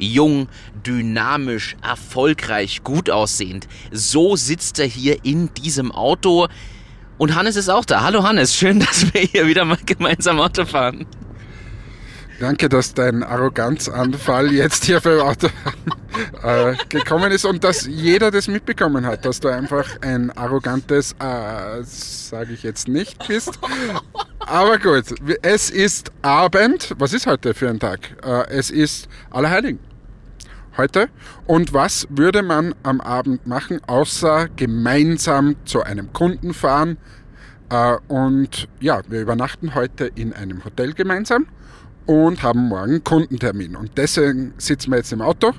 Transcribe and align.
jung, 0.00 0.48
dynamisch, 0.86 1.76
erfolgreich, 1.82 2.82
gut 2.82 3.10
aussehend. 3.10 3.68
So 3.92 4.36
sitzt 4.36 4.78
er 4.78 4.86
hier 4.86 5.24
in 5.24 5.52
diesem 5.54 5.92
Auto. 5.92 6.48
Und 7.18 7.34
Hannes 7.34 7.56
ist 7.56 7.68
auch 7.68 7.84
da. 7.84 8.02
Hallo 8.02 8.22
Hannes, 8.22 8.54
schön, 8.54 8.80
dass 8.80 9.12
wir 9.12 9.20
hier 9.20 9.46
wieder 9.46 9.64
mal 9.64 9.78
gemeinsam 9.84 10.40
Auto 10.40 10.64
fahren. 10.64 11.06
Danke, 12.40 12.70
dass 12.70 12.94
dein 12.94 13.22
Arroganzanfall 13.22 14.50
jetzt 14.50 14.86
hier 14.86 14.98
beim 15.00 15.20
Auto 15.20 15.48
äh, 16.42 16.74
gekommen 16.88 17.30
ist 17.32 17.44
und 17.44 17.62
dass 17.62 17.84
jeder 17.84 18.30
das 18.30 18.48
mitbekommen 18.48 19.04
hat, 19.04 19.26
dass 19.26 19.40
du 19.40 19.48
einfach 19.48 20.00
ein 20.00 20.30
arrogantes, 20.30 21.12
äh, 21.20 21.82
sage 21.82 22.54
ich 22.54 22.62
jetzt 22.62 22.88
nicht, 22.88 23.28
bist. 23.28 23.58
Aber 24.38 24.78
gut, 24.78 25.04
es 25.42 25.68
ist 25.68 26.10
Abend. 26.22 26.94
Was 26.96 27.12
ist 27.12 27.26
heute 27.26 27.52
für 27.52 27.68
ein 27.68 27.78
Tag? 27.78 28.16
Äh, 28.24 28.48
es 28.48 28.70
ist 28.70 29.06
Allerheiligen. 29.30 29.89
Heute. 30.80 31.10
Und 31.46 31.74
was 31.74 32.06
würde 32.08 32.42
man 32.42 32.74
am 32.84 33.02
Abend 33.02 33.46
machen, 33.46 33.82
außer 33.86 34.48
gemeinsam 34.56 35.56
zu 35.66 35.82
einem 35.82 36.10
Kunden 36.14 36.54
fahren? 36.54 36.96
Äh, 37.68 37.98
und 38.08 38.66
ja, 38.80 39.02
wir 39.06 39.20
übernachten 39.20 39.74
heute 39.74 40.06
in 40.06 40.32
einem 40.32 40.64
Hotel 40.64 40.94
gemeinsam 40.94 41.48
und 42.06 42.42
haben 42.42 42.68
morgen 42.68 43.04
Kundentermin. 43.04 43.76
Und 43.76 43.98
deswegen 43.98 44.54
sitzen 44.56 44.92
wir 44.92 44.96
jetzt 44.96 45.12
im 45.12 45.20
Auto 45.20 45.52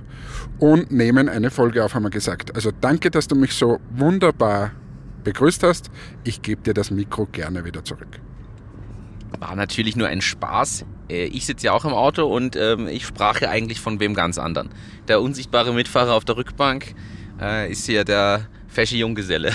und 0.57 0.91
nehmen 0.91 1.29
eine 1.29 1.51
Folge 1.51 1.85
auf, 1.85 1.93
haben 1.93 2.01
wir 2.01 2.09
gesagt. 2.09 2.55
Also 2.55 2.71
danke, 2.81 3.11
dass 3.11 3.27
du 3.27 3.35
mich 3.35 3.53
so 3.53 3.79
wunderbar 3.91 4.71
begrüßt 5.23 5.61
hast. 5.61 5.91
Ich 6.23 6.41
gebe 6.41 6.63
dir 6.63 6.73
das 6.73 6.89
Mikro 6.89 7.27
gerne 7.31 7.63
wieder 7.63 7.83
zurück. 7.83 8.19
War 9.37 9.55
natürlich 9.55 9.95
nur 9.95 10.07
ein 10.07 10.21
Spaß. 10.21 10.83
Äh, 11.11 11.25
ich 11.25 11.45
sitze 11.45 11.67
ja 11.67 11.73
auch 11.73 11.85
im 11.85 11.93
Auto 11.93 12.25
und 12.25 12.55
ähm, 12.55 12.87
ich 12.87 13.05
sprach 13.05 13.41
ja 13.41 13.49
eigentlich 13.49 13.79
von 13.79 13.99
wem 13.99 14.13
ganz 14.13 14.37
anderen. 14.37 14.69
Der 15.07 15.21
unsichtbare 15.21 15.73
Mitfahrer 15.73 16.13
auf 16.13 16.25
der 16.25 16.37
Rückbank 16.37 16.95
äh, 17.39 17.71
ist 17.71 17.85
hier 17.85 18.03
der 18.03 18.47
fesche 18.67 18.95
Junggeselle. 18.95 19.53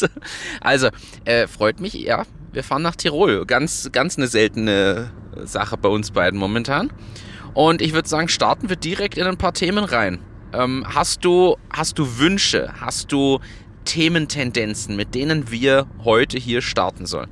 also, 0.60 0.88
äh, 1.24 1.46
freut 1.46 1.80
mich, 1.80 1.94
ja. 1.94 2.24
Wir 2.52 2.64
fahren 2.64 2.82
nach 2.82 2.96
Tirol. 2.96 3.46
Ganz, 3.46 3.90
ganz 3.92 4.18
eine 4.18 4.26
seltene 4.26 5.12
Sache 5.44 5.76
bei 5.76 5.88
uns 5.88 6.10
beiden 6.10 6.38
momentan. 6.38 6.90
Und 7.54 7.80
ich 7.80 7.92
würde 7.92 8.08
sagen, 8.08 8.28
starten 8.28 8.68
wir 8.68 8.76
direkt 8.76 9.16
in 9.16 9.26
ein 9.26 9.36
paar 9.36 9.54
Themen 9.54 9.84
rein. 9.84 10.18
Ähm, 10.52 10.84
hast, 10.88 11.24
du, 11.24 11.56
hast 11.72 11.98
du 12.00 12.18
Wünsche? 12.18 12.72
Hast 12.80 13.12
du 13.12 13.38
Thementendenzen, 13.84 14.96
mit 14.96 15.14
denen 15.14 15.52
wir 15.52 15.86
heute 16.02 16.38
hier 16.38 16.60
starten 16.60 17.06
sollen? 17.06 17.30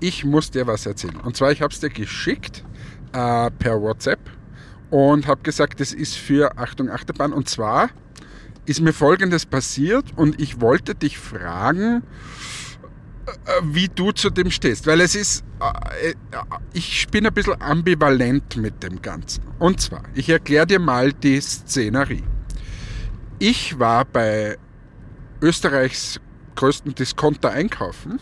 Ich 0.00 0.24
muss 0.24 0.50
dir 0.50 0.66
was 0.66 0.86
erzählen. 0.86 1.16
Und 1.16 1.36
zwar, 1.36 1.52
ich 1.52 1.62
habe 1.62 1.72
es 1.72 1.80
dir 1.80 1.90
geschickt 1.90 2.64
äh, 3.12 3.50
per 3.50 3.80
WhatsApp 3.80 4.20
und 4.90 5.26
habe 5.26 5.42
gesagt, 5.42 5.80
das 5.80 5.92
ist 5.92 6.16
für 6.16 6.56
Achtung 6.58 6.88
Achterbahn. 6.88 7.32
Und 7.32 7.48
zwar 7.48 7.90
ist 8.64 8.80
mir 8.80 8.92
Folgendes 8.92 9.46
passiert 9.46 10.06
und 10.16 10.40
ich 10.40 10.60
wollte 10.60 10.94
dich 10.94 11.18
fragen, 11.18 12.02
äh, 13.26 13.60
wie 13.62 13.88
du 13.88 14.12
zu 14.12 14.30
dem 14.30 14.50
stehst. 14.50 14.86
Weil 14.86 15.00
es 15.00 15.14
ist, 15.14 15.44
äh, 15.60 16.10
äh, 16.10 16.14
ich 16.72 17.06
bin 17.08 17.26
ein 17.26 17.34
bisschen 17.34 17.60
ambivalent 17.60 18.56
mit 18.56 18.82
dem 18.82 19.02
Ganzen. 19.02 19.44
Und 19.58 19.80
zwar, 19.80 20.02
ich 20.14 20.28
erkläre 20.28 20.66
dir 20.66 20.78
mal 20.78 21.12
die 21.12 21.40
Szenerie. 21.40 22.24
Ich 23.38 23.78
war 23.78 24.04
bei 24.04 24.56
Österreichs 25.42 26.20
größten 26.56 26.94
Discounter 26.94 27.50
einkaufen 27.50 28.18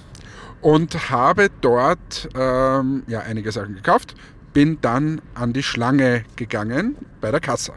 und 0.61 1.11
habe 1.11 1.49
dort 1.61 2.29
ähm, 2.35 3.03
ja, 3.07 3.21
einige 3.21 3.53
Sachen 3.53 3.75
gekauft, 3.75 4.15
bin 4.53 4.81
dann 4.81 5.21
an 5.35 5.53
die 5.53 5.63
Schlange 5.63 6.25
gegangen 6.37 6.97
bei 7.21 7.31
der 7.31 7.41
Kasse. 7.41 7.73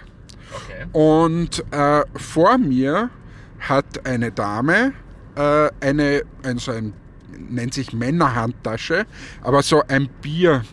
Okay. 0.53 0.85
Und 0.91 1.63
äh, 1.71 2.03
vor 2.15 2.57
mir 2.57 3.09
hat 3.59 4.05
eine 4.05 4.31
Dame 4.31 4.93
äh, 5.35 5.69
eine, 5.79 6.23
ein, 6.43 6.57
so 6.57 6.71
ein 6.71 6.93
nennt 7.49 7.73
sich 7.73 7.93
Männerhandtasche, 7.93 9.05
aber 9.41 9.63
so 9.63 9.81
ein 9.87 10.09
Bierpaket 10.21 10.65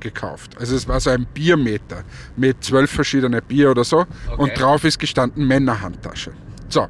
gekauft. 0.00 0.56
Also 0.58 0.76
es 0.76 0.88
war 0.88 1.00
so 1.00 1.10
ein 1.10 1.26
Biermeter 1.26 2.04
mit 2.36 2.64
zwölf 2.64 2.90
verschiedene 2.90 3.42
Bier 3.42 3.70
oder 3.70 3.84
so 3.84 4.00
okay. 4.00 4.08
und 4.36 4.58
drauf 4.58 4.84
ist 4.84 4.98
gestanden 4.98 5.46
Männerhandtasche. 5.46 6.32
So, 6.68 6.88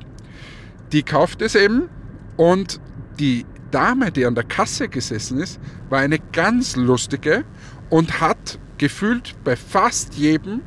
die 0.92 1.02
kauft 1.02 1.42
es 1.42 1.54
eben 1.54 1.88
und 2.36 2.80
die 3.18 3.46
Dame, 3.70 4.12
die 4.12 4.26
an 4.26 4.34
der 4.34 4.44
Kasse 4.44 4.88
gesessen 4.88 5.38
ist, 5.38 5.60
war 5.88 6.00
eine 6.00 6.18
ganz 6.18 6.76
lustige 6.76 7.44
und 7.90 8.20
hat 8.20 8.58
gefühlt 8.78 9.34
bei 9.44 9.56
fast 9.56 10.14
jedem 10.14 10.60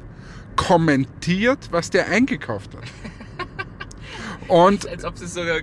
kommentiert, 0.55 1.69
was 1.71 1.89
der 1.89 2.07
eingekauft 2.07 2.75
hat. 2.75 2.83
Und 4.49 4.87
als, 4.87 5.03
als 5.03 5.05
ob 5.05 5.17
sie 5.17 5.27
sogar 5.27 5.61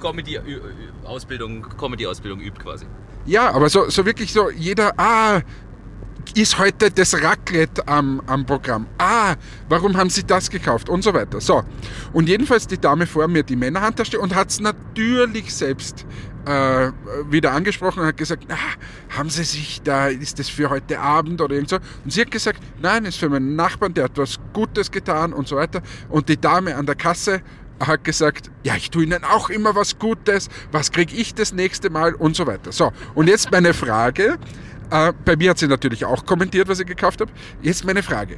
Comedy-Ausbildung 0.00 1.62
Comedy 1.78 2.06
-Ausbildung 2.06 2.40
übt 2.40 2.60
quasi. 2.62 2.84
Ja, 3.24 3.50
aber 3.50 3.68
so, 3.70 3.88
so 3.88 4.04
wirklich 4.04 4.32
so 4.32 4.50
jeder, 4.50 4.92
ah, 4.98 5.40
ist 6.36 6.58
heute 6.58 6.90
das 6.90 7.14
Raclette 7.22 7.88
am, 7.88 8.20
am 8.26 8.44
Programm. 8.44 8.86
Ah, 8.98 9.36
warum 9.70 9.96
haben 9.96 10.10
Sie 10.10 10.22
das 10.22 10.50
gekauft? 10.50 10.90
Und 10.90 11.02
so 11.02 11.14
weiter. 11.14 11.40
So. 11.40 11.64
Und 12.12 12.28
jedenfalls 12.28 12.66
die 12.66 12.78
Dame 12.78 13.06
vor 13.06 13.26
mir, 13.26 13.42
die 13.42 13.56
Männerhandtasche, 13.56 14.20
und 14.20 14.34
hat 14.34 14.50
es 14.50 14.60
natürlich 14.60 15.54
selbst 15.54 16.04
äh, 16.44 16.92
wieder 17.30 17.52
angesprochen 17.52 18.00
und 18.00 18.06
hat 18.06 18.18
gesagt, 18.18 18.44
ah, 18.50 19.16
haben 19.16 19.30
Sie 19.30 19.44
sich 19.44 19.80
da, 19.82 20.08
ist 20.08 20.38
das 20.38 20.50
für 20.50 20.68
heute 20.68 21.00
Abend 21.00 21.40
oder 21.40 21.54
irgend 21.54 21.70
so? 21.70 21.76
Und 22.04 22.12
sie 22.12 22.20
hat 22.20 22.30
gesagt, 22.30 22.60
nein, 22.82 23.06
ist 23.06 23.18
für 23.18 23.30
meinen 23.30 23.56
Nachbarn, 23.56 23.94
der 23.94 24.04
hat 24.04 24.18
was 24.18 24.38
Gutes 24.52 24.90
getan 24.90 25.32
und 25.32 25.48
so 25.48 25.56
weiter. 25.56 25.80
Und 26.10 26.28
die 26.28 26.38
Dame 26.38 26.76
an 26.76 26.84
der 26.84 26.96
Kasse 26.96 27.40
hat 27.80 28.04
gesagt, 28.04 28.50
ja, 28.62 28.74
ich 28.76 28.90
tue 28.90 29.04
Ihnen 29.04 29.24
auch 29.24 29.48
immer 29.48 29.74
was 29.74 29.98
Gutes, 29.98 30.48
was 30.70 30.92
kriege 30.92 31.14
ich 31.16 31.34
das 31.34 31.54
nächste 31.54 31.88
Mal 31.88 32.14
und 32.14 32.36
so 32.36 32.46
weiter. 32.46 32.72
So, 32.72 32.92
und 33.14 33.28
jetzt 33.28 33.50
meine 33.50 33.74
Frage, 33.74 34.38
äh, 34.90 35.12
bei 35.24 35.36
mir 35.36 35.50
hat 35.50 35.58
sie 35.58 35.68
natürlich 35.68 36.04
auch 36.04 36.24
kommentiert, 36.24 36.68
was 36.68 36.80
ich 36.80 36.86
gekauft 36.86 37.20
habe. 37.20 37.32
Jetzt 37.62 37.84
meine 37.84 38.02
Frage. 38.02 38.36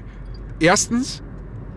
Erstens, 0.60 1.22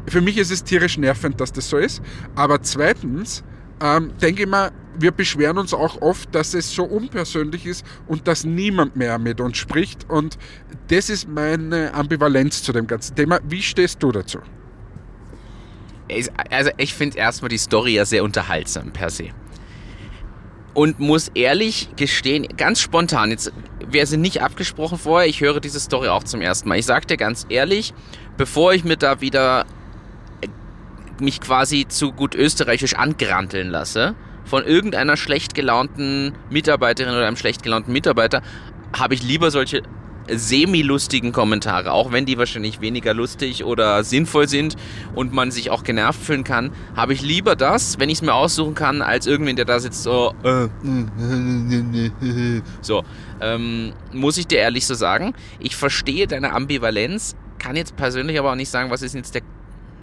für 0.07 0.21
mich 0.21 0.37
ist 0.37 0.51
es 0.51 0.63
tierisch 0.63 0.97
nervend, 0.97 1.39
dass 1.39 1.51
das 1.51 1.69
so 1.69 1.77
ist, 1.77 2.01
aber 2.35 2.61
zweitens, 2.61 3.43
ähm, 3.81 4.11
denke 4.21 4.43
ich 4.43 4.49
mal, 4.49 4.71
wir 4.97 5.11
beschweren 5.11 5.57
uns 5.57 5.73
auch 5.73 6.01
oft, 6.01 6.33
dass 6.35 6.53
es 6.53 6.73
so 6.73 6.83
unpersönlich 6.83 7.65
ist 7.65 7.85
und 8.07 8.27
dass 8.27 8.43
niemand 8.43 8.95
mehr 8.95 9.17
mit 9.19 9.39
uns 9.39 9.57
spricht 9.57 10.09
und 10.09 10.37
das 10.89 11.09
ist 11.09 11.27
meine 11.29 11.93
Ambivalenz 11.93 12.63
zu 12.63 12.73
dem 12.73 12.87
ganzen 12.87 13.15
Thema. 13.15 13.39
Wie 13.47 13.61
stehst 13.61 14.01
du 14.03 14.11
dazu? 14.11 14.39
also 16.49 16.71
ich 16.75 16.93
finde 16.93 17.17
erstmal 17.17 17.47
die 17.47 17.57
Story 17.57 17.93
ja 17.93 18.03
sehr 18.03 18.23
unterhaltsam 18.25 18.91
per 18.91 19.09
se. 19.09 19.29
Und 20.73 20.99
muss 20.99 21.27
ehrlich 21.33 21.89
gestehen, 21.97 22.47
ganz 22.55 22.79
spontan, 22.79 23.31
jetzt, 23.31 23.51
wir 23.89 24.05
sind 24.07 24.21
nicht 24.21 24.41
abgesprochen 24.41 24.97
vorher, 24.97 25.27
ich 25.27 25.41
höre 25.41 25.59
diese 25.59 25.79
Story 25.79 26.07
auch 26.07 26.23
zum 26.23 26.41
ersten 26.41 26.69
Mal. 26.69 26.79
Ich 26.79 26.85
sag 26.85 27.07
dir 27.07 27.17
ganz 27.17 27.45
ehrlich, 27.49 27.93
bevor 28.37 28.73
ich 28.73 28.85
mir 28.85 28.95
da 28.95 29.19
wieder 29.19 29.65
äh, 30.41 30.47
mich 31.21 31.41
quasi 31.41 31.85
zu 31.87 32.13
gut 32.13 32.35
österreichisch 32.35 32.95
angranteln 32.95 33.69
lasse, 33.69 34.15
von 34.45 34.63
irgendeiner 34.63 35.17
schlecht 35.17 35.55
gelaunten 35.55 36.33
Mitarbeiterin 36.49 37.13
oder 37.13 37.27
einem 37.27 37.37
schlecht 37.37 37.63
gelaunten 37.63 37.91
Mitarbeiter, 37.91 38.41
habe 38.97 39.13
ich 39.13 39.23
lieber 39.23 39.51
solche 39.51 39.83
semi-lustigen 40.33 41.31
Kommentare, 41.31 41.91
auch 41.91 42.11
wenn 42.11 42.25
die 42.25 42.37
wahrscheinlich 42.37 42.81
weniger 42.81 43.13
lustig 43.13 43.63
oder 43.63 44.03
sinnvoll 44.03 44.47
sind 44.47 44.75
und 45.15 45.33
man 45.33 45.51
sich 45.51 45.69
auch 45.69 45.83
genervt 45.83 46.21
fühlen 46.21 46.43
kann, 46.43 46.71
habe 46.95 47.13
ich 47.13 47.21
lieber 47.21 47.55
das, 47.55 47.99
wenn 47.99 48.09
ich 48.09 48.19
es 48.19 48.21
mir 48.21 48.33
aussuchen 48.33 48.75
kann, 48.75 49.01
als 49.01 49.27
irgendwen, 49.27 49.55
der 49.55 49.65
da 49.65 49.79
sitzt 49.79 50.03
so, 50.03 50.33
äh, 50.43 50.67
so, 52.81 53.03
ähm, 53.41 53.93
muss 54.11 54.37
ich 54.37 54.47
dir 54.47 54.59
ehrlich 54.59 54.85
so 54.85 54.93
sagen. 54.93 55.33
Ich 55.59 55.75
verstehe 55.75 56.27
deine 56.27 56.53
Ambivalenz, 56.53 57.35
kann 57.59 57.75
jetzt 57.75 57.95
persönlich 57.95 58.39
aber 58.39 58.51
auch 58.51 58.55
nicht 58.55 58.69
sagen, 58.69 58.89
was 58.89 59.01
ist 59.01 59.15
jetzt 59.15 59.35
der 59.35 59.41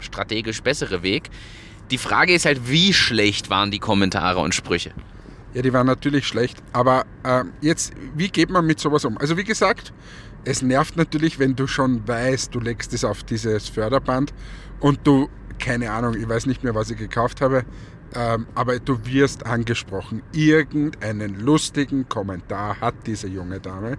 strategisch 0.00 0.62
bessere 0.62 1.02
Weg. 1.02 1.31
Die 1.90 1.98
Frage 1.98 2.34
ist 2.34 2.44
halt, 2.44 2.70
wie 2.70 2.92
schlecht 2.92 3.50
waren 3.50 3.70
die 3.70 3.78
Kommentare 3.78 4.40
und 4.40 4.54
Sprüche? 4.54 4.92
Ja, 5.54 5.62
die 5.62 5.72
waren 5.72 5.86
natürlich 5.86 6.26
schlecht. 6.26 6.62
Aber 6.72 7.04
äh, 7.24 7.44
jetzt, 7.60 7.92
wie 8.14 8.28
geht 8.28 8.50
man 8.50 8.66
mit 8.66 8.80
sowas 8.80 9.04
um? 9.04 9.18
Also 9.18 9.36
wie 9.36 9.44
gesagt, 9.44 9.92
es 10.44 10.62
nervt 10.62 10.96
natürlich, 10.96 11.38
wenn 11.38 11.56
du 11.56 11.66
schon 11.66 12.06
weißt, 12.06 12.54
du 12.54 12.60
legst 12.60 12.92
es 12.92 13.04
auf 13.04 13.22
dieses 13.24 13.68
Förderband 13.68 14.32
und 14.80 15.00
du, 15.04 15.28
keine 15.58 15.90
Ahnung, 15.90 16.14
ich 16.14 16.28
weiß 16.28 16.46
nicht 16.46 16.62
mehr, 16.64 16.74
was 16.74 16.90
ich 16.90 16.98
gekauft 16.98 17.40
habe, 17.40 17.64
ähm, 18.14 18.46
aber 18.54 18.78
du 18.78 18.98
wirst 19.04 19.44
angesprochen. 19.44 20.22
Irgendeinen 20.32 21.40
lustigen 21.40 22.08
Kommentar 22.08 22.80
hat 22.80 22.94
diese 23.06 23.28
junge 23.28 23.60
Dame. 23.60 23.98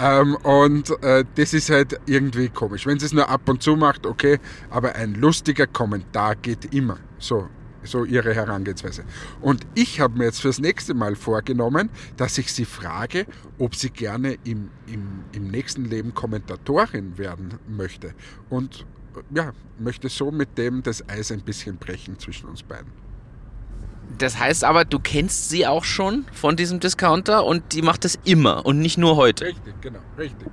Ähm, 0.00 0.36
und 0.36 0.90
äh, 1.02 1.24
das 1.36 1.54
ist 1.54 1.70
halt 1.70 1.98
irgendwie 2.06 2.48
komisch. 2.48 2.86
Wenn 2.86 2.98
sie 2.98 3.06
es 3.06 3.12
nur 3.12 3.28
ab 3.28 3.48
und 3.48 3.62
zu 3.62 3.76
macht, 3.76 4.06
okay, 4.06 4.38
aber 4.70 4.94
ein 4.94 5.14
lustiger 5.14 5.66
Kommentar 5.66 6.36
geht 6.36 6.74
immer. 6.74 6.98
So, 7.18 7.48
so 7.86 8.04
ihre 8.04 8.34
Herangehensweise. 8.34 9.04
Und 9.40 9.66
ich 9.74 10.00
habe 10.00 10.18
mir 10.18 10.24
jetzt 10.24 10.40
fürs 10.40 10.58
nächste 10.58 10.94
Mal 10.94 11.16
vorgenommen, 11.16 11.90
dass 12.16 12.38
ich 12.38 12.52
sie 12.52 12.64
frage, 12.64 13.26
ob 13.58 13.74
sie 13.74 13.90
gerne 13.90 14.36
im, 14.44 14.70
im, 14.86 15.24
im 15.32 15.48
nächsten 15.48 15.84
Leben 15.84 16.14
Kommentatorin 16.14 17.18
werden 17.18 17.58
möchte. 17.68 18.14
Und 18.50 18.86
ja, 19.30 19.52
möchte 19.78 20.08
so 20.08 20.30
mit 20.30 20.58
dem 20.58 20.82
das 20.82 21.08
Eis 21.08 21.32
ein 21.32 21.40
bisschen 21.40 21.76
brechen 21.76 22.18
zwischen 22.18 22.48
uns 22.48 22.62
beiden. 22.62 22.90
Das 24.18 24.38
heißt 24.38 24.64
aber, 24.64 24.84
du 24.84 24.98
kennst 24.98 25.50
sie 25.50 25.66
auch 25.66 25.84
schon 25.84 26.26
von 26.32 26.56
diesem 26.56 26.80
Discounter 26.80 27.44
und 27.44 27.72
die 27.72 27.82
macht 27.82 28.04
das 28.04 28.18
immer 28.24 28.64
und 28.64 28.78
nicht 28.78 28.98
nur 28.98 29.16
heute. 29.16 29.46
Richtig, 29.46 29.74
genau, 29.80 29.98
richtig. 30.16 30.48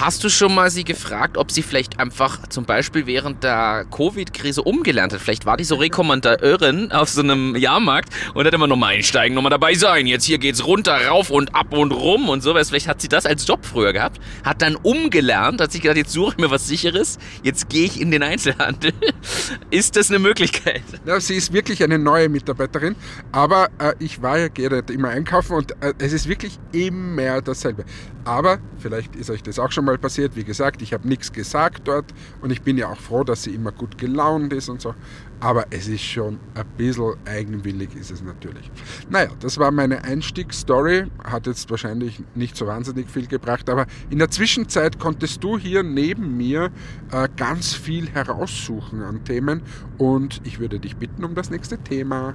Hast 0.00 0.22
du 0.22 0.28
schon 0.28 0.54
mal 0.54 0.70
sie 0.70 0.84
gefragt, 0.84 1.36
ob 1.36 1.50
sie 1.50 1.60
vielleicht 1.60 1.98
einfach 1.98 2.46
zum 2.46 2.64
Beispiel 2.64 3.06
während 3.06 3.42
der 3.42 3.84
Covid-Krise 3.90 4.62
umgelernt 4.62 5.12
hat? 5.12 5.20
Vielleicht 5.20 5.44
war 5.44 5.56
die 5.56 5.64
so 5.64 5.74
Rekommandeurin 5.74 6.92
auf 6.92 7.08
so 7.08 7.20
einem 7.20 7.56
Jahrmarkt 7.56 8.10
und 8.32 8.46
hat 8.46 8.54
immer 8.54 8.68
nochmal 8.68 8.94
einsteigen, 8.94 9.34
nochmal 9.34 9.50
dabei 9.50 9.74
sein. 9.74 10.06
Jetzt 10.06 10.24
hier 10.24 10.38
geht's 10.38 10.64
runter, 10.64 11.08
rauf 11.08 11.30
und 11.30 11.52
ab 11.56 11.72
und 11.72 11.90
rum 11.90 12.28
und 12.28 12.44
sowas. 12.44 12.68
Vielleicht 12.68 12.86
hat 12.86 13.00
sie 13.00 13.08
das 13.08 13.26
als 13.26 13.44
Job 13.44 13.66
früher 13.66 13.92
gehabt, 13.92 14.20
hat 14.44 14.62
dann 14.62 14.76
umgelernt, 14.76 15.60
hat 15.60 15.72
sich 15.72 15.82
gedacht, 15.82 15.96
jetzt 15.96 16.12
suche 16.12 16.34
ich 16.36 16.38
mir 16.44 16.50
was 16.52 16.68
Sicheres, 16.68 17.18
jetzt 17.42 17.68
gehe 17.68 17.86
ich 17.86 18.00
in 18.00 18.12
den 18.12 18.22
Einzelhandel. 18.22 18.92
ist 19.70 19.96
das 19.96 20.10
eine 20.10 20.20
Möglichkeit? 20.20 20.84
Ja, 21.06 21.18
sie 21.18 21.34
ist 21.34 21.52
wirklich 21.52 21.82
eine 21.82 21.98
neue 21.98 22.28
Mitarbeiterin, 22.28 22.94
aber 23.32 23.68
äh, 23.80 23.94
ich 23.98 24.22
war 24.22 24.38
ja 24.38 24.46
gerne 24.46 24.84
immer 24.92 25.08
einkaufen 25.08 25.56
und 25.56 25.72
äh, 25.82 25.92
es 25.98 26.12
ist 26.12 26.28
wirklich 26.28 26.56
immer 26.70 27.42
dasselbe. 27.42 27.84
Aber 28.28 28.58
vielleicht 28.76 29.16
ist 29.16 29.30
euch 29.30 29.42
das 29.42 29.58
auch 29.58 29.72
schon 29.72 29.86
mal 29.86 29.96
passiert. 29.96 30.36
Wie 30.36 30.44
gesagt, 30.44 30.82
ich 30.82 30.92
habe 30.92 31.08
nichts 31.08 31.32
gesagt 31.32 31.88
dort 31.88 32.12
und 32.42 32.50
ich 32.50 32.60
bin 32.60 32.76
ja 32.76 32.88
auch 32.90 33.00
froh, 33.00 33.24
dass 33.24 33.44
sie 33.44 33.54
immer 33.54 33.72
gut 33.72 33.96
gelaunt 33.96 34.52
ist 34.52 34.68
und 34.68 34.82
so. 34.82 34.94
Aber 35.40 35.64
es 35.70 35.88
ist 35.88 36.02
schon 36.02 36.38
ein 36.54 36.66
bisschen 36.76 37.14
eigenwillig, 37.24 37.96
ist 37.96 38.10
es 38.10 38.22
natürlich. 38.22 38.70
Naja, 39.08 39.30
das 39.40 39.56
war 39.56 39.70
meine 39.70 40.04
Einstiegsstory. 40.04 41.06
Hat 41.24 41.46
jetzt 41.46 41.70
wahrscheinlich 41.70 42.22
nicht 42.34 42.54
so 42.54 42.66
wahnsinnig 42.66 43.08
viel 43.08 43.28
gebracht, 43.28 43.70
aber 43.70 43.86
in 44.10 44.18
der 44.18 44.30
Zwischenzeit 44.30 44.98
konntest 44.98 45.42
du 45.42 45.56
hier 45.56 45.82
neben 45.82 46.36
mir 46.36 46.70
äh, 47.10 47.30
ganz 47.34 47.72
viel 47.72 48.10
heraussuchen 48.10 49.00
an 49.00 49.24
Themen 49.24 49.62
und 49.96 50.42
ich 50.44 50.58
würde 50.58 50.78
dich 50.78 50.98
bitten 50.98 51.24
um 51.24 51.34
das 51.34 51.48
nächste 51.48 51.78
Thema. 51.78 52.34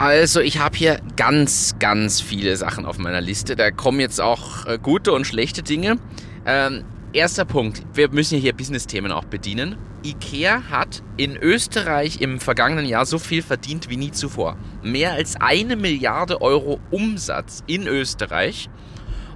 Also 0.00 0.40
ich 0.40 0.58
habe 0.58 0.78
hier 0.78 0.98
ganz, 1.16 1.76
ganz 1.78 2.22
viele 2.22 2.56
Sachen 2.56 2.86
auf 2.86 2.96
meiner 2.96 3.20
Liste. 3.20 3.54
Da 3.54 3.70
kommen 3.70 4.00
jetzt 4.00 4.18
auch 4.18 4.64
äh, 4.64 4.78
gute 4.78 5.12
und 5.12 5.26
schlechte 5.26 5.62
Dinge. 5.62 5.98
Ähm, 6.46 6.86
erster 7.12 7.44
Punkt, 7.44 7.82
wir 7.92 8.08
müssen 8.08 8.38
hier 8.38 8.54
Business-Themen 8.54 9.12
auch 9.12 9.26
bedienen. 9.26 9.76
IKEA 10.02 10.62
hat 10.70 11.02
in 11.18 11.36
Österreich 11.36 12.22
im 12.22 12.40
vergangenen 12.40 12.86
Jahr 12.86 13.04
so 13.04 13.18
viel 13.18 13.42
verdient 13.42 13.90
wie 13.90 13.98
nie 13.98 14.10
zuvor. 14.10 14.56
Mehr 14.82 15.12
als 15.12 15.36
eine 15.38 15.76
Milliarde 15.76 16.40
Euro 16.40 16.80
Umsatz 16.90 17.62
in 17.66 17.86
Österreich 17.86 18.70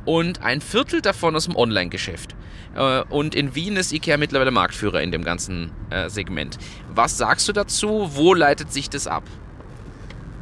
und 0.06 0.40
ein 0.40 0.62
Viertel 0.62 1.02
davon 1.02 1.37
aus 1.37 1.44
dem 1.44 1.56
Online-Geschäft. 1.56 2.34
Äh, 2.75 3.02
und 3.10 3.34
in 3.34 3.55
Wien 3.55 3.76
ist 3.76 3.93
IKEA 3.93 4.17
mittlerweile 4.17 4.50
Marktführer 4.50 5.02
in 5.02 5.12
dem 5.12 5.25
ganzen 5.25 5.72
äh, 5.90 6.08
Segment. 6.08 6.56
Was 6.88 7.19
sagst 7.19 7.46
du 7.50 7.52
dazu? 7.52 8.08
Wo 8.14 8.32
leitet 8.32 8.72
sich 8.72 8.88
das 8.88 9.06
ab? 9.06 9.25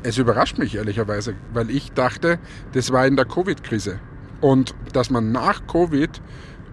Es 0.02 0.18
überrascht 0.18 0.58
mich 0.58 0.74
ehrlicherweise, 0.74 1.34
weil 1.52 1.70
ich 1.70 1.92
dachte, 1.92 2.38
das 2.72 2.90
war 2.92 3.06
in 3.06 3.16
der 3.16 3.24
Covid-Krise. 3.24 4.00
Und 4.40 4.74
dass 4.92 5.10
man 5.10 5.30
nach 5.30 5.66
Covid, 5.66 6.20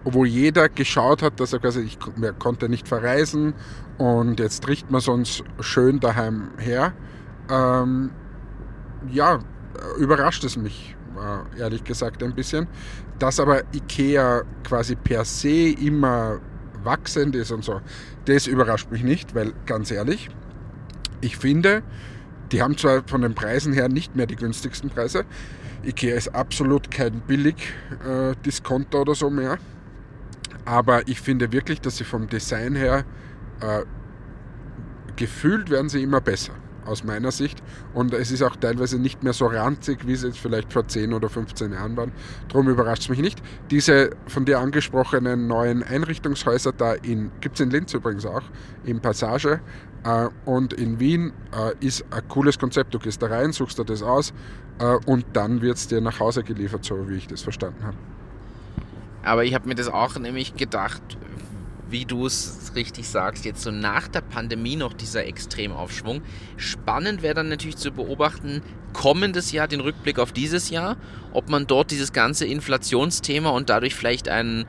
obwohl 0.03 0.27
jeder 0.27 0.69
geschaut 0.69 1.21
hat, 1.21 1.39
dass 1.39 1.53
er 1.53 1.59
quasi, 1.59 1.81
ich 1.81 1.99
konnte 2.39 2.69
nicht 2.69 2.87
verreisen 2.87 3.53
und 3.97 4.39
jetzt 4.39 4.67
riecht 4.67 4.89
man 4.89 5.01
sonst 5.01 5.43
schön 5.59 5.99
daheim 5.99 6.49
her, 6.57 6.93
ähm, 7.51 8.09
ja, 9.11 9.39
überrascht 9.99 10.43
es 10.43 10.57
mich 10.57 10.95
äh, 11.15 11.59
ehrlich 11.59 11.83
gesagt 11.83 12.23
ein 12.23 12.33
bisschen. 12.33 12.67
Dass 13.19 13.39
aber 13.39 13.61
IKEA 13.73 14.43
quasi 14.63 14.95
per 14.95 15.25
se 15.25 15.69
immer 15.69 16.39
wachsend 16.83 17.35
ist 17.35 17.51
und 17.51 17.63
so, 17.63 17.81
das 18.25 18.47
überrascht 18.47 18.89
mich 18.91 19.03
nicht, 19.03 19.35
weil 19.35 19.53
ganz 19.65 19.91
ehrlich, 19.91 20.29
ich 21.21 21.37
finde, 21.37 21.83
die 22.51 22.61
haben 22.61 22.77
zwar 22.77 23.03
von 23.05 23.21
den 23.21 23.35
Preisen 23.35 23.73
her 23.73 23.89
nicht 23.89 24.15
mehr 24.15 24.25
die 24.25 24.35
günstigsten 24.35 24.89
Preise. 24.89 25.25
Ikea 25.83 26.15
ist 26.15 26.35
absolut 26.35 26.91
kein 26.91 27.21
Billig-Discounter 27.21 28.97
äh, 28.97 29.01
oder 29.01 29.15
so 29.15 29.29
mehr. 29.29 29.57
Aber 30.65 31.07
ich 31.07 31.21
finde 31.21 31.51
wirklich, 31.51 31.81
dass 31.81 31.97
sie 31.97 32.03
vom 32.03 32.27
Design 32.27 32.75
her 32.75 33.05
äh, 33.61 33.83
gefühlt 35.15 35.69
werden 35.69 35.89
sie 35.89 36.03
immer 36.03 36.21
besser, 36.21 36.53
aus 36.85 37.03
meiner 37.03 37.31
Sicht. 37.31 37.61
Und 37.93 38.13
es 38.13 38.31
ist 38.31 38.41
auch 38.41 38.55
teilweise 38.55 38.99
nicht 38.99 39.23
mehr 39.23 39.33
so 39.33 39.47
ranzig, 39.47 40.05
wie 40.05 40.13
es 40.13 40.23
jetzt 40.23 40.39
vielleicht 40.39 40.71
vor 40.73 40.87
10 40.87 41.13
oder 41.13 41.29
15 41.29 41.73
Jahren 41.73 41.95
waren. 41.97 42.11
Darum 42.49 42.69
überrascht 42.69 43.03
es 43.03 43.09
mich 43.09 43.19
nicht. 43.19 43.41
Diese 43.71 44.11
von 44.27 44.45
dir 44.45 44.59
angesprochenen 44.59 45.47
neuen 45.47 45.83
Einrichtungshäuser 45.83 46.71
da 46.71 46.93
in, 46.93 47.31
gibt 47.41 47.55
es 47.55 47.61
in 47.61 47.69
Linz 47.69 47.93
übrigens 47.93 48.25
auch, 48.25 48.43
in 48.85 48.99
Passage, 48.99 49.61
und 50.45 50.73
in 50.73 50.99
Wien 50.99 51.33
äh, 51.51 51.85
ist 51.85 52.05
ein 52.11 52.27
cooles 52.27 52.57
Konzept. 52.57 52.93
Du 52.93 52.99
gehst 52.99 53.21
da 53.21 53.27
rein, 53.27 53.51
suchst 53.51 53.79
dir 53.79 53.85
das 53.85 54.01
aus 54.01 54.33
äh, 54.79 54.97
und 55.05 55.25
dann 55.33 55.61
wird 55.61 55.77
es 55.77 55.87
dir 55.87 56.01
nach 56.01 56.19
Hause 56.19 56.43
geliefert, 56.43 56.85
so 56.85 57.09
wie 57.09 57.15
ich 57.15 57.27
das 57.27 57.41
verstanden 57.41 57.83
habe. 57.83 57.97
Aber 59.23 59.43
ich 59.43 59.53
habe 59.53 59.67
mir 59.67 59.75
das 59.75 59.87
auch 59.87 60.17
nämlich 60.17 60.55
gedacht, 60.55 61.01
wie 61.89 62.05
du 62.05 62.25
es 62.25 62.71
richtig 62.75 63.09
sagst, 63.09 63.45
jetzt 63.45 63.63
so 63.63 63.71
nach 63.71 64.07
der 64.07 64.21
Pandemie 64.21 64.75
noch 64.75 64.93
dieser 64.93 65.25
Extremaufschwung. 65.25 66.21
Spannend 66.57 67.21
wäre 67.21 67.33
dann 67.33 67.49
natürlich 67.49 67.77
zu 67.77 67.91
beobachten, 67.91 68.61
kommendes 68.93 69.51
Jahr, 69.51 69.67
den 69.67 69.81
Rückblick 69.81 70.19
auf 70.19 70.31
dieses 70.31 70.69
Jahr, 70.69 70.97
ob 71.33 71.49
man 71.49 71.67
dort 71.67 71.91
dieses 71.91 72.13
ganze 72.13 72.45
Inflationsthema 72.45 73.49
und 73.49 73.69
dadurch 73.69 73.95
vielleicht 73.95 74.29
ein 74.29 74.65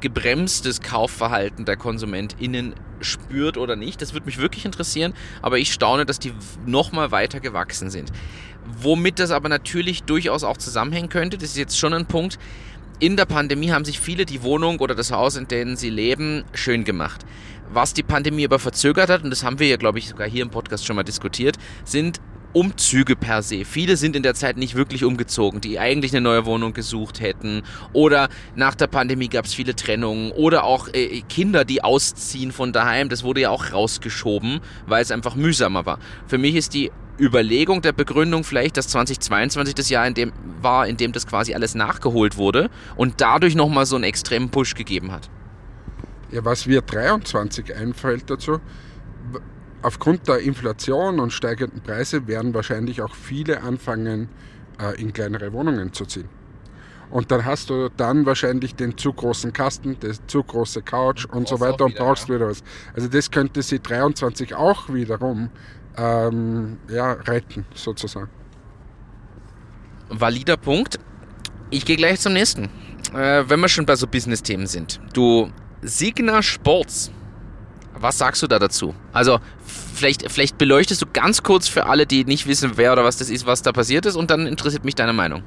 gebremstes 0.00 0.80
Kaufverhalten 0.80 1.64
der 1.64 1.76
KonsumentInnen 1.76 2.74
spürt 3.00 3.56
oder 3.56 3.76
nicht. 3.76 4.02
Das 4.02 4.12
würde 4.12 4.26
mich 4.26 4.38
wirklich 4.38 4.64
interessieren, 4.64 5.14
aber 5.42 5.58
ich 5.58 5.72
staune, 5.72 6.06
dass 6.06 6.18
die 6.18 6.32
nochmal 6.66 7.10
weiter 7.10 7.40
gewachsen 7.40 7.90
sind. 7.90 8.12
Womit 8.80 9.18
das 9.18 9.30
aber 9.30 9.48
natürlich 9.48 10.02
durchaus 10.02 10.44
auch 10.44 10.56
zusammenhängen 10.56 11.08
könnte, 11.08 11.38
das 11.38 11.50
ist 11.50 11.56
jetzt 11.56 11.78
schon 11.78 11.94
ein 11.94 12.06
Punkt. 12.06 12.38
In 13.00 13.16
der 13.16 13.26
Pandemie 13.26 13.70
haben 13.70 13.84
sich 13.84 14.00
viele 14.00 14.26
die 14.26 14.42
Wohnung 14.42 14.80
oder 14.80 14.94
das 14.94 15.12
Haus, 15.12 15.36
in 15.36 15.46
dem 15.46 15.76
sie 15.76 15.90
leben, 15.90 16.44
schön 16.52 16.84
gemacht. 16.84 17.24
Was 17.70 17.94
die 17.94 18.02
Pandemie 18.02 18.44
aber 18.44 18.58
verzögert 18.58 19.08
hat, 19.08 19.22
und 19.22 19.30
das 19.30 19.44
haben 19.44 19.58
wir 19.58 19.68
ja, 19.68 19.76
glaube 19.76 19.98
ich, 19.98 20.08
sogar 20.08 20.28
hier 20.28 20.42
im 20.42 20.50
Podcast 20.50 20.84
schon 20.84 20.96
mal 20.96 21.04
diskutiert, 21.04 21.56
sind 21.84 22.20
Umzüge 22.52 23.16
per 23.16 23.42
se. 23.42 23.64
Viele 23.64 23.96
sind 23.96 24.16
in 24.16 24.22
der 24.22 24.34
Zeit 24.34 24.56
nicht 24.56 24.74
wirklich 24.74 25.04
umgezogen, 25.04 25.60
die 25.60 25.78
eigentlich 25.78 26.12
eine 26.12 26.20
neue 26.20 26.46
Wohnung 26.46 26.72
gesucht 26.72 27.20
hätten. 27.20 27.62
Oder 27.92 28.28
nach 28.56 28.74
der 28.74 28.86
Pandemie 28.86 29.28
gab 29.28 29.44
es 29.44 29.54
viele 29.54 29.76
Trennungen. 29.76 30.32
Oder 30.32 30.64
auch 30.64 30.88
äh, 30.92 31.22
Kinder, 31.28 31.64
die 31.64 31.84
ausziehen 31.84 32.52
von 32.52 32.72
daheim. 32.72 33.08
Das 33.08 33.22
wurde 33.22 33.42
ja 33.42 33.50
auch 33.50 33.72
rausgeschoben, 33.72 34.60
weil 34.86 35.02
es 35.02 35.10
einfach 35.10 35.34
mühsamer 35.34 35.86
war. 35.86 35.98
Für 36.26 36.38
mich 36.38 36.54
ist 36.54 36.74
die 36.74 36.90
Überlegung 37.20 37.82
der 37.82 37.92
Begründung 37.92 38.44
vielleicht, 38.44 38.76
dass 38.76 38.88
2022 38.88 39.74
das 39.74 39.90
Jahr 39.90 40.06
in 40.06 40.14
dem 40.14 40.32
war, 40.62 40.86
in 40.86 40.96
dem 40.96 41.12
das 41.12 41.26
quasi 41.26 41.54
alles 41.54 41.74
nachgeholt 41.74 42.36
wurde 42.36 42.70
und 42.96 43.20
dadurch 43.20 43.54
nochmal 43.54 43.86
so 43.86 43.96
einen 43.96 44.04
extremen 44.04 44.50
Push 44.50 44.74
gegeben 44.74 45.12
hat. 45.12 45.28
Ja, 46.30 46.44
was 46.44 46.66
mir 46.66 46.82
23 46.82 47.74
einfällt 47.74 48.30
dazu, 48.30 48.60
aufgrund 49.82 50.28
der 50.28 50.40
Inflation 50.40 51.20
und 51.20 51.32
steigenden 51.32 51.80
Preise 51.80 52.26
werden 52.26 52.54
wahrscheinlich 52.54 53.02
auch 53.02 53.14
viele 53.14 53.62
anfangen, 53.62 54.28
äh, 54.80 55.00
in 55.00 55.12
kleinere 55.12 55.52
Wohnungen 55.52 55.92
zu 55.92 56.04
ziehen. 56.04 56.28
Und 57.10 57.30
dann 57.30 57.44
hast 57.44 57.70
du 57.70 57.88
dann 57.96 58.26
wahrscheinlich 58.26 58.74
den 58.74 58.98
zu 58.98 59.12
großen 59.12 59.52
Kasten, 59.52 59.98
die 60.00 60.12
zu 60.26 60.42
große 60.42 60.82
Couch 60.82 61.24
und 61.24 61.48
so 61.48 61.58
weiter 61.58 61.86
und 61.86 61.94
brauchst 61.94 62.28
ja. 62.28 62.34
wieder 62.34 62.48
was. 62.48 62.62
Also 62.94 63.08
das 63.08 63.30
könnte 63.30 63.62
sie 63.62 63.80
23 63.80 64.54
auch 64.54 64.92
wiederum 64.92 65.48
ähm, 65.96 66.76
ja, 66.88 67.12
retten, 67.12 67.64
sozusagen. 67.74 68.28
Valider 70.10 70.56
Punkt. 70.56 70.98
Ich 71.70 71.84
gehe 71.84 71.96
gleich 71.96 72.20
zum 72.20 72.34
nächsten. 72.34 72.64
Äh, 73.14 73.44
wenn 73.48 73.60
wir 73.60 73.68
schon 73.68 73.86
bei 73.86 73.96
so 73.96 74.06
Business-Themen 74.06 74.66
sind. 74.66 75.00
Du, 75.14 75.50
Signa 75.80 76.42
Sports 76.42 77.10
was 78.00 78.18
sagst 78.18 78.42
du 78.42 78.46
da 78.46 78.58
dazu? 78.58 78.94
Also, 79.12 79.38
vielleicht, 79.94 80.30
vielleicht 80.30 80.58
beleuchtest 80.58 81.02
du 81.02 81.06
ganz 81.12 81.42
kurz 81.42 81.68
für 81.68 81.86
alle, 81.86 82.06
die 82.06 82.24
nicht 82.24 82.46
wissen, 82.46 82.72
wer 82.76 82.92
oder 82.92 83.04
was 83.04 83.16
das 83.16 83.30
ist, 83.30 83.46
was 83.46 83.62
da 83.62 83.72
passiert 83.72 84.06
ist, 84.06 84.16
und 84.16 84.30
dann 84.30 84.46
interessiert 84.46 84.84
mich 84.84 84.94
deine 84.94 85.12
Meinung. 85.12 85.42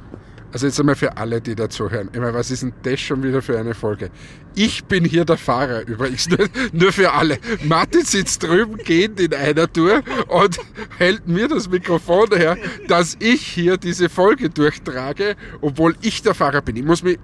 Also 0.54 0.68
jetzt 0.68 0.80
einmal 0.80 0.96
für 0.96 1.16
alle, 1.16 1.40
die 1.40 1.56
dazuhören. 1.56 2.10
Meine, 2.14 2.34
was 2.34 2.52
ist 2.52 2.64
denn 2.64 2.74
das 2.84 3.00
schon 3.00 3.24
wieder 3.24 3.42
für 3.42 3.58
eine 3.58 3.74
Folge? 3.74 4.10
Ich 4.54 4.84
bin 4.84 5.06
hier 5.06 5.24
der 5.24 5.38
Fahrer 5.38 5.88
übrigens, 5.88 6.28
nur, 6.30 6.40
nur 6.74 6.92
für 6.92 7.14
alle. 7.14 7.38
Martin 7.64 8.04
sitzt 8.04 8.44
drüben, 8.44 8.76
geht 8.78 9.20
in 9.20 9.34
einer 9.34 9.72
Tour 9.72 10.02
und 10.28 10.60
hält 10.98 11.26
mir 11.28 11.48
das 11.48 11.70
Mikrofon 11.70 12.28
her, 12.36 12.58
dass 12.88 13.16
ich 13.20 13.42
hier 13.42 13.78
diese 13.78 14.10
Folge 14.10 14.50
durchtrage, 14.50 15.36
obwohl 15.62 15.96
ich 16.02 16.22
der 16.22 16.34
Fahrer 16.34 16.62
bin. 16.62 16.76
Ich 16.76 16.84
muss 16.84 17.02
mich 17.02 17.18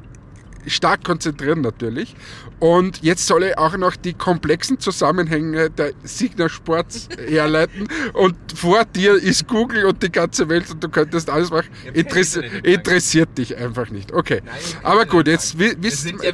stark 0.67 1.03
konzentrieren 1.03 1.62
natürlich. 1.62 2.15
Und 2.59 3.03
jetzt 3.03 3.27
soll 3.27 3.43
ich 3.43 3.57
auch 3.57 3.77
noch 3.77 3.95
die 3.95 4.13
komplexen 4.13 4.79
Zusammenhänge 4.79 5.69
der 5.69 5.91
Signa 6.03 6.50
Sports 6.50 7.07
herleiten. 7.27 7.88
Und 8.13 8.36
vor 8.55 8.83
dir 8.86 9.13
ist 9.15 9.47
Google 9.47 9.86
und 9.86 10.01
die 10.01 10.12
ganze 10.12 10.50
Welt 10.50 10.69
und 10.71 10.83
du 10.83 10.89
könntest 10.89 11.29
alles 11.29 11.51
machen. 11.51 11.67
Interess 11.93 12.38
interessiert 12.63 13.38
dich 13.38 13.55
einfach 13.57 13.89
nicht. 13.91 14.12
Okay. 14.12 14.41
Nein, 14.43 14.55
Aber 14.83 15.05
gut, 15.05 15.27
jetzt 15.27 15.59
wi- 15.59 15.75
wisst, 15.79 16.07
ja 16.09 16.31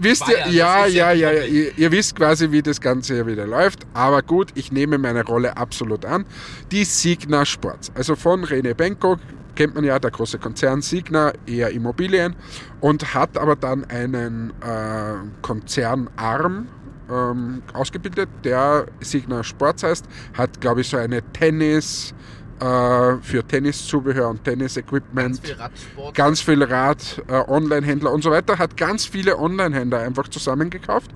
wisst 0.00 0.28
ihr, 0.28 0.48
ja, 0.50 0.86
ja 0.86 1.12
ja, 1.12 1.30
ihr, 1.32 1.76
ihr 1.76 1.92
wisst 1.92 2.16
quasi, 2.16 2.50
wie 2.52 2.62
das 2.62 2.80
Ganze 2.80 3.14
hier 3.14 3.26
wieder 3.26 3.46
läuft. 3.46 3.80
Aber 3.92 4.22
gut, 4.22 4.50
ich 4.54 4.72
nehme 4.72 4.96
meine 4.98 5.24
Rolle 5.24 5.56
absolut 5.56 6.04
an. 6.06 6.24
Die 6.72 6.84
Signa 6.84 7.44
Sports. 7.44 7.92
Also 7.94 8.16
von 8.16 8.44
Rene 8.44 8.74
Benko 8.74 9.18
kennt 9.56 9.74
man 9.74 9.84
ja, 9.84 9.98
der 9.98 10.10
große 10.10 10.38
Konzern 10.38 10.82
Signa, 10.82 11.32
eher 11.46 11.70
Immobilien 11.70 12.36
und 12.80 13.14
hat 13.14 13.36
aber 13.36 13.56
dann 13.56 13.84
einen 13.86 14.50
äh, 14.60 15.14
Konzernarm 15.42 16.68
ähm, 17.10 17.62
ausgebildet, 17.72 18.28
der 18.44 18.86
Signa 19.00 19.42
Sports 19.42 19.82
heißt, 19.82 20.06
hat 20.34 20.60
glaube 20.60 20.82
ich 20.82 20.88
so 20.88 20.96
eine 20.96 21.22
Tennis, 21.32 22.14
äh, 22.60 23.16
für 23.22 23.44
Tenniszubehör 23.46 24.28
und 24.28 24.44
Tennis-Equipment 24.44 25.42
Ganz 25.42 25.48
viel 25.48 25.54
Radsport. 25.54 26.14
ganz 26.14 26.40
viel 26.40 26.62
Rad, 26.62 27.22
äh, 27.28 27.32
Online-Händler 27.48 28.12
und 28.12 28.22
so 28.22 28.30
weiter, 28.30 28.58
hat 28.58 28.76
ganz 28.76 29.06
viele 29.06 29.38
Online-Händler 29.38 30.00
einfach 30.00 30.28
zusammengekauft 30.28 31.10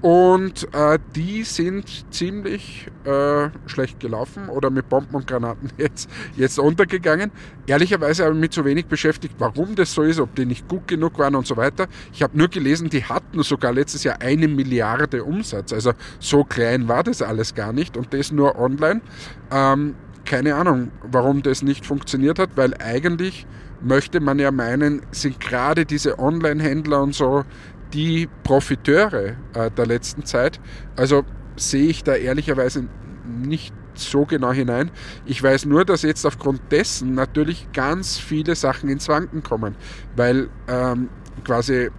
und 0.00 0.72
äh, 0.74 0.98
die 1.14 1.42
sind 1.44 2.06
ziemlich 2.12 2.88
äh, 3.04 3.50
schlecht 3.66 4.00
gelaufen 4.00 4.48
oder 4.48 4.70
mit 4.70 4.88
Bomben 4.88 5.14
und 5.14 5.26
Granaten 5.26 5.70
jetzt, 5.76 6.08
jetzt 6.36 6.58
untergegangen. 6.58 7.30
Ehrlicherweise 7.66 8.24
habe 8.24 8.34
ich 8.34 8.40
mich 8.40 8.50
zu 8.50 8.64
wenig 8.64 8.86
beschäftigt, 8.86 9.34
warum 9.38 9.74
das 9.74 9.92
so 9.92 10.02
ist, 10.02 10.18
ob 10.18 10.34
die 10.34 10.46
nicht 10.46 10.68
gut 10.68 10.88
genug 10.88 11.18
waren 11.18 11.34
und 11.34 11.46
so 11.46 11.56
weiter. 11.56 11.86
Ich 12.12 12.22
habe 12.22 12.36
nur 12.36 12.48
gelesen, 12.48 12.88
die 12.88 13.04
hatten 13.04 13.42
sogar 13.42 13.72
letztes 13.72 14.02
Jahr 14.04 14.20
eine 14.20 14.48
Milliarde 14.48 15.22
Umsatz. 15.22 15.72
Also 15.72 15.92
so 16.18 16.44
klein 16.44 16.88
war 16.88 17.02
das 17.02 17.20
alles 17.20 17.54
gar 17.54 17.72
nicht 17.72 17.96
und 17.96 18.14
das 18.14 18.32
nur 18.32 18.58
online. 18.58 19.02
Ähm, 19.50 19.94
keine 20.24 20.54
Ahnung, 20.54 20.90
warum 21.02 21.42
das 21.42 21.62
nicht 21.62 21.86
funktioniert 21.86 22.38
hat, 22.38 22.50
weil 22.56 22.74
eigentlich 22.74 23.46
möchte 23.80 24.20
man 24.20 24.38
ja 24.38 24.50
meinen, 24.50 25.02
sind 25.10 25.40
gerade 25.40 25.86
diese 25.86 26.18
Online-Händler 26.18 27.02
und 27.02 27.14
so 27.14 27.44
die 27.92 28.28
Profiteure 28.44 29.36
äh, 29.54 29.70
der 29.70 29.86
letzten 29.86 30.24
Zeit. 30.24 30.60
Also 30.96 31.24
sehe 31.56 31.88
ich 31.88 32.04
da 32.04 32.14
ehrlicherweise 32.14 32.84
nicht 33.26 33.74
so 33.94 34.24
genau 34.24 34.52
hinein. 34.52 34.90
Ich 35.26 35.42
weiß 35.42 35.66
nur, 35.66 35.84
dass 35.84 36.02
jetzt 36.02 36.24
aufgrund 36.24 36.60
dessen 36.70 37.14
natürlich 37.14 37.68
ganz 37.72 38.18
viele 38.18 38.54
Sachen 38.54 38.88
ins 38.88 39.08
Wanken 39.08 39.42
kommen, 39.42 39.74
weil 40.16 40.48
ähm, 40.68 41.08
quasi 41.44 41.90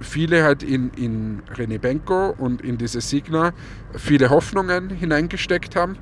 viele 0.00 0.42
halt 0.42 0.62
in, 0.62 0.90
in 0.90 1.42
René 1.54 1.78
Benko 1.78 2.34
und 2.36 2.62
in 2.62 2.78
diese 2.78 3.00
Signa 3.00 3.52
viele 3.96 4.30
Hoffnungen 4.30 4.90
hineingesteckt 4.90 5.76
haben 5.76 5.96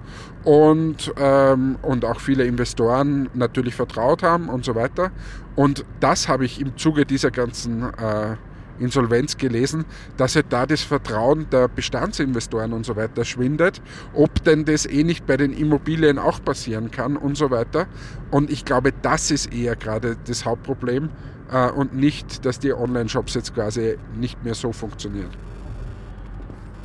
und, 0.45 1.13
ähm, 1.19 1.77
und 1.83 2.05
auch 2.05 2.21
viele 2.21 2.45
Investoren 2.45 3.29
natürlich 3.35 3.75
vertraut 3.75 4.23
haben 4.23 4.49
und 4.49 4.65
so 4.65 4.75
weiter. 4.75 5.11
Und 5.55 5.85
das 6.01 6.29
habe 6.29 6.45
ich 6.45 6.61
im 6.61 6.77
Zuge 6.77 7.07
dieser 7.07 7.31
ganzen 7.31 7.83
äh, 7.83 8.37
Insolvenz 8.79 9.37
gelesen, 9.37 9.85
dass 10.17 10.35
halt 10.35 10.47
da 10.51 10.67
das 10.67 10.83
Vertrauen 10.83 11.49
der 11.51 11.69
Bestandsinvestoren 11.69 12.73
und 12.73 12.85
so 12.85 12.97
weiter 12.97 13.25
schwindet, 13.25 13.81
ob 14.15 14.43
denn 14.45 14.65
das 14.65 14.87
eh 14.87 15.05
nicht 15.05 15.27
bei 15.27 15.37
den 15.37 15.53
Immobilien 15.53 16.19
auch 16.19 16.43
passieren 16.43 16.91
kann 16.91 17.17
und 17.17 17.37
so 17.37 17.51
weiter. 17.51 17.87
Und 18.31 18.51
ich 18.51 18.65
glaube, 18.65 18.93
das 19.03 19.31
ist 19.31 19.53
eher 19.55 19.77
gerade 19.77 20.17
das 20.27 20.45
Hauptproblem 20.45 21.11
äh, 21.51 21.71
und 21.71 21.95
nicht, 21.95 22.45
dass 22.45 22.59
die 22.59 22.73
Online-Shops 22.73 23.35
jetzt 23.35 23.55
quasi 23.55 23.97
nicht 24.17 24.43
mehr 24.43 24.55
so 24.55 24.73
funktionieren. 24.73 25.31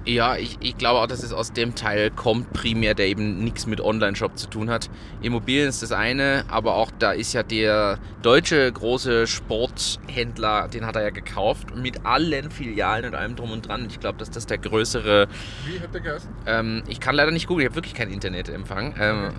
Ja, 0.07 0.37
ich, 0.37 0.57
ich 0.61 0.77
glaube 0.77 1.01
auch, 1.01 1.07
dass 1.07 1.21
es 1.21 1.33
aus 1.33 1.51
dem 1.51 1.75
Teil 1.75 2.11
kommt, 2.11 2.53
primär, 2.53 2.93
der 2.93 3.07
eben 3.07 3.43
nichts 3.43 3.67
mit 3.67 3.81
Online-Shop 3.81 4.37
zu 4.37 4.47
tun 4.47 4.69
hat. 4.69 4.89
Immobilien 5.21 5.67
ist 5.67 5.83
das 5.83 5.91
eine, 5.91 6.45
aber 6.47 6.75
auch 6.75 6.91
da 6.97 7.11
ist 7.11 7.33
ja 7.33 7.43
der 7.43 7.99
deutsche 8.21 8.71
große 8.71 9.27
Sporthändler, 9.27 10.69
den 10.69 10.85
hat 10.85 10.95
er 10.95 11.03
ja 11.03 11.09
gekauft, 11.09 11.75
mit 11.75 12.05
allen 12.05 12.51
Filialen 12.51 13.03
und 13.03 13.15
allem 13.15 13.35
drum 13.35 13.51
und 13.51 13.67
dran. 13.67 13.87
Ich 13.89 13.99
glaube, 13.99 14.17
dass 14.17 14.31
das 14.31 14.45
der 14.45 14.59
größere. 14.59 15.27
Wie 15.65 15.77
hat 15.81 15.93
der 15.93 15.99
geheißen? 15.99 16.29
Ähm, 16.45 16.83
ich 16.87 17.01
kann 17.01 17.13
leider 17.13 17.31
nicht 17.31 17.47
googeln, 17.47 17.65
ich 17.65 17.69
habe 17.71 17.75
wirklich 17.75 17.93
keinen 17.93 18.13
Internetempfang. 18.13 18.95
Ähm, 18.97 19.31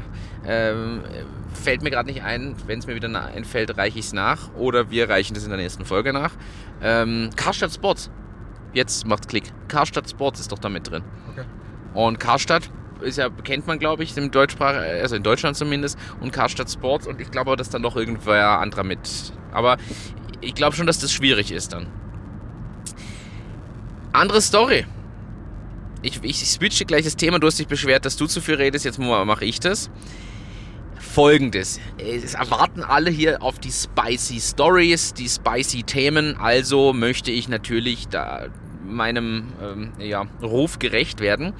ähm, 0.46 1.00
fällt 1.54 1.80
mir 1.80 1.90
gerade 1.90 2.10
nicht 2.10 2.22
ein. 2.22 2.56
Wenn 2.66 2.78
es 2.78 2.86
mir 2.86 2.94
wieder 2.94 3.08
einfällt, 3.34 3.74
reiche 3.78 3.98
ich 3.98 4.04
es 4.04 4.12
nach. 4.12 4.54
Oder 4.54 4.90
wir 4.90 5.08
reichen 5.08 5.32
das 5.32 5.44
in 5.44 5.50
der 5.50 5.58
nächsten 5.58 5.86
Folge 5.86 6.12
nach. 6.12 6.32
Ähm, 6.82 7.30
Karstadt 7.36 7.72
Sports. 7.72 8.10
Jetzt 8.72 9.06
macht's 9.06 9.26
Klick. 9.28 9.52
Karstadt 9.68 10.08
Sports 10.08 10.40
ist 10.40 10.52
doch 10.52 10.58
da 10.58 10.68
mit 10.68 10.90
drin. 10.90 11.02
Okay. 11.32 11.44
Und 11.94 12.20
Karstadt 12.20 12.70
ist 13.00 13.18
ja, 13.18 13.28
kennt 13.30 13.66
man 13.66 13.78
glaube 13.78 14.02
ich, 14.02 14.16
im 14.16 14.30
Deutschsprach, 14.30 14.74
also 14.74 15.16
in 15.16 15.22
Deutschland 15.22 15.56
zumindest. 15.56 15.98
Und 16.20 16.32
Karstadt 16.32 16.70
Sports 16.70 17.06
und 17.06 17.20
ich 17.20 17.30
glaube, 17.30 17.56
dass 17.56 17.70
dann 17.70 17.82
doch 17.82 17.96
irgendwer 17.96 18.60
anderer 18.60 18.84
mit. 18.84 19.32
Aber 19.52 19.78
ich 20.40 20.54
glaube 20.54 20.76
schon, 20.76 20.86
dass 20.86 20.98
das 20.98 21.12
schwierig 21.12 21.52
ist 21.52 21.72
dann. 21.72 21.86
Andere 24.12 24.40
Story. 24.40 24.86
Ich, 26.02 26.22
ich 26.22 26.46
switche 26.46 26.84
gleich 26.84 27.04
das 27.04 27.16
Thema. 27.16 27.38
Du 27.38 27.46
hast 27.46 27.58
dich 27.58 27.66
beschwert, 27.66 28.04
dass 28.04 28.16
du 28.16 28.26
zu 28.26 28.40
viel 28.40 28.54
redest. 28.54 28.84
Jetzt 28.84 28.98
mache 28.98 29.44
ich 29.44 29.60
das. 29.60 29.90
Folgendes. 31.00 31.80
Es 31.98 32.34
erwarten 32.34 32.82
alle 32.82 33.10
hier 33.10 33.42
auf 33.42 33.58
die 33.58 33.70
spicy 33.70 34.40
Stories, 34.40 35.14
die 35.14 35.28
spicy 35.28 35.82
Themen. 35.82 36.36
Also 36.36 36.92
möchte 36.92 37.30
ich 37.30 37.48
natürlich 37.48 38.08
da 38.08 38.46
meinem 38.84 39.52
ähm, 39.62 39.92
ja, 39.98 40.26
Ruf 40.42 40.78
gerecht 40.78 41.20
werden. 41.20 41.52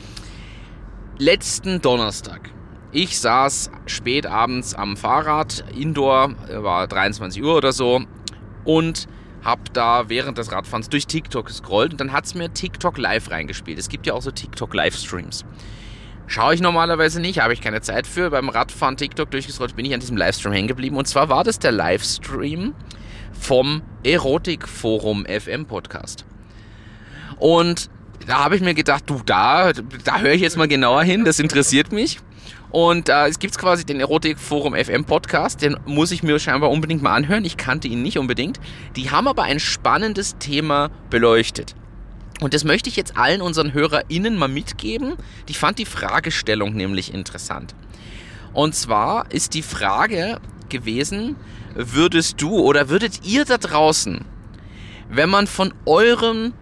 Letzten 1.19 1.81
Donnerstag. 1.81 2.51
Ich 2.91 3.19
saß 3.19 3.71
spät 3.87 4.27
abends 4.27 4.75
am 4.75 4.97
Fahrrad, 4.97 5.65
Indoor, 5.77 6.35
war 6.63 6.87
23 6.87 7.43
Uhr 7.43 7.57
oder 7.57 7.73
so, 7.73 8.03
und 8.65 9.09
hab 9.45 9.73
da 9.75 10.09
während 10.09 10.39
des 10.39 10.53
Radfahrens 10.53 10.89
durch 10.89 11.07
TikTok 11.07 11.47
gescrollt 11.47 11.93
und 11.93 12.01
dann 12.01 12.13
hat 12.13 12.25
es 12.25 12.35
mir 12.35 12.53
TikTok 12.53 12.99
live 12.99 13.31
reingespielt. 13.31 13.79
Es 13.79 13.89
gibt 13.89 14.07
ja 14.07 14.15
auch 14.15 14.23
so 14.23 14.31
TikTok 14.31 14.73
Livestreams. 14.75 15.45
Schaue 16.31 16.55
ich 16.55 16.61
normalerweise 16.61 17.23
nicht, 17.23 17.41
habe 17.41 17.55
ich 17.55 17.63
keine 17.63 17.81
Zeit 17.81 18.07
für. 18.07 18.29
Beim 18.29 18.51
Radfahren 18.51 18.99
TikTok 18.99 19.31
durchgescrollt 19.31 19.75
bin 19.75 19.87
ich 19.87 19.95
an 19.95 20.01
diesem 20.01 20.19
Livestream 20.19 20.53
hängen 20.53 20.69
geblieben. 20.69 20.97
Und 20.99 21.09
zwar 21.09 21.31
war 21.31 21.43
das 21.43 21.59
der 21.59 21.73
Livestream 21.73 22.75
vom 23.33 23.81
Erotikforum 24.05 25.25
FM 25.25 25.65
Podcast. 25.65 26.27
Und 27.39 27.89
da 28.27 28.45
habe 28.45 28.57
ich 28.57 28.61
mir 28.61 28.75
gedacht, 28.75 29.05
du, 29.07 29.23
da, 29.25 29.73
da 29.73 30.19
höre 30.19 30.33
ich 30.33 30.43
jetzt 30.43 30.59
mal 30.59 30.69
genauer 30.69 31.03
hin, 31.03 31.25
das 31.25 31.39
interessiert 31.39 31.93
mich. 31.93 32.19
Und 32.71 33.09
äh, 33.09 33.27
es 33.29 33.39
gibt 33.39 33.57
quasi 33.57 33.87
den 33.87 33.99
Erotikforum 33.99 34.75
FM 34.75 35.07
Podcast, 35.07 35.63
den 35.63 35.79
muss 35.87 36.11
ich 36.11 36.23
mir 36.23 36.39
scheinbar 36.39 36.69
unbedingt 36.69 37.03
mal 37.03 37.15
anhören. 37.15 37.47
Ich 37.47 37.57
kannte 37.57 37.89
ihn 37.89 38.03
nicht 38.03 38.19
unbedingt. 38.19 38.61
Die 38.97 39.11
haben 39.11 39.29
aber 39.29 39.45
ein 39.45 39.61
spannendes 39.61 40.37
Thema 40.37 40.91
beleuchtet. 41.09 41.75
Und 42.41 42.55
das 42.55 42.65
möchte 42.65 42.89
ich 42.89 42.97
jetzt 42.97 43.17
allen 43.17 43.41
unseren 43.41 43.73
HörerInnen 43.73 44.37
mal 44.37 44.49
mitgeben. 44.49 45.15
Ich 45.49 45.59
fand 45.59 45.79
die 45.79 45.85
Fragestellung 45.85 46.75
nämlich 46.75 47.13
interessant. 47.13 47.75
Und 48.53 48.75
zwar 48.75 49.31
ist 49.33 49.55
die 49.55 49.63
Frage 49.63 50.41
gewesen, 50.69 51.37
würdest 51.75 52.41
du 52.41 52.59
oder 52.59 52.89
würdet 52.89 53.25
ihr 53.25 53.45
da 53.45 53.59
draußen, 53.59 54.25
wenn 55.11 55.29
man 55.29 55.47
von 55.47 55.73
eurem 55.85 56.53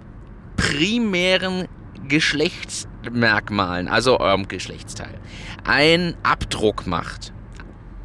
primären 0.56 1.68
Geschlechtsmerkmalen, 2.08 3.88
also 3.88 4.20
eurem 4.20 4.48
Geschlechtsteil, 4.48 5.18
einen 5.64 6.14
Abdruck 6.22 6.86
macht, 6.86 7.32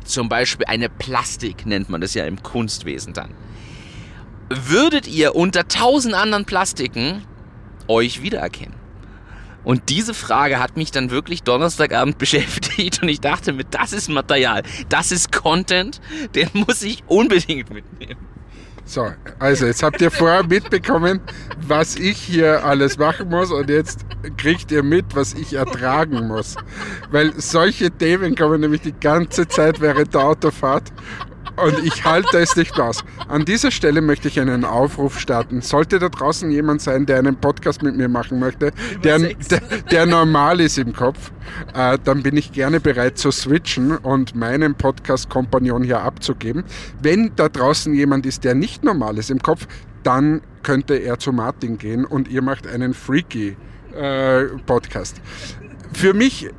zum 0.04 0.30
Beispiel 0.30 0.66
eine 0.66 0.90
Plastik 0.90 1.66
nennt 1.66 1.90
man 1.90 2.02
das 2.02 2.14
ja 2.14 2.26
im 2.26 2.42
Kunstwesen 2.42 3.14
dann, 3.14 3.32
würdet 4.50 5.08
ihr 5.08 5.36
unter 5.36 5.68
tausend 5.68 6.14
anderen 6.14 6.46
Plastiken 6.46 7.24
euch 7.88 8.22
wiedererkennen? 8.22 8.76
Und 9.64 9.90
diese 9.90 10.14
Frage 10.14 10.60
hat 10.60 10.76
mich 10.76 10.92
dann 10.92 11.12
wirklich 11.12 11.44
Donnerstagabend 11.44 12.18
beschäftigt 12.18 13.02
und 13.02 13.10
ich 13.10 13.22
dachte 13.22 13.54
mir, 13.54 13.66
das 13.66 13.94
ist 13.94 14.10
Material, 14.10 14.64
das 14.90 15.12
ist 15.12 15.32
Content, 15.32 16.02
den 16.36 16.50
muss 16.54 16.82
ich 16.82 17.04
unbedingt 17.08 17.70
mitnehmen. 17.72 18.28
So, 18.84 19.10
also 19.40 19.68
jetzt 19.68 19.84
habt 19.84 20.02
ihr 20.02 20.12
vorher 20.12 20.44
mitbekommen, 20.44 21.22
was 21.66 21.96
ich 21.96 22.18
hier 22.18 22.66
alles 22.66 22.98
machen 22.98 23.30
muss 23.30 23.52
und 23.52 23.70
jetzt 23.70 24.06
kriegt 24.38 24.72
ihr 24.72 24.84
mit, 24.84 25.16
was 25.16 25.34
ich 25.34 25.54
ertragen 25.54 26.28
muss. 26.28 26.56
Weil 27.10 27.32
solche 27.40 27.92
Themen 27.92 28.36
kommen 28.36 28.60
nämlich 28.60 28.82
die 28.82 28.92
ganze 29.00 29.48
Zeit 29.48 29.80
während 29.80 30.14
der 30.14 30.22
Autofahrt 30.22 30.92
und 31.58 31.80
ich 31.84 32.04
halte 32.06 32.38
es 32.38 32.56
nicht 32.56 32.80
aus. 32.80 33.04
An 33.28 33.46
dieser 33.46 33.72
Stelle 33.72 34.02
möchte 34.02 34.28
ich 34.28 34.40
einen 34.40 34.66
Aufruf 34.66 35.20
starten. 35.20 35.62
Sollte 35.62 36.00
da 36.00 36.10
draußen 36.10 36.50
jemand 36.52 36.82
sein, 36.82 37.06
der 37.06 37.20
einen 37.20 37.36
Podcast 37.36 37.84
mit 37.84 37.96
mir 37.96 38.10
machen 38.10 38.40
möchte, 38.40 38.72
der, 39.04 39.20
der, 39.20 39.62
der 39.92 40.06
normal 40.06 40.60
ist 40.60 40.78
im 40.78 40.94
Kopf, 40.94 41.32
äh, 41.74 41.98
dann 42.04 42.24
bin 42.24 42.38
ich 42.38 42.52
gerne 42.52 42.80
bereit 42.80 43.18
zu 43.18 43.32
switchen 43.32 43.98
und 43.98 44.36
meinen 44.36 44.76
Podcast-Kompagnon 44.76 45.84
hier 45.84 46.02
abzugeben. 46.02 46.64
Wenn 47.02 47.32
da 47.36 47.50
draußen 47.50 47.94
jemand 47.94 48.26
ist, 48.26 48.44
der 48.44 48.56
nicht 48.56 48.84
normal 48.84 49.18
ist 49.18 49.30
im 49.30 49.42
Kopf, 49.42 49.68
dann 50.04 50.42
könnte 50.64 50.96
er 50.96 51.20
zu 51.20 51.32
Martin 51.32 51.78
gehen 51.78 52.06
und 52.06 52.28
ihr 52.28 52.42
macht 52.42 52.68
einen 52.68 52.94
freaky 52.94 53.56
äh, 53.96 54.44
Podcast. 54.66 55.22
Für 55.94 56.14
mich, 56.14 56.50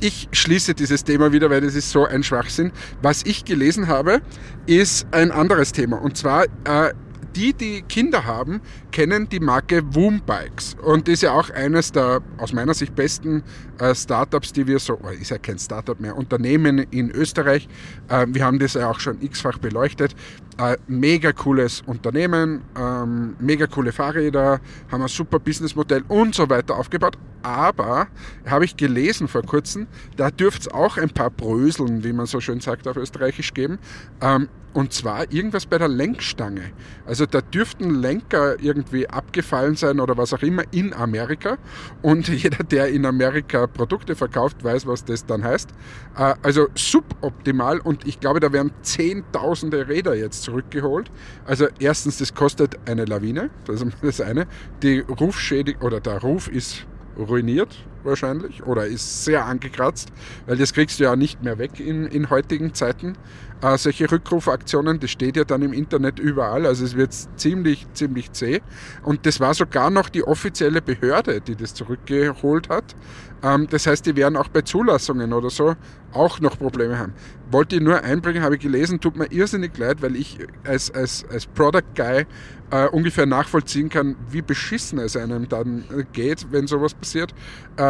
ich 0.00 0.28
schließe 0.32 0.74
dieses 0.74 1.04
Thema 1.04 1.32
wieder, 1.32 1.50
weil 1.50 1.60
das 1.60 1.74
ist 1.74 1.90
so 1.90 2.04
ein 2.04 2.22
Schwachsinn. 2.22 2.72
Was 3.02 3.22
ich 3.24 3.44
gelesen 3.44 3.88
habe, 3.88 4.20
ist 4.66 5.06
ein 5.12 5.30
anderes 5.30 5.72
Thema. 5.72 6.00
Und 6.00 6.16
zwar 6.16 6.44
äh, 6.64 6.92
die, 7.34 7.52
die 7.52 7.82
Kinder 7.82 8.24
haben, 8.24 8.60
kennen 8.96 9.28
die 9.28 9.40
Marke 9.40 9.82
Woom 9.94 10.22
Bikes. 10.24 10.74
Und 10.82 11.06
ist 11.06 11.22
ja 11.22 11.32
auch 11.32 11.50
eines 11.50 11.92
der 11.92 12.22
aus 12.38 12.54
meiner 12.54 12.72
Sicht 12.72 12.94
besten 12.94 13.42
äh, 13.78 13.94
Startups, 13.94 14.54
die 14.54 14.66
wir 14.66 14.78
so, 14.78 14.98
oh, 15.02 15.10
ist 15.10 15.30
ja 15.30 15.36
kein 15.36 15.58
Startup 15.58 16.00
mehr, 16.00 16.16
Unternehmen 16.16 16.78
in 16.78 17.10
Österreich. 17.10 17.68
Äh, 18.08 18.26
wir 18.30 18.42
haben 18.42 18.58
das 18.58 18.72
ja 18.72 18.88
auch 18.88 18.98
schon 18.98 19.20
x-fach 19.20 19.58
beleuchtet. 19.58 20.16
Äh, 20.56 20.78
mega 20.86 21.32
cooles 21.32 21.82
Unternehmen, 21.84 22.62
ähm, 22.74 23.36
mega 23.38 23.66
coole 23.66 23.92
Fahrräder, 23.92 24.62
haben 24.90 25.02
ein 25.02 25.08
super 25.08 25.40
Businessmodell 25.40 26.02
und 26.08 26.34
so 26.34 26.48
weiter 26.48 26.78
aufgebaut. 26.78 27.18
Aber, 27.42 28.08
habe 28.46 28.64
ich 28.64 28.78
gelesen 28.78 29.28
vor 29.28 29.42
kurzem, 29.42 29.88
da 30.16 30.30
dürfte 30.30 30.68
es 30.70 30.74
auch 30.74 30.96
ein 30.96 31.10
paar 31.10 31.28
Bröseln, 31.28 32.02
wie 32.02 32.14
man 32.14 32.24
so 32.24 32.40
schön 32.40 32.60
sagt 32.60 32.88
auf 32.88 32.96
Österreichisch, 32.96 33.52
geben. 33.52 33.78
Ähm, 34.22 34.48
und 34.76 34.92
zwar 34.92 35.32
irgendwas 35.32 35.64
bei 35.64 35.78
der 35.78 35.88
Lenkstange. 35.88 36.70
Also 37.06 37.24
da 37.24 37.40
dürften 37.40 37.94
Lenker 37.94 38.60
irgendwie 38.60 38.85
abgefallen 39.08 39.76
sein 39.76 40.00
oder 40.00 40.16
was 40.16 40.32
auch 40.32 40.42
immer 40.42 40.62
in 40.72 40.92
Amerika. 40.92 41.58
Und 42.02 42.28
jeder, 42.42 42.64
der 42.64 42.88
in 42.88 43.06
Amerika 43.06 43.66
Produkte 43.66 44.16
verkauft, 44.16 44.62
weiß, 44.62 44.86
was 44.86 45.04
das 45.04 45.26
dann 45.26 45.44
heißt. 45.44 45.70
Äh, 46.16 46.34
also 46.42 46.68
suboptimal 46.74 47.78
und 47.80 48.06
ich 48.06 48.20
glaube, 48.20 48.40
da 48.40 48.52
werden 48.52 48.72
zehntausende 48.82 49.88
Räder 49.88 50.14
jetzt 50.14 50.42
zurückgeholt. 50.42 51.10
Also 51.44 51.66
erstens, 51.78 52.18
das 52.18 52.34
kostet 52.34 52.76
eine 52.88 53.04
Lawine, 53.04 53.50
das 53.66 53.82
ist 53.82 53.92
das 54.02 54.20
eine. 54.20 54.46
Die 54.82 55.00
Rufschädigung 55.00 55.82
oder 55.82 56.00
der 56.00 56.20
Ruf 56.20 56.48
ist 56.48 56.86
ruiniert 57.18 57.76
wahrscheinlich 58.06 58.62
oder 58.64 58.86
ist 58.86 59.24
sehr 59.24 59.44
angekratzt, 59.44 60.10
weil 60.46 60.56
das 60.56 60.72
kriegst 60.72 61.00
du 61.00 61.04
ja 61.04 61.16
nicht 61.16 61.42
mehr 61.42 61.58
weg 61.58 61.80
in, 61.80 62.06
in 62.06 62.30
heutigen 62.30 62.74
Zeiten. 62.74 63.14
Äh, 63.62 63.78
solche 63.78 64.10
Rückrufaktionen, 64.10 65.00
das 65.00 65.10
steht 65.10 65.36
ja 65.36 65.44
dann 65.44 65.62
im 65.62 65.72
Internet 65.72 66.18
überall, 66.18 66.66
also 66.66 66.84
es 66.84 66.94
wird 66.94 67.14
ziemlich, 67.36 67.86
ziemlich 67.94 68.30
zäh. 68.32 68.60
Und 69.02 69.24
das 69.24 69.40
war 69.40 69.54
sogar 69.54 69.90
noch 69.90 70.10
die 70.10 70.22
offizielle 70.24 70.82
Behörde, 70.82 71.40
die 71.40 71.56
das 71.56 71.72
zurückgeholt 71.72 72.68
hat. 72.68 72.94
Ähm, 73.42 73.66
das 73.70 73.86
heißt, 73.86 74.04
die 74.04 74.16
werden 74.16 74.36
auch 74.36 74.48
bei 74.48 74.60
Zulassungen 74.60 75.32
oder 75.32 75.48
so 75.48 75.74
auch 76.12 76.40
noch 76.40 76.58
Probleme 76.58 76.98
haben. 76.98 77.12
Wollte 77.50 77.76
ich 77.76 77.82
nur 77.82 78.02
einbringen, 78.02 78.42
habe 78.42 78.56
ich 78.56 78.60
gelesen, 78.60 79.00
tut 79.00 79.16
mir 79.16 79.30
irrsinnig 79.30 79.76
leid, 79.78 80.02
weil 80.02 80.16
ich 80.16 80.38
als, 80.64 80.90
als, 80.90 81.24
als 81.30 81.46
Product 81.46 81.94
Guy 81.94 82.26
äh, 82.70 82.88
ungefähr 82.88 83.26
nachvollziehen 83.26 83.88
kann, 83.88 84.16
wie 84.30 84.42
beschissen 84.42 84.98
es 84.98 85.16
einem 85.16 85.48
dann 85.48 85.84
geht, 86.12 86.46
wenn 86.50 86.66
sowas 86.66 86.94
passiert. 86.94 87.34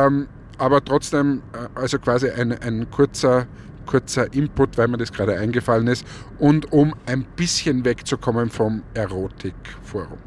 Ähm, 0.06 0.28
aber 0.58 0.84
trotzdem, 0.84 1.42
äh, 1.52 1.78
also 1.78 1.98
quasi 1.98 2.30
ein, 2.30 2.52
ein 2.52 2.90
kurzer 2.90 3.46
kurzer 3.86 4.32
Input, 4.34 4.76
weil 4.76 4.88
mir 4.88 4.98
das 4.98 5.12
gerade 5.12 5.38
eingefallen 5.38 5.86
ist 5.86 6.04
und 6.38 6.72
um 6.72 6.94
ein 7.06 7.24
bisschen 7.36 7.84
wegzukommen 7.84 8.50
vom 8.50 8.82
Erotikforum. 8.94 10.18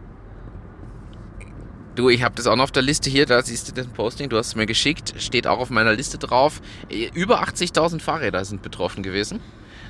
Du, 1.95 2.07
ich 2.09 2.23
habe 2.23 2.33
das 2.35 2.47
auch 2.47 2.55
noch 2.55 2.63
auf 2.63 2.71
der 2.71 2.83
Liste 2.83 3.09
hier, 3.09 3.25
da 3.25 3.41
siehst 3.41 3.67
du 3.67 3.73
das 3.73 3.87
Posting, 3.87 4.29
du 4.29 4.37
hast 4.37 4.47
es 4.47 4.55
mir 4.55 4.65
geschickt, 4.65 5.13
steht 5.17 5.45
auch 5.45 5.59
auf 5.59 5.69
meiner 5.69 5.93
Liste 5.93 6.17
drauf. 6.17 6.61
Über 7.13 7.43
80.000 7.43 7.99
Fahrräder 7.99 8.45
sind 8.45 8.61
betroffen 8.61 9.03
gewesen. 9.03 9.41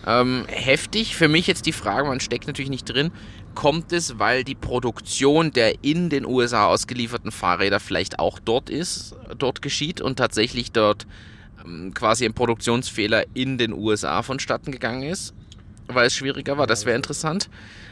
Ähm, 0.07 0.45
heftig. 0.47 1.15
Für 1.15 1.27
mich 1.27 1.45
jetzt 1.45 1.65
die 1.65 1.73
Frage, 1.73 2.07
man 2.07 2.19
steckt 2.19 2.47
natürlich 2.47 2.69
nicht 2.69 2.85
drin, 2.85 3.11
kommt 3.55 3.91
es, 3.91 4.19
weil 4.19 4.43
die 4.43 4.55
Produktion 4.55 5.51
der 5.51 5.83
in 5.83 6.09
den 6.09 6.25
USA 6.25 6.67
ausgelieferten 6.67 7.31
Fahrräder 7.31 7.79
vielleicht 7.79 8.19
auch 8.19 8.39
dort 8.39 8.69
ist, 8.69 9.15
dort 9.37 9.61
geschieht 9.61 10.01
und 10.01 10.17
tatsächlich 10.17 10.71
dort 10.71 11.07
ähm, 11.65 11.93
quasi 11.93 12.25
ein 12.25 12.33
Produktionsfehler 12.33 13.25
in 13.33 13.57
den 13.57 13.73
USA 13.73 14.21
vonstatten 14.23 14.71
gegangen 14.71 15.03
ist, 15.03 15.33
weil 15.87 16.07
es 16.07 16.15
schwieriger 16.15 16.57
war. 16.57 16.67
Das 16.67 16.85
wäre 16.85 16.95
interessant. 16.95 17.49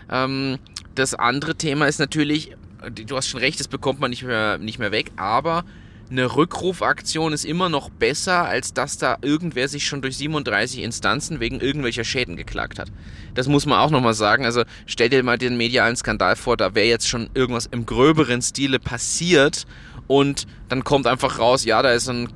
Ähm, 0.10 0.58
das 0.96 1.14
andere 1.14 1.56
Thema 1.56 1.88
ist 1.88 2.00
natürlich, 2.00 2.56
du 2.92 3.16
hast 3.16 3.28
schon 3.28 3.40
recht, 3.40 3.60
das 3.60 3.68
bekommt 3.68 4.00
man 4.00 4.10
nicht 4.10 4.24
mehr, 4.24 4.58
nicht 4.58 4.80
mehr 4.80 4.92
weg, 4.92 5.12
aber 5.16 5.64
eine 6.10 6.36
Rückrufaktion 6.36 7.34
ist 7.34 7.46
immer 7.46 7.70
noch 7.70 7.90
besser, 7.90 8.46
als 8.46 8.74
dass 8.74 8.98
da 8.98 9.18
irgendwer 9.22 9.68
sich 9.68 9.86
schon 9.86 10.02
durch 10.02 10.18
37 10.18 10.82
Instanzen 10.82 11.40
wegen 11.40 11.60
irgendwelcher 11.60 12.04
Schäden 12.04 12.36
geklagt 12.36 12.80
hat. 12.80 12.92
Das 13.34 13.48
muss 13.48 13.66
man 13.66 13.80
auch 13.80 13.90
nochmal 13.90 14.14
sagen. 14.14 14.46
Also 14.46 14.64
stell 14.86 15.10
dir 15.10 15.24
mal 15.24 15.38
den 15.38 15.58
medialen 15.58 15.96
Skandal 15.96 16.36
vor, 16.36 16.58
da 16.58 16.76
wäre 16.76 16.88
jetzt 16.88 17.08
schon 17.08 17.30
irgendwas 17.34 17.66
im 17.66 17.86
gröberen 17.86 18.42
Stile 18.42 18.80
passiert 18.80 19.66
und 20.08 20.48
dann 20.70 20.84
kommt 20.84 21.08
einfach 21.08 21.40
raus, 21.40 21.66
ja, 21.66 21.82
da 21.82 21.92
ist 21.92 22.10
ein 22.10 22.30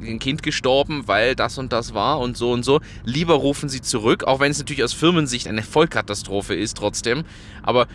ein 0.00 0.20
Kind 0.20 0.44
gestorben, 0.44 1.08
weil 1.08 1.34
das 1.34 1.58
und 1.58 1.72
das 1.72 1.92
war 1.92 2.20
und 2.20 2.36
so 2.36 2.52
und 2.52 2.64
so. 2.64 2.80
Lieber 3.04 3.34
rufen 3.34 3.68
sie 3.68 3.80
zurück, 3.80 4.22
auch 4.24 4.38
wenn 4.38 4.52
es 4.52 4.58
natürlich 4.58 4.84
aus 4.84 4.92
Firmensicht 4.92 5.48
eine 5.48 5.64
Vollkatastrophe 5.64 6.54
ist 6.54 6.76
trotzdem. 6.76 7.24
Aber 7.64 7.88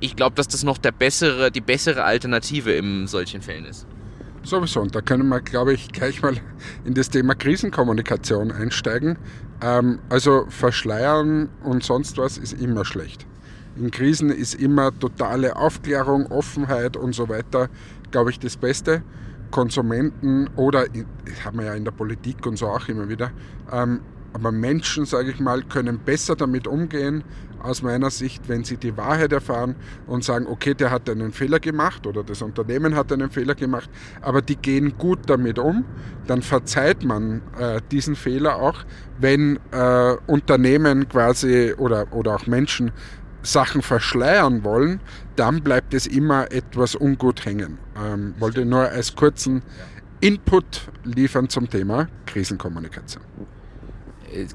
ich 0.00 0.16
glaube, 0.16 0.36
dass 0.36 0.48
das 0.48 0.62
noch 0.62 0.78
der 0.78 0.92
bessere, 0.92 1.50
die 1.50 1.60
bessere 1.60 2.04
Alternative 2.04 2.72
in 2.72 3.06
solchen 3.06 3.42
Fällen 3.42 3.66
ist. 3.66 3.86
Sowieso, 4.44 4.82
und 4.82 4.94
da 4.94 5.00
können 5.00 5.28
wir, 5.28 5.40
glaube 5.40 5.72
ich, 5.72 5.90
gleich 5.90 6.20
mal 6.20 6.36
in 6.84 6.92
das 6.92 7.08
Thema 7.08 7.34
Krisenkommunikation 7.34 8.52
einsteigen. 8.52 9.16
Ähm, 9.62 10.00
also 10.10 10.44
verschleiern 10.50 11.48
und 11.62 11.82
sonst 11.82 12.18
was 12.18 12.36
ist 12.36 12.52
immer 12.60 12.84
schlecht. 12.84 13.26
In 13.76 13.90
Krisen 13.90 14.28
ist 14.28 14.54
immer 14.54 14.96
totale 14.98 15.56
Aufklärung, 15.56 16.26
Offenheit 16.26 16.96
und 16.96 17.14
so 17.14 17.30
weiter, 17.30 17.70
glaube 18.10 18.30
ich, 18.30 18.38
das 18.38 18.58
Beste. 18.58 19.02
Konsumenten 19.50 20.50
oder, 20.56 20.84
das 20.88 21.44
haben 21.44 21.58
wir 21.58 21.66
ja 21.66 21.74
in 21.74 21.84
der 21.84 21.92
Politik 21.92 22.44
und 22.44 22.58
so 22.58 22.66
auch 22.66 22.88
immer 22.88 23.08
wieder, 23.08 23.30
ähm, 23.72 24.00
aber 24.32 24.50
Menschen, 24.50 25.06
sage 25.06 25.30
ich 25.30 25.38
mal, 25.38 25.62
können 25.62 26.00
besser 26.00 26.34
damit 26.34 26.66
umgehen, 26.66 27.22
aus 27.64 27.82
meiner 27.82 28.10
Sicht, 28.10 28.48
wenn 28.48 28.62
sie 28.62 28.76
die 28.76 28.96
Wahrheit 28.96 29.32
erfahren 29.32 29.74
und 30.06 30.22
sagen, 30.22 30.46
okay, 30.46 30.74
der 30.74 30.90
hat 30.90 31.08
einen 31.08 31.32
Fehler 31.32 31.58
gemacht 31.58 32.06
oder 32.06 32.22
das 32.22 32.42
Unternehmen 32.42 32.94
hat 32.94 33.10
einen 33.12 33.30
Fehler 33.30 33.54
gemacht, 33.54 33.88
aber 34.20 34.42
die 34.42 34.56
gehen 34.56 34.96
gut 34.98 35.20
damit 35.26 35.58
um, 35.58 35.84
dann 36.26 36.42
verzeiht 36.42 37.04
man 37.04 37.40
äh, 37.58 37.80
diesen 37.90 38.16
Fehler 38.16 38.56
auch, 38.56 38.84
wenn 39.18 39.58
äh, 39.72 40.16
Unternehmen 40.26 41.08
quasi 41.08 41.74
oder, 41.76 42.12
oder 42.12 42.36
auch 42.36 42.46
Menschen 42.46 42.92
Sachen 43.42 43.82
verschleiern 43.82 44.64
wollen, 44.64 45.00
dann 45.36 45.62
bleibt 45.62 45.94
es 45.94 46.06
immer 46.06 46.50
etwas 46.50 46.94
ungut 46.94 47.44
hängen. 47.44 47.78
Ähm, 48.02 48.34
wollte 48.38 48.64
nur 48.64 48.88
als 48.88 49.14
kurzen 49.14 49.62
Input 50.20 50.88
liefern 51.04 51.48
zum 51.48 51.68
Thema 51.68 52.08
Krisenkommunikation 52.26 53.22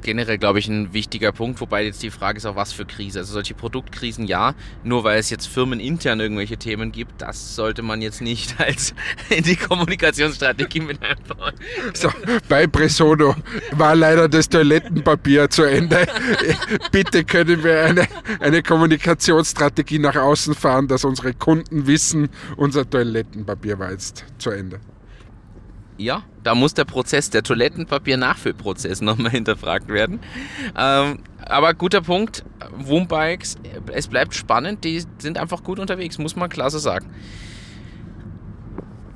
generell, 0.01 0.37
glaube 0.37 0.59
ich, 0.59 0.67
ein 0.67 0.93
wichtiger 0.93 1.31
Punkt, 1.31 1.61
wobei 1.61 1.85
jetzt 1.85 2.03
die 2.03 2.11
Frage 2.11 2.37
ist 2.37 2.45
auch, 2.45 2.55
was 2.55 2.73
für 2.73 2.85
Krise. 2.85 3.19
Also 3.19 3.33
solche 3.33 3.53
Produktkrisen 3.53 4.25
ja, 4.25 4.53
nur 4.83 5.03
weil 5.03 5.19
es 5.19 5.29
jetzt 5.29 5.47
firmenintern 5.47 6.19
irgendwelche 6.19 6.57
Themen 6.57 6.91
gibt, 6.91 7.21
das 7.21 7.55
sollte 7.55 7.81
man 7.81 8.01
jetzt 8.01 8.21
nicht 8.21 8.59
als 8.59 8.93
in 9.29 9.43
die 9.43 9.55
Kommunikationsstrategie 9.55 10.81
mit 10.81 10.99
einbauen. 11.01 11.53
So, 11.93 12.09
bei 12.47 12.67
Presono 12.67 13.35
war 13.71 13.95
leider 13.95 14.27
das 14.27 14.49
Toilettenpapier 14.49 15.49
zu 15.49 15.63
Ende. 15.63 16.07
Bitte 16.91 17.23
können 17.23 17.63
wir 17.63 17.83
eine, 17.83 18.07
eine 18.39 18.63
Kommunikationsstrategie 18.63 19.99
nach 19.99 20.15
außen 20.15 20.55
fahren, 20.55 20.87
dass 20.87 21.05
unsere 21.05 21.33
Kunden 21.33 21.87
wissen, 21.87 22.29
unser 22.57 22.89
Toilettenpapier 22.89 23.79
war 23.79 23.91
jetzt 23.91 24.25
zu 24.37 24.51
Ende. 24.51 24.79
Ja, 25.99 26.23
da 26.43 26.55
muss 26.55 26.73
der 26.73 26.85
Prozess, 26.85 27.29
der 27.29 27.43
Toilettenpapier-Nachfüllprozess 27.43 29.01
nochmal 29.01 29.31
hinterfragt 29.31 29.89
werden. 29.89 30.21
Ähm, 30.77 31.19
aber 31.45 31.73
guter 31.73 32.01
Punkt, 32.01 32.45
Woombikes, 32.77 33.57
es 33.93 34.07
bleibt 34.07 34.33
spannend, 34.33 34.85
die 34.85 35.03
sind 35.17 35.37
einfach 35.37 35.61
gut 35.61 35.77
unterwegs, 35.77 36.17
muss 36.17 36.37
man 36.37 36.49
klar 36.49 36.71
so 36.71 36.79
sagen. 36.79 37.09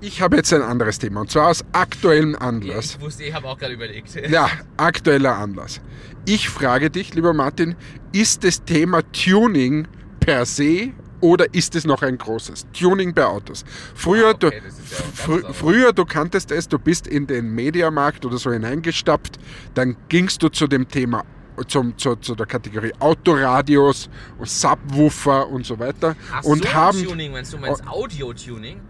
Ich 0.01 0.21
habe 0.21 0.35
jetzt 0.35 0.53
ein 0.53 0.61
anderes 0.61 0.99
Thema 0.99 1.21
und 1.21 1.31
zwar 1.31 1.47
aus 1.47 1.63
aktuellem 1.71 2.35
Anlass. 2.35 2.95
Ich 2.95 3.01
wusste, 3.01 3.23
ich 3.23 3.33
habe 3.33 3.47
auch 3.47 3.57
gerade 3.57 3.73
überlegt. 3.73 4.09
Ja, 4.29 4.49
aktueller 4.75 5.37
Anlass. 5.37 5.79
Ich 6.25 6.49
frage 6.49 6.89
dich, 6.89 7.13
lieber 7.13 7.31
Martin, 7.31 7.75
ist 8.11 8.43
das 8.43 8.65
Thema 8.65 9.01
Tuning 9.13 9.87
per 10.19 10.45
se 10.45 10.91
oder 11.23 11.51
ist 11.53 11.73
es 11.73 11.85
noch 11.85 12.01
ein 12.01 12.17
großes? 12.17 12.67
Tuning 12.73 13.13
bei 13.13 13.25
Autos. 13.25 13.63
Früher, 13.95 14.27
ah, 14.27 14.31
okay, 14.31 14.61
du, 14.61 14.73
fr 15.13 15.53
früher 15.53 15.93
du 15.93 16.03
kanntest 16.03 16.51
es, 16.51 16.67
du 16.67 16.77
bist 16.77 17.07
in 17.07 17.25
den 17.27 17.55
Mediamarkt 17.55 18.25
oder 18.25 18.37
so 18.37 18.51
hineingestapft, 18.51 19.39
dann 19.73 19.95
gingst 20.09 20.43
du 20.43 20.49
zu 20.49 20.67
dem 20.67 20.85
Thema 20.85 21.23
zum, 21.67 21.97
zu, 21.97 22.17
zu, 22.17 22.35
der 22.35 22.45
Kategorie 22.45 22.91
Autoradios, 22.99 24.09
Subwoofer 24.41 25.47
und 25.47 25.65
so 25.65 25.79
weiter. 25.79 26.15
Ach 26.33 26.43
und 26.43 26.65
so, 26.65 26.73
haben, 26.73 27.05
Tuning, 27.05 27.33
wenn 27.33 27.45
du 27.45 27.57
meinst 27.57 27.87
Audio-Tuning? 27.87 28.81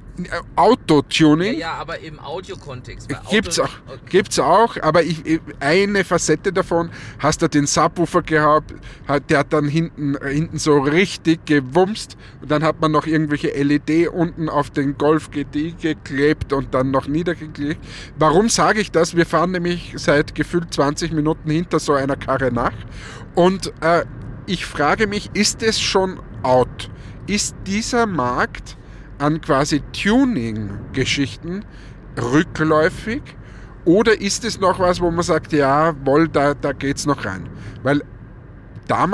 Autotuning. 0.56 1.54
Ja, 1.54 1.60
ja, 1.60 1.73
aber 1.73 1.99
im 1.99 2.19
Audiokontext. 2.19 3.10
Gibt's 3.30 3.60
Auto- 3.60 3.69
auch, 3.69 4.06
gibt's 4.10 4.39
auch, 4.39 4.78
aber 4.82 5.04
ich, 5.04 5.26
ich- 5.26 5.41
eine 5.60 6.04
Facette 6.04 6.54
davon, 6.54 6.89
hast 7.19 7.41
du 7.41 7.47
den 7.49 7.65
Subwoofer 7.65 8.21
gehabt, 8.21 8.73
hat, 9.08 9.30
der 9.30 9.39
hat 9.39 9.54
dann 9.54 9.67
hinten, 9.67 10.15
hinten 10.23 10.58
so 10.60 10.80
richtig 10.80 11.45
gewumst 11.45 12.15
und 12.41 12.52
dann 12.52 12.63
hat 12.63 12.80
man 12.80 12.91
noch 12.91 13.08
irgendwelche 13.08 13.49
LED 13.52 14.08
unten 14.10 14.49
auf 14.49 14.69
den 14.69 14.97
Golf 14.97 15.32
GTI 15.32 15.73
geklebt 15.82 16.54
und 16.54 16.73
dann 16.73 16.91
noch 16.91 17.08
niedergeklebt. 17.08 17.80
Warum 18.17 18.49
sage 18.49 18.82
ich 18.82 18.91
das? 18.91 19.15
Wir 19.15 19.26
fahren 19.26 19.52
nämlich 19.52 19.93
seit 19.97 20.36
gefühlt 20.36 20.73
20 20.73 21.12
Minuten 21.12 21.49
hinter 21.49 21.80
so 21.80 21.93
einer 21.93 22.15
Karre 22.15 22.52
nach 22.52 22.73
und 23.36 23.73
äh, 23.82 24.06
ich 24.45 24.65
frage 24.65 25.08
mich, 25.08 25.32
ist 25.34 25.63
es 25.63 25.80
schon 25.82 26.19
out? 26.43 26.89
Ist 27.28 27.56
dieser 27.65 28.06
Markt 28.06 28.78
an 29.23 29.39
quasi 29.39 29.81
Tuning-Geschichten 29.93 31.63
rückläufig? 32.21 33.21
Oder 33.86 34.19
ist 34.19 34.43
es 34.45 34.59
noch 34.59 34.79
was, 34.79 34.99
wo 35.01 35.09
man 35.12 35.23
sagt, 35.23 35.53
ja, 35.53 35.93
wohl, 36.05 36.27
da, 36.27 36.53
da 36.53 36.73
geht's 36.73 37.05
noch 37.05 37.25
rein? 37.25 37.47
Weil 37.83 38.01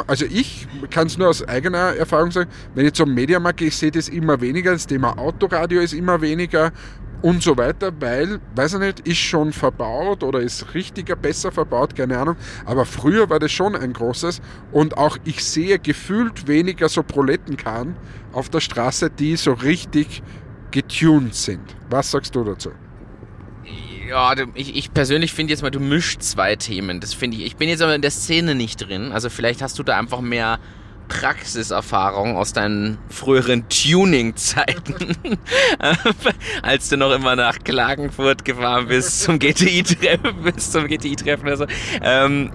also 0.07 0.25
ich 0.25 0.67
kann 0.89 1.07
es 1.07 1.17
nur 1.17 1.29
aus 1.29 1.47
eigener 1.47 1.95
Erfahrung 1.95 2.31
sagen, 2.31 2.49
wenn 2.75 2.85
ich 2.85 2.93
zum 2.93 3.13
Mediamarkt 3.13 3.59
gehe, 3.59 3.69
ich 3.69 3.77
sehe 3.77 3.91
das 3.91 4.09
immer 4.09 4.41
weniger, 4.41 4.73
das 4.73 4.87
Thema 4.87 5.17
Autoradio 5.17 5.79
ist 5.79 5.93
immer 5.93 6.19
weniger 6.19 6.71
und 7.21 7.43
so 7.43 7.57
weiter, 7.57 7.91
weil, 7.99 8.39
weiß 8.55 8.75
ich 8.75 8.79
nicht, 8.79 8.99
ist 9.01 9.17
schon 9.17 9.53
verbaut 9.53 10.23
oder 10.23 10.39
ist 10.39 10.73
richtiger, 10.73 11.15
besser 11.15 11.51
verbaut, 11.51 11.95
keine 11.95 12.17
Ahnung. 12.17 12.35
Aber 12.65 12.85
früher 12.85 13.29
war 13.29 13.39
das 13.39 13.51
schon 13.51 13.75
ein 13.75 13.93
großes 13.93 14.41
und 14.71 14.97
auch 14.97 15.17
ich 15.25 15.43
sehe 15.43 15.79
gefühlt 15.79 16.47
weniger 16.47 16.89
so 16.89 17.03
Prolettenkarren 17.03 17.95
auf 18.31 18.49
der 18.49 18.59
Straße, 18.59 19.09
die 19.09 19.35
so 19.35 19.53
richtig 19.53 20.23
getuned 20.71 21.35
sind. 21.35 21.75
Was 21.89 22.11
sagst 22.11 22.35
du 22.35 22.43
dazu? 22.43 22.71
Ja, 24.07 24.33
ich, 24.55 24.75
ich 24.75 24.91
persönlich 24.91 25.33
finde 25.33 25.53
jetzt 25.53 25.61
mal, 25.61 25.69
du 25.69 25.79
mischst 25.79 26.23
zwei 26.23 26.55
Themen. 26.55 26.99
Das 26.99 27.13
finde 27.13 27.37
ich. 27.37 27.45
Ich 27.45 27.55
bin 27.57 27.69
jetzt 27.69 27.81
aber 27.81 27.93
in 27.93 28.01
der 28.01 28.09
Szene 28.09 28.55
nicht 28.55 28.77
drin. 28.77 29.11
Also 29.11 29.29
vielleicht 29.29 29.61
hast 29.61 29.77
du 29.77 29.83
da 29.83 29.97
einfach 29.97 30.21
mehr 30.21 30.59
Praxiserfahrung 31.09 32.37
aus 32.37 32.53
deinen 32.53 32.97
früheren 33.09 33.67
Tuning-Zeiten, 33.67 35.17
als 36.61 36.87
du 36.87 36.95
noch 36.95 37.11
immer 37.11 37.35
nach 37.35 37.59
Klagenfurt 37.59 38.45
gefahren 38.45 38.87
bist 38.87 39.23
zum 39.23 39.39
GTI-Treffen, 39.39 40.87
GTI-Treffen. 40.87 41.67
Ähm, 42.01 42.51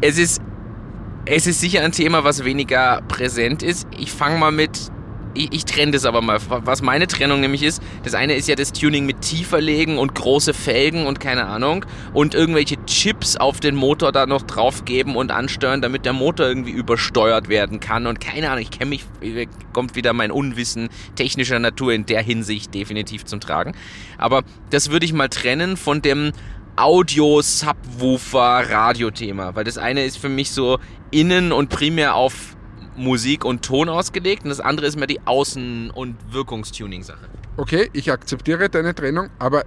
es 0.00 0.18
ist, 0.18 0.42
es 1.26 1.46
ist 1.46 1.60
sicher 1.60 1.82
ein 1.82 1.92
Thema, 1.92 2.24
was 2.24 2.44
weniger 2.44 3.02
präsent 3.06 3.62
ist. 3.62 3.86
Ich 3.96 4.10
fange 4.10 4.38
mal 4.38 4.52
mit 4.52 4.90
ich, 5.36 5.52
ich 5.52 5.64
trenne 5.64 5.92
das 5.92 6.04
aber 6.04 6.22
mal. 6.22 6.40
Was 6.48 6.82
meine 6.82 7.06
Trennung 7.06 7.40
nämlich 7.40 7.62
ist, 7.62 7.82
das 8.02 8.14
eine 8.14 8.34
ist 8.34 8.48
ja 8.48 8.54
das 8.54 8.72
Tuning 8.72 9.06
mit 9.06 9.20
tiefer 9.20 9.60
legen 9.60 9.98
und 9.98 10.14
große 10.14 10.54
Felgen 10.54 11.06
und 11.06 11.20
keine 11.20 11.46
Ahnung 11.46 11.84
und 12.12 12.34
irgendwelche 12.34 12.84
Chips 12.86 13.36
auf 13.36 13.60
den 13.60 13.76
Motor 13.76 14.12
da 14.12 14.26
noch 14.26 14.42
drauf 14.42 14.84
geben 14.84 15.16
und 15.16 15.30
ansteuern, 15.30 15.82
damit 15.82 16.04
der 16.04 16.12
Motor 16.12 16.46
irgendwie 16.46 16.72
übersteuert 16.72 17.48
werden 17.48 17.80
kann 17.80 18.06
und 18.06 18.20
keine 18.20 18.50
Ahnung, 18.50 18.62
ich 18.62 18.70
kenne 18.70 18.90
mich, 18.90 19.04
kommt 19.72 19.94
wieder 19.94 20.12
mein 20.12 20.30
Unwissen 20.30 20.88
technischer 21.14 21.58
Natur 21.58 21.92
in 21.92 22.06
der 22.06 22.22
Hinsicht 22.22 22.74
definitiv 22.74 23.24
zum 23.24 23.40
Tragen. 23.40 23.74
Aber 24.18 24.42
das 24.70 24.90
würde 24.90 25.06
ich 25.06 25.12
mal 25.12 25.28
trennen 25.28 25.76
von 25.76 26.02
dem 26.02 26.32
Audio-Subwoofer-Radio-Thema, 26.76 29.54
weil 29.54 29.64
das 29.64 29.78
eine 29.78 30.04
ist 30.04 30.18
für 30.18 30.28
mich 30.28 30.50
so 30.50 30.78
innen 31.10 31.52
und 31.52 31.70
primär 31.70 32.14
auf 32.14 32.55
Musik 32.96 33.44
und 33.44 33.62
Ton 33.64 33.88
ausgelegt 33.88 34.44
und 34.44 34.50
das 34.50 34.60
andere 34.60 34.86
ist 34.86 34.96
mehr 34.96 35.06
die 35.06 35.20
Außen- 35.20 35.90
und 35.90 36.16
Wirkungstuning-Sache. 36.30 37.28
Okay, 37.56 37.88
ich 37.92 38.10
akzeptiere 38.10 38.68
deine 38.68 38.94
Trennung, 38.94 39.30
aber 39.38 39.64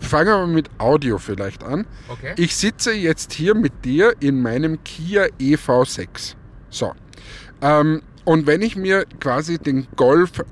fangen 0.00 0.28
wir 0.28 0.46
mit 0.46 0.70
Audio 0.78 1.18
vielleicht 1.18 1.64
an. 1.64 1.86
Okay. 2.08 2.34
Ich 2.36 2.56
sitze 2.56 2.92
jetzt 2.92 3.32
hier 3.32 3.54
mit 3.54 3.84
dir 3.84 4.14
in 4.20 4.42
meinem 4.42 4.82
Kia 4.84 5.26
EV6. 5.40 6.34
So. 6.70 6.92
Ähm, 7.60 8.02
und 8.24 8.46
wenn 8.46 8.62
ich 8.62 8.76
mir 8.76 9.04
quasi 9.20 9.58
den 9.58 9.86
Golf 9.96 10.44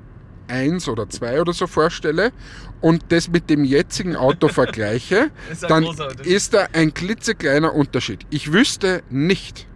1 0.49 0.89
oder 0.89 1.09
2 1.09 1.41
oder 1.41 1.53
so 1.53 1.67
vorstelle 1.67 2.33
und 2.81 3.05
das 3.11 3.29
mit 3.29 3.51
dem 3.51 3.65
jetzigen 3.65 4.17
Auto 4.17 4.49
vergleiche, 4.49 5.31
ist 5.51 5.63
dann 5.63 5.87
ist 6.25 6.55
da 6.55 6.67
ein 6.73 6.93
klitzekleiner 6.93 7.75
Unterschied. 7.75 8.27
Ich 8.31 8.53
wüsste 8.53 9.03
nicht, 9.11 9.67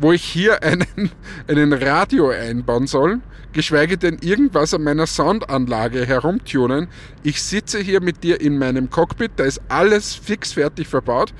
wo 0.00 0.12
ich 0.12 0.24
hier 0.24 0.62
einen, 0.62 1.10
einen 1.48 1.72
Radio 1.72 2.30
einbauen 2.30 2.86
soll, 2.86 3.20
geschweige 3.52 3.98
denn 3.98 4.18
irgendwas 4.20 4.74
an 4.74 4.82
meiner 4.82 5.06
Soundanlage 5.06 6.06
herumtunen. 6.06 6.88
Ich 7.22 7.42
sitze 7.42 7.78
hier 7.80 8.00
mit 8.00 8.22
dir 8.22 8.40
in 8.40 8.58
meinem 8.58 8.90
Cockpit, 8.90 9.32
da 9.36 9.44
ist 9.44 9.60
alles 9.68 10.14
fixfertig 10.14 10.88
verbaut. 10.88 11.34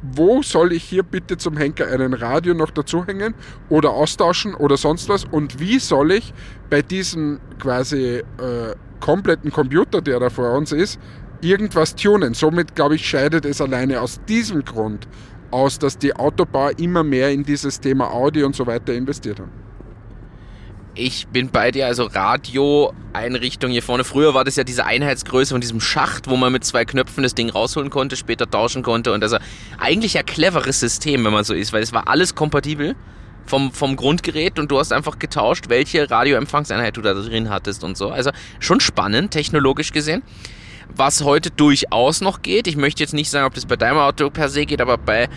Wo 0.00 0.42
soll 0.42 0.72
ich 0.72 0.84
hier 0.84 1.02
bitte 1.02 1.36
zum 1.38 1.56
Henker 1.56 1.88
einen 1.88 2.14
Radio 2.14 2.54
noch 2.54 2.70
dazu 2.70 3.04
hängen 3.04 3.34
oder 3.68 3.90
austauschen 3.90 4.54
oder 4.54 4.76
sonst 4.76 5.08
was? 5.08 5.24
Und 5.24 5.58
wie 5.58 5.80
soll 5.80 6.12
ich 6.12 6.32
bei 6.70 6.82
diesem 6.82 7.40
quasi 7.58 8.18
äh, 8.18 8.24
kompletten 9.00 9.50
Computer, 9.50 10.00
der 10.00 10.20
da 10.20 10.30
vor 10.30 10.52
uns 10.52 10.70
ist, 10.70 11.00
irgendwas 11.40 11.96
tunen? 11.96 12.34
Somit, 12.34 12.76
glaube 12.76 12.94
ich, 12.94 13.08
scheidet 13.08 13.44
es 13.44 13.60
alleine 13.60 14.00
aus 14.00 14.20
diesem 14.28 14.64
Grund 14.64 15.08
aus, 15.50 15.78
dass 15.78 15.98
die 15.98 16.14
Autobauer 16.14 16.78
immer 16.78 17.02
mehr 17.04 17.30
in 17.30 17.44
dieses 17.44 17.80
Thema 17.80 18.12
Audi 18.12 18.42
und 18.42 18.54
so 18.54 18.66
weiter 18.66 18.94
investiert 18.94 19.40
haben. 19.40 19.52
Ich 20.94 21.28
bin 21.28 21.50
bei 21.50 21.70
dir, 21.70 21.86
also 21.86 22.06
Radioeinrichtung 22.06 23.70
hier 23.70 23.84
vorne. 23.84 24.02
Früher 24.02 24.34
war 24.34 24.44
das 24.44 24.56
ja 24.56 24.64
diese 24.64 24.84
Einheitsgröße 24.84 25.54
von 25.54 25.60
diesem 25.60 25.80
Schacht, 25.80 26.28
wo 26.28 26.36
man 26.36 26.52
mit 26.52 26.64
zwei 26.64 26.84
Knöpfen 26.84 27.22
das 27.22 27.36
Ding 27.36 27.50
rausholen 27.50 27.88
konnte, 27.88 28.16
später 28.16 28.50
tauschen 28.50 28.82
konnte. 28.82 29.12
Und 29.12 29.22
war 29.22 29.40
eigentlich 29.78 30.14
ja 30.14 30.24
cleveres 30.24 30.80
System, 30.80 31.24
wenn 31.24 31.32
man 31.32 31.44
so 31.44 31.54
ist, 31.54 31.72
weil 31.72 31.84
es 31.84 31.92
war 31.92 32.08
alles 32.08 32.34
kompatibel 32.34 32.96
vom, 33.46 33.70
vom 33.72 33.94
Grundgerät 33.94 34.58
und 34.58 34.72
du 34.72 34.78
hast 34.80 34.92
einfach 34.92 35.20
getauscht, 35.20 35.66
welche 35.68 36.10
Radioempfangseinheit 36.10 36.96
du 36.96 37.02
da 37.02 37.14
drin 37.14 37.48
hattest 37.48 37.84
und 37.84 37.96
so. 37.96 38.10
Also 38.10 38.30
schon 38.58 38.80
spannend, 38.80 39.30
technologisch 39.30 39.92
gesehen. 39.92 40.22
Was 40.94 41.22
heute 41.22 41.50
durchaus 41.50 42.20
noch 42.20 42.42
geht, 42.42 42.66
ich 42.66 42.76
möchte 42.76 43.02
jetzt 43.02 43.14
nicht 43.14 43.30
sagen, 43.30 43.46
ob 43.46 43.54
das 43.54 43.66
bei 43.66 43.76
deinem 43.76 43.98
Auto 43.98 44.30
per 44.30 44.48
se 44.48 44.66
geht, 44.66 44.80
aber 44.80 44.98
bei 44.98 45.28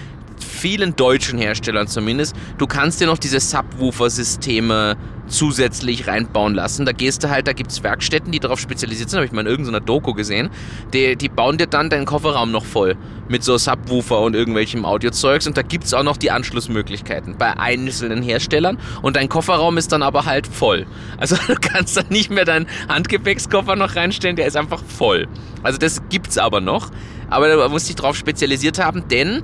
vielen 0.52 0.96
deutschen 0.96 1.40
Herstellern 1.40 1.88
zumindest, 1.88 2.36
du 2.58 2.68
kannst 2.68 3.02
dir 3.02 3.08
noch 3.08 3.18
diese 3.18 3.40
Subwoofer-Systeme 3.40 4.98
zusätzlich 5.28 6.08
reinbauen 6.08 6.54
lassen. 6.54 6.86
Da 6.86 6.92
gehst 6.92 7.24
du 7.24 7.30
halt, 7.30 7.48
da 7.48 7.54
gibt 7.54 7.72
es 7.72 7.84
Werkstätten, 7.84 8.32
die 8.32 8.40
darauf 8.40 8.60
spezialisiert 8.60 9.10
sind, 9.10 9.18
habe 9.18 9.26
ich 9.26 9.32
mal 9.32 9.42
in 9.42 9.48
irgendeiner 9.48 9.80
Doku 9.80 10.14
gesehen. 10.14 10.50
Die, 10.94 11.16
die 11.16 11.30
bauen 11.30 11.58
dir 11.58 11.68
dann 11.68 11.90
deinen 11.90 12.06
Kofferraum 12.06 12.52
noch 12.52 12.66
voll 12.66 12.98
mit 13.30 13.44
so 13.44 13.58
Subwoofer 13.58 14.20
und 14.20 14.36
irgendwelchem 14.36 14.84
Audiozeugs 14.86 15.48
und 15.48 15.56
da 15.56 15.62
gibt 15.62 15.86
es 15.86 15.94
auch 15.94 16.04
noch 16.04 16.18
die 16.18 16.32
Anschlussmöglichkeiten 16.32 17.38
bei 17.38 17.58
einzelnen 17.58 18.22
Herstellern 18.22 18.78
und 19.02 19.16
dein 19.16 19.30
Kofferraum 19.30 19.78
ist 19.78 19.94
dann 19.94 20.04
aber 20.04 20.26
halt 20.26 20.48
voll. 20.48 20.86
Also 21.18 21.38
du 21.48 21.56
kannst 21.56 21.96
dann 21.96 22.08
nicht 22.10 22.30
mehr 22.30 22.44
deinen 22.44 22.68
Handgepäckskoffer 22.90 23.78
noch 23.78 23.96
reinstellen, 23.96 24.36
der 24.36 24.48
ist 24.48 24.58
einfach 24.58 24.84
voll. 24.84 25.28
Also 25.64 25.78
das 25.78 26.02
gibt's 26.10 26.38
aber 26.38 26.60
noch, 26.60 26.92
aber 27.30 27.48
da 27.48 27.70
musst 27.70 27.88
du 27.88 27.94
dich 27.94 28.02
drauf 28.02 28.18
spezialisiert 28.18 28.80
haben, 28.80 29.08
denn 29.08 29.44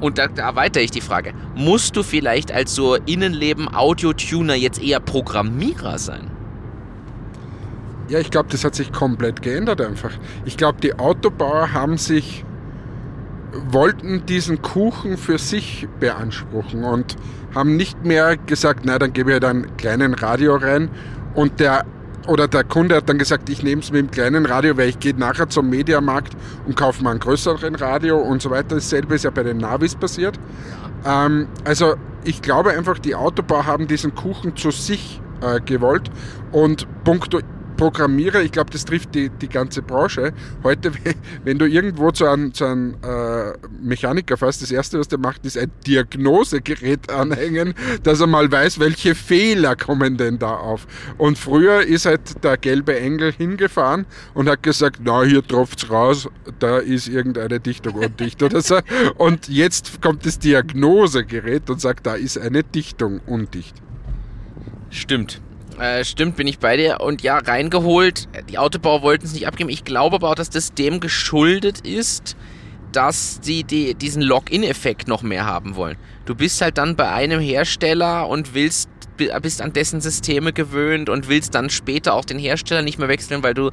und 0.00 0.18
da, 0.18 0.28
da 0.28 0.48
erweitere 0.48 0.82
ich 0.82 0.90
die 0.90 1.00
Frage. 1.00 1.32
Musst 1.54 1.96
du 1.96 2.02
vielleicht 2.02 2.52
als 2.52 2.74
so 2.74 2.94
Innenleben-Audio-Tuner 2.94 4.54
jetzt 4.54 4.82
eher 4.82 5.00
Programmierer 5.00 5.98
sein? 5.98 6.30
Ja, 8.08 8.18
ich 8.18 8.30
glaube, 8.30 8.48
das 8.50 8.64
hat 8.64 8.74
sich 8.74 8.90
komplett 8.92 9.40
geändert 9.40 9.80
einfach. 9.80 10.10
Ich 10.44 10.56
glaube, 10.56 10.80
die 10.80 10.98
Autobauer 10.98 11.72
haben 11.72 11.96
sich, 11.96 12.44
wollten 13.68 14.26
diesen 14.26 14.62
Kuchen 14.62 15.16
für 15.16 15.38
sich 15.38 15.86
beanspruchen 16.00 16.82
und 16.82 17.16
haben 17.54 17.76
nicht 17.76 18.04
mehr 18.04 18.36
gesagt, 18.36 18.80
na, 18.84 18.98
dann 18.98 19.12
gebe 19.12 19.30
ich 19.30 19.34
halt 19.34 19.44
einen 19.44 19.76
kleinen 19.76 20.14
Radio 20.14 20.56
rein 20.56 20.88
und 21.34 21.60
der 21.60 21.84
oder 22.30 22.46
der 22.46 22.62
Kunde 22.62 22.94
hat 22.94 23.08
dann 23.08 23.18
gesagt, 23.18 23.48
ich 23.48 23.64
nehme 23.64 23.82
es 23.82 23.90
mit 23.90 24.02
dem 24.02 24.10
kleinen 24.12 24.46
Radio, 24.46 24.76
weil 24.76 24.90
ich 24.90 25.00
gehe 25.00 25.14
nachher 25.14 25.48
zum 25.48 25.68
Mediamarkt 25.68 26.36
und 26.64 26.76
kaufe 26.76 27.02
mal 27.02 27.10
einen 27.10 27.18
größeren 27.18 27.74
Radio 27.74 28.18
und 28.18 28.40
so 28.40 28.50
weiter. 28.50 28.76
Dasselbe 28.76 29.16
ist 29.16 29.24
ja 29.24 29.30
bei 29.30 29.42
den 29.42 29.56
Navis 29.56 29.96
passiert. 29.96 30.38
Ähm, 31.04 31.48
also 31.64 31.96
ich 32.22 32.40
glaube 32.40 32.70
einfach, 32.70 33.00
die 33.00 33.16
Autobauer 33.16 33.66
haben 33.66 33.88
diesen 33.88 34.14
Kuchen 34.14 34.54
zu 34.54 34.70
sich 34.70 35.20
äh, 35.40 35.60
gewollt 35.60 36.08
und 36.52 36.86
punkto 37.02 37.40
Programmierer, 37.80 38.42
ich 38.42 38.52
glaube, 38.52 38.70
das 38.70 38.84
trifft 38.84 39.14
die, 39.14 39.30
die 39.30 39.48
ganze 39.48 39.80
Branche. 39.80 40.34
Heute, 40.62 40.92
wenn 41.44 41.58
du 41.58 41.64
irgendwo 41.64 42.10
zu 42.10 42.26
einem, 42.26 42.52
zu 42.52 42.66
einem 42.66 42.94
äh, 43.02 43.52
Mechaniker 43.82 44.36
fährst, 44.36 44.60
das 44.60 44.70
Erste, 44.70 44.98
was 44.98 45.08
der 45.08 45.18
macht, 45.18 45.46
ist 45.46 45.56
ein 45.56 45.72
Diagnosegerät 45.86 47.10
anhängen, 47.10 47.72
dass 48.02 48.20
er 48.20 48.26
mal 48.26 48.52
weiß, 48.52 48.80
welche 48.80 49.14
Fehler 49.14 49.76
kommen 49.76 50.18
denn 50.18 50.38
da 50.38 50.56
auf. 50.56 50.86
Und 51.16 51.38
früher 51.38 51.80
ist 51.80 52.04
halt 52.04 52.44
der 52.44 52.58
gelbe 52.58 53.00
Engel 53.00 53.32
hingefahren 53.32 54.04
und 54.34 54.50
hat 54.50 54.62
gesagt, 54.62 55.00
na, 55.02 55.22
hier 55.22 55.42
tropft's 55.42 55.88
raus, 55.88 56.28
da 56.58 56.80
ist 56.80 57.08
irgendeine 57.08 57.60
Dichtung 57.60 57.94
undicht 57.94 58.42
oder 58.42 58.60
so. 58.60 58.78
Und 59.16 59.48
jetzt 59.48 60.02
kommt 60.02 60.26
das 60.26 60.38
Diagnosegerät 60.38 61.70
und 61.70 61.80
sagt, 61.80 62.06
da 62.06 62.12
ist 62.12 62.36
eine 62.36 62.62
Dichtung 62.62 63.20
undicht. 63.20 63.76
Stimmt. 64.90 65.40
Äh, 65.80 66.04
stimmt, 66.04 66.36
bin 66.36 66.46
ich 66.46 66.58
bei 66.58 66.76
dir. 66.76 67.00
Und 67.00 67.22
ja, 67.22 67.38
reingeholt. 67.38 68.28
Die 68.50 68.58
Autobauer 68.58 69.00
wollten 69.00 69.24
es 69.24 69.32
nicht 69.32 69.46
abgeben. 69.46 69.70
Ich 69.70 69.82
glaube 69.82 70.16
aber 70.16 70.28
auch, 70.28 70.34
dass 70.34 70.50
das 70.50 70.74
dem 70.74 71.00
geschuldet 71.00 71.80
ist, 71.86 72.36
dass 72.92 73.38
sie 73.40 73.64
die, 73.64 73.94
diesen 73.94 74.20
Login-Effekt 74.20 75.08
noch 75.08 75.22
mehr 75.22 75.46
haben 75.46 75.76
wollen. 75.76 75.96
Du 76.26 76.34
bist 76.34 76.60
halt 76.60 76.76
dann 76.76 76.96
bei 76.96 77.10
einem 77.10 77.40
Hersteller 77.40 78.28
und 78.28 78.54
willst 78.54 78.90
bist 79.42 79.60
an 79.60 79.74
dessen 79.74 80.00
Systeme 80.00 80.52
gewöhnt 80.52 81.10
und 81.10 81.28
willst 81.28 81.54
dann 81.54 81.68
später 81.68 82.14
auch 82.14 82.24
den 82.24 82.38
Hersteller 82.38 82.80
nicht 82.80 82.98
mehr 82.98 83.08
wechseln, 83.08 83.42
weil 83.42 83.52
du 83.52 83.70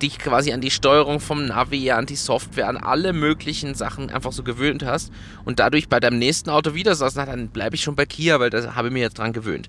dich 0.00 0.18
quasi 0.18 0.52
an 0.52 0.62
die 0.62 0.70
Steuerung 0.70 1.20
vom 1.20 1.44
Navi, 1.44 1.90
an 1.90 2.06
die 2.06 2.16
Software, 2.16 2.68
an 2.68 2.78
alle 2.78 3.12
möglichen 3.12 3.74
Sachen 3.74 4.08
einfach 4.08 4.32
so 4.32 4.42
gewöhnt 4.42 4.84
hast 4.84 5.12
und 5.44 5.58
dadurch 5.58 5.90
bei 5.90 6.00
deinem 6.00 6.18
nächsten 6.18 6.48
Auto 6.48 6.72
wieder 6.72 6.94
sagst, 6.94 7.16
na 7.16 7.26
dann 7.26 7.48
bleibe 7.48 7.76
ich 7.76 7.82
schon 7.82 7.94
bei 7.94 8.06
Kia, 8.06 8.40
weil 8.40 8.48
da 8.48 8.74
habe 8.74 8.88
ich 8.88 8.94
mir 8.94 9.00
jetzt 9.00 9.18
dran 9.18 9.34
gewöhnt. 9.34 9.68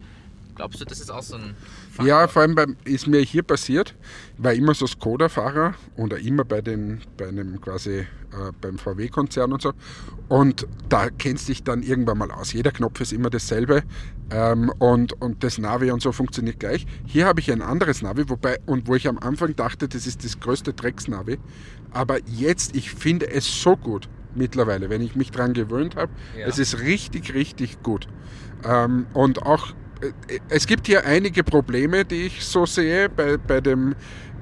Glaubst 0.57 0.81
du, 0.81 0.85
das 0.85 0.99
ist 0.99 1.11
auch 1.11 1.21
so 1.21 1.35
ein 1.35 1.55
Faktor? 1.91 2.07
Ja, 2.07 2.27
vor 2.27 2.41
allem 2.41 2.55
beim, 2.55 2.77
ist 2.83 3.05
mir 3.05 3.21
hier 3.21 3.43
passiert, 3.43 3.95
ich 4.35 4.43
war 4.43 4.53
immer 4.53 4.73
so 4.73 4.87
Skoda-Fahrer 4.87 5.75
oder 5.97 6.17
immer 6.17 6.45
bei, 6.45 6.61
den, 6.61 7.01
bei 7.15 7.27
einem 7.27 7.61
quasi 7.61 7.99
äh, 7.99 8.05
beim 8.59 8.79
VW-Konzern 8.79 9.53
und 9.53 9.61
so. 9.61 9.73
Und 10.29 10.67
da 10.89 11.09
kennst 11.11 11.47
du 11.47 11.51
dich 11.51 11.63
dann 11.63 11.83
irgendwann 11.83 12.17
mal 12.17 12.31
aus. 12.31 12.53
Jeder 12.53 12.71
Knopf 12.71 12.99
ist 13.01 13.13
immer 13.13 13.29
dasselbe 13.29 13.83
ähm, 14.31 14.71
und, 14.79 15.13
und 15.21 15.43
das 15.43 15.59
Navi 15.59 15.91
und 15.91 16.01
so 16.01 16.11
funktioniert 16.11 16.59
gleich. 16.59 16.87
Hier 17.05 17.27
habe 17.27 17.39
ich 17.39 17.51
ein 17.51 17.61
anderes 17.61 18.01
Navi, 18.01 18.27
wobei, 18.27 18.57
und 18.65 18.87
wo 18.87 18.95
ich 18.95 19.07
am 19.07 19.19
Anfang 19.19 19.55
dachte, 19.55 19.87
das 19.87 20.07
ist 20.07 20.23
das 20.25 20.39
größte 20.39 20.73
Drecks-Navi. 20.73 21.37
Aber 21.91 22.17
jetzt, 22.25 22.75
ich 22.75 22.89
finde 22.89 23.29
es 23.29 23.61
so 23.61 23.77
gut 23.77 24.09
mittlerweile, 24.33 24.89
wenn 24.89 25.01
ich 25.01 25.15
mich 25.15 25.29
daran 25.29 25.53
gewöhnt 25.53 25.95
habe. 25.95 26.11
Ja. 26.35 26.47
Es 26.47 26.57
ist 26.57 26.79
richtig, 26.79 27.35
richtig 27.35 27.83
gut. 27.83 28.07
Ähm, 28.63 29.05
und 29.13 29.43
auch 29.43 29.73
es 30.49 30.67
gibt 30.67 30.88
hier 30.88 31.05
einige 31.05 31.43
Probleme, 31.43 32.05
die 32.05 32.27
ich 32.27 32.45
so 32.45 32.65
sehe 32.65 33.10
bei, 33.10 33.38
bei, 33.38 33.62
dem, 33.62 33.95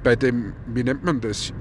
bei 0.03 0.15
dem, 0.15 0.53
wie 0.67 0.83
nennt 0.83 1.03
man 1.03 1.21
das, 1.21 1.53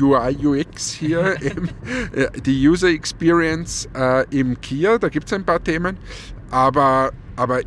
UI, 0.00 0.36
UX 0.46 0.90
hier, 0.92 1.36
im, 1.42 1.68
äh, 2.12 2.30
die 2.40 2.68
User 2.68 2.88
Experience 2.88 3.88
äh, 3.94 4.24
im 4.30 4.60
Kia, 4.60 4.98
da 4.98 5.08
gibt 5.08 5.26
es 5.26 5.32
ein 5.32 5.44
paar 5.44 5.62
Themen, 5.62 5.96
aber, 6.50 7.12
aber 7.36 7.60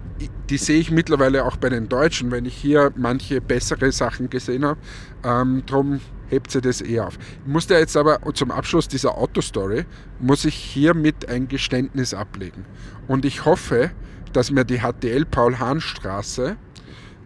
die 0.49 0.57
sehe 0.57 0.79
ich 0.79 0.91
mittlerweile 0.91 1.45
auch 1.45 1.57
bei 1.57 1.69
den 1.69 1.89
Deutschen, 1.89 2.31
wenn 2.31 2.45
ich 2.45 2.55
hier 2.55 2.91
manche 2.95 3.41
bessere 3.41 3.91
Sachen 3.91 4.29
gesehen 4.29 4.63
habe. 4.63 4.79
Ähm, 5.23 5.63
drum 5.65 5.99
hebt 6.29 6.51
sie 6.51 6.61
das 6.61 6.81
eher 6.81 7.07
auf. 7.07 7.17
Ich 7.45 7.51
musste 7.51 7.75
jetzt 7.75 7.97
aber 7.97 8.19
zum 8.33 8.51
Abschluss 8.51 8.87
dieser 8.87 9.17
Autostory, 9.17 9.85
muss 10.19 10.45
ich 10.45 10.55
hiermit 10.55 11.29
ein 11.29 11.47
Geständnis 11.47 12.13
ablegen. 12.13 12.65
Und 13.07 13.25
ich 13.25 13.45
hoffe, 13.45 13.91
dass 14.35 14.51
mir 14.51 14.65
die 14.65 14.79
HTL 14.79 15.25
Paul-Hahn-Straße 15.25 16.57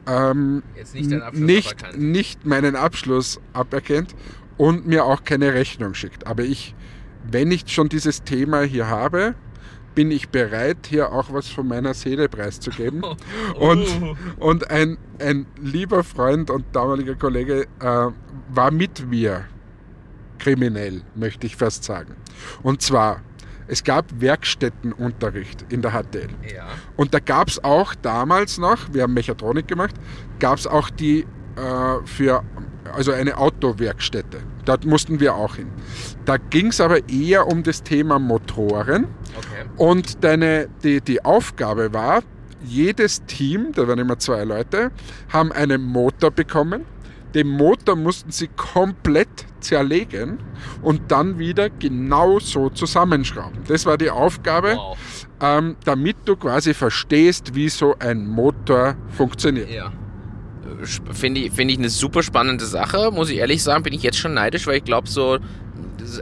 ähm, 0.08 0.64
nicht, 0.94 1.34
nicht, 1.34 1.98
nicht, 1.98 2.46
meinen 2.46 2.76
Abschluss 2.76 3.40
aberkennt 3.54 4.16
und 4.58 4.88
mir 4.88 5.06
auch 5.06 5.24
keine 5.24 5.54
Rechnung 5.54 5.94
schickt. 5.94 6.28
Aber 6.28 6.44
ich, 6.44 6.76
wenn 7.30 7.52
ich 7.52 7.64
schon 7.68 7.90
dieses 7.90 8.24
Thema 8.24 8.62
hier 8.62 8.88
habe, 8.88 9.36
bin 9.96 10.12
ich 10.12 10.30
bereit, 10.30 10.88
hier 10.88 11.12
auch 11.12 11.34
was 11.34 11.48
von 11.48 11.68
meiner 11.68 11.94
Seele 11.94 12.30
preiszugeben. 12.30 13.04
Oh. 13.56 13.72
Und, 13.72 13.88
und 14.38 14.72
ein, 14.72 14.98
ein 15.20 15.46
lieber 15.62 16.04
Freund 16.04 16.50
und 16.50 16.66
damaliger 16.72 17.16
Kollege 17.16 17.68
äh, 17.80 18.08
war 18.50 18.72
mit 18.72 19.06
mir 19.08 19.46
kriminell, 20.38 21.02
möchte 21.16 21.48
ich 21.48 21.56
fast 21.56 21.84
sagen. 21.84 22.16
Und 22.64 22.82
zwar 22.82 23.22
es 23.70 23.84
gab 23.84 24.06
Werkstättenunterricht 24.20 25.66
in 25.70 25.82
der 25.82 25.92
HTL. 25.92 26.30
Ja. 26.54 26.68
Und 26.98 27.14
da 27.14 27.20
gab 27.20 27.48
es 27.48 27.64
auch 27.64 27.96
damals 27.96 28.58
noch, 28.58 28.92
wir 28.92 29.04
haben 29.04 29.14
Mechatronik 29.14 29.68
gemacht, 29.68 29.96
gab 30.40 30.58
es 30.58 30.68
auch 30.68 30.90
die 30.90 31.26
äh, 31.56 32.06
für 32.06 32.44
also 32.94 33.12
eine 33.12 33.38
Autowerkstätte. 33.38 34.40
Dort 34.66 34.86
mussten 34.86 35.20
wir 35.20 35.36
auch 35.36 35.56
hin. 35.56 35.70
Da 36.26 36.38
ging 36.38 36.68
es 36.68 36.82
aber 36.82 37.08
eher 37.08 37.48
um 37.48 37.64
das 37.64 37.84
Thema 37.84 38.20
Motoren. 38.20 39.06
Okay. 39.38 39.70
Und 39.78 40.24
deine, 40.24 40.70
die, 40.84 41.02
die 41.02 41.24
Aufgabe 41.24 41.94
war, 41.94 42.24
jedes 42.64 43.24
Team, 43.26 43.72
da 43.74 43.88
waren 43.88 44.00
immer 44.00 44.18
zwei 44.20 44.44
Leute, 44.44 44.92
haben 45.30 45.52
einen 45.52 45.84
Motor 45.84 46.32
bekommen 46.32 46.86
den 47.34 47.48
Motor 47.48 47.96
mussten 47.96 48.32
sie 48.32 48.48
komplett 48.48 49.46
zerlegen 49.60 50.40
und 50.82 51.12
dann 51.12 51.38
wieder 51.38 51.70
genauso 51.70 52.70
zusammenschrauben. 52.70 53.60
Das 53.68 53.86
war 53.86 53.98
die 53.98 54.10
Aufgabe, 54.10 54.76
wow. 54.76 54.98
ähm, 55.42 55.76
damit 55.86 56.18
du 56.26 56.36
quasi 56.36 56.74
verstehst, 56.74 57.56
wie 57.56 57.70
so 57.70 57.96
ein 58.00 58.26
Motor 58.26 58.96
funktioniert. 59.10 59.70
Ja. 59.70 59.92
Finde 61.12 61.42
ich, 61.42 61.52
find 61.52 61.72
ich 61.72 61.78
eine 61.78 61.90
super 61.90 62.24
spannende 62.24 62.66
Sache, 62.66 63.12
muss 63.12 63.30
ich 63.30 63.38
ehrlich 63.38 63.62
sagen, 63.62 63.84
bin 63.84 63.94
ich 63.94 64.04
jetzt 64.04 64.18
schon 64.18 64.34
neidisch, 64.34 64.66
weil 64.66 64.78
ich 64.78 64.84
glaube, 64.84 65.10
so, 65.10 65.40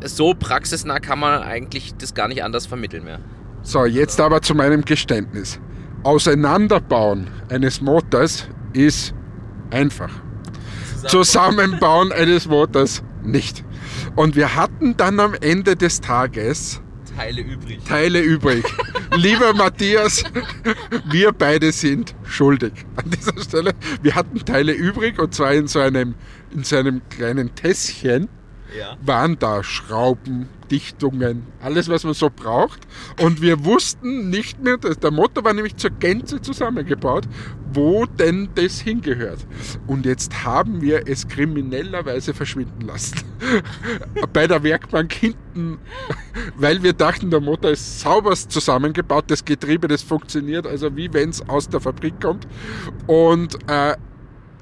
so 0.03 0.33
praxisnah 0.33 0.99
kann 0.99 1.19
man 1.19 1.43
eigentlich 1.43 1.93
das 1.95 2.13
gar 2.13 2.27
nicht 2.27 2.43
anders 2.43 2.65
vermitteln 2.65 3.03
mehr. 3.03 3.19
So, 3.61 3.85
jetzt 3.85 4.19
aber 4.19 4.41
zu 4.41 4.55
meinem 4.55 4.83
Geständnis. 4.83 5.59
Auseinanderbauen 6.03 7.27
eines 7.49 7.81
Motors 7.81 8.47
ist 8.73 9.13
einfach. 9.69 10.09
Zusammenbauen 11.05 12.11
eines 12.11 12.47
Motors 12.47 13.03
nicht. 13.23 13.63
Und 14.15 14.35
wir 14.35 14.55
hatten 14.55 14.97
dann 14.97 15.19
am 15.19 15.33
Ende 15.35 15.75
des 15.75 16.01
Tages 16.01 16.81
Teile 17.15 17.41
übrig. 17.41 17.83
Teile 17.83 18.21
übrig. 18.21 18.63
Lieber 19.15 19.53
Matthias, 19.53 20.23
wir 21.09 21.31
beide 21.31 21.71
sind 21.71 22.13
schuldig 22.23 22.73
an 22.95 23.09
dieser 23.09 23.41
Stelle. 23.41 23.71
Wir 24.03 24.13
hatten 24.13 24.45
Teile 24.45 24.73
übrig 24.73 25.17
und 25.17 25.33
zwar 25.33 25.53
in 25.53 25.67
so 25.67 25.79
einem, 25.79 26.13
in 26.53 26.63
so 26.63 26.75
einem 26.75 27.01
kleinen 27.09 27.55
Tässchen 27.55 28.29
ja. 28.77 28.97
waren 29.01 29.37
da 29.39 29.63
Schrauben, 29.63 30.49
Dichtungen, 30.69 31.43
alles, 31.61 31.89
was 31.89 32.03
man 32.03 32.13
so 32.13 32.29
braucht. 32.29 32.81
Und 33.21 33.41
wir 33.41 33.63
wussten 33.65 34.29
nicht 34.29 34.61
mehr, 34.61 34.77
der 34.77 35.11
Motor 35.11 35.43
war 35.43 35.53
nämlich 35.53 35.75
zur 35.77 35.91
Gänze 35.91 36.41
zusammengebaut, 36.41 37.27
wo 37.73 38.05
denn 38.05 38.49
das 38.55 38.79
hingehört. 38.79 39.45
Und 39.87 40.05
jetzt 40.05 40.43
haben 40.43 40.81
wir 40.81 41.07
es 41.07 41.27
kriminellerweise 41.27 42.33
verschwinden 42.33 42.87
lassen. 42.87 43.17
Bei 44.33 44.47
der 44.47 44.63
Werkbank 44.63 45.13
hinten, 45.13 45.79
weil 46.55 46.83
wir 46.83 46.93
dachten, 46.93 47.29
der 47.29 47.41
Motor 47.41 47.71
ist 47.71 47.99
sauberst 48.01 48.51
zusammengebaut, 48.51 49.25
das 49.27 49.43
Getriebe, 49.43 49.87
das 49.87 50.01
funktioniert, 50.01 50.67
also 50.67 50.95
wie 50.95 51.11
wenn 51.13 51.29
es 51.29 51.47
aus 51.47 51.69
der 51.69 51.79
Fabrik 51.79 52.19
kommt. 52.21 52.47
Und 53.05 53.57
äh, 53.69 53.95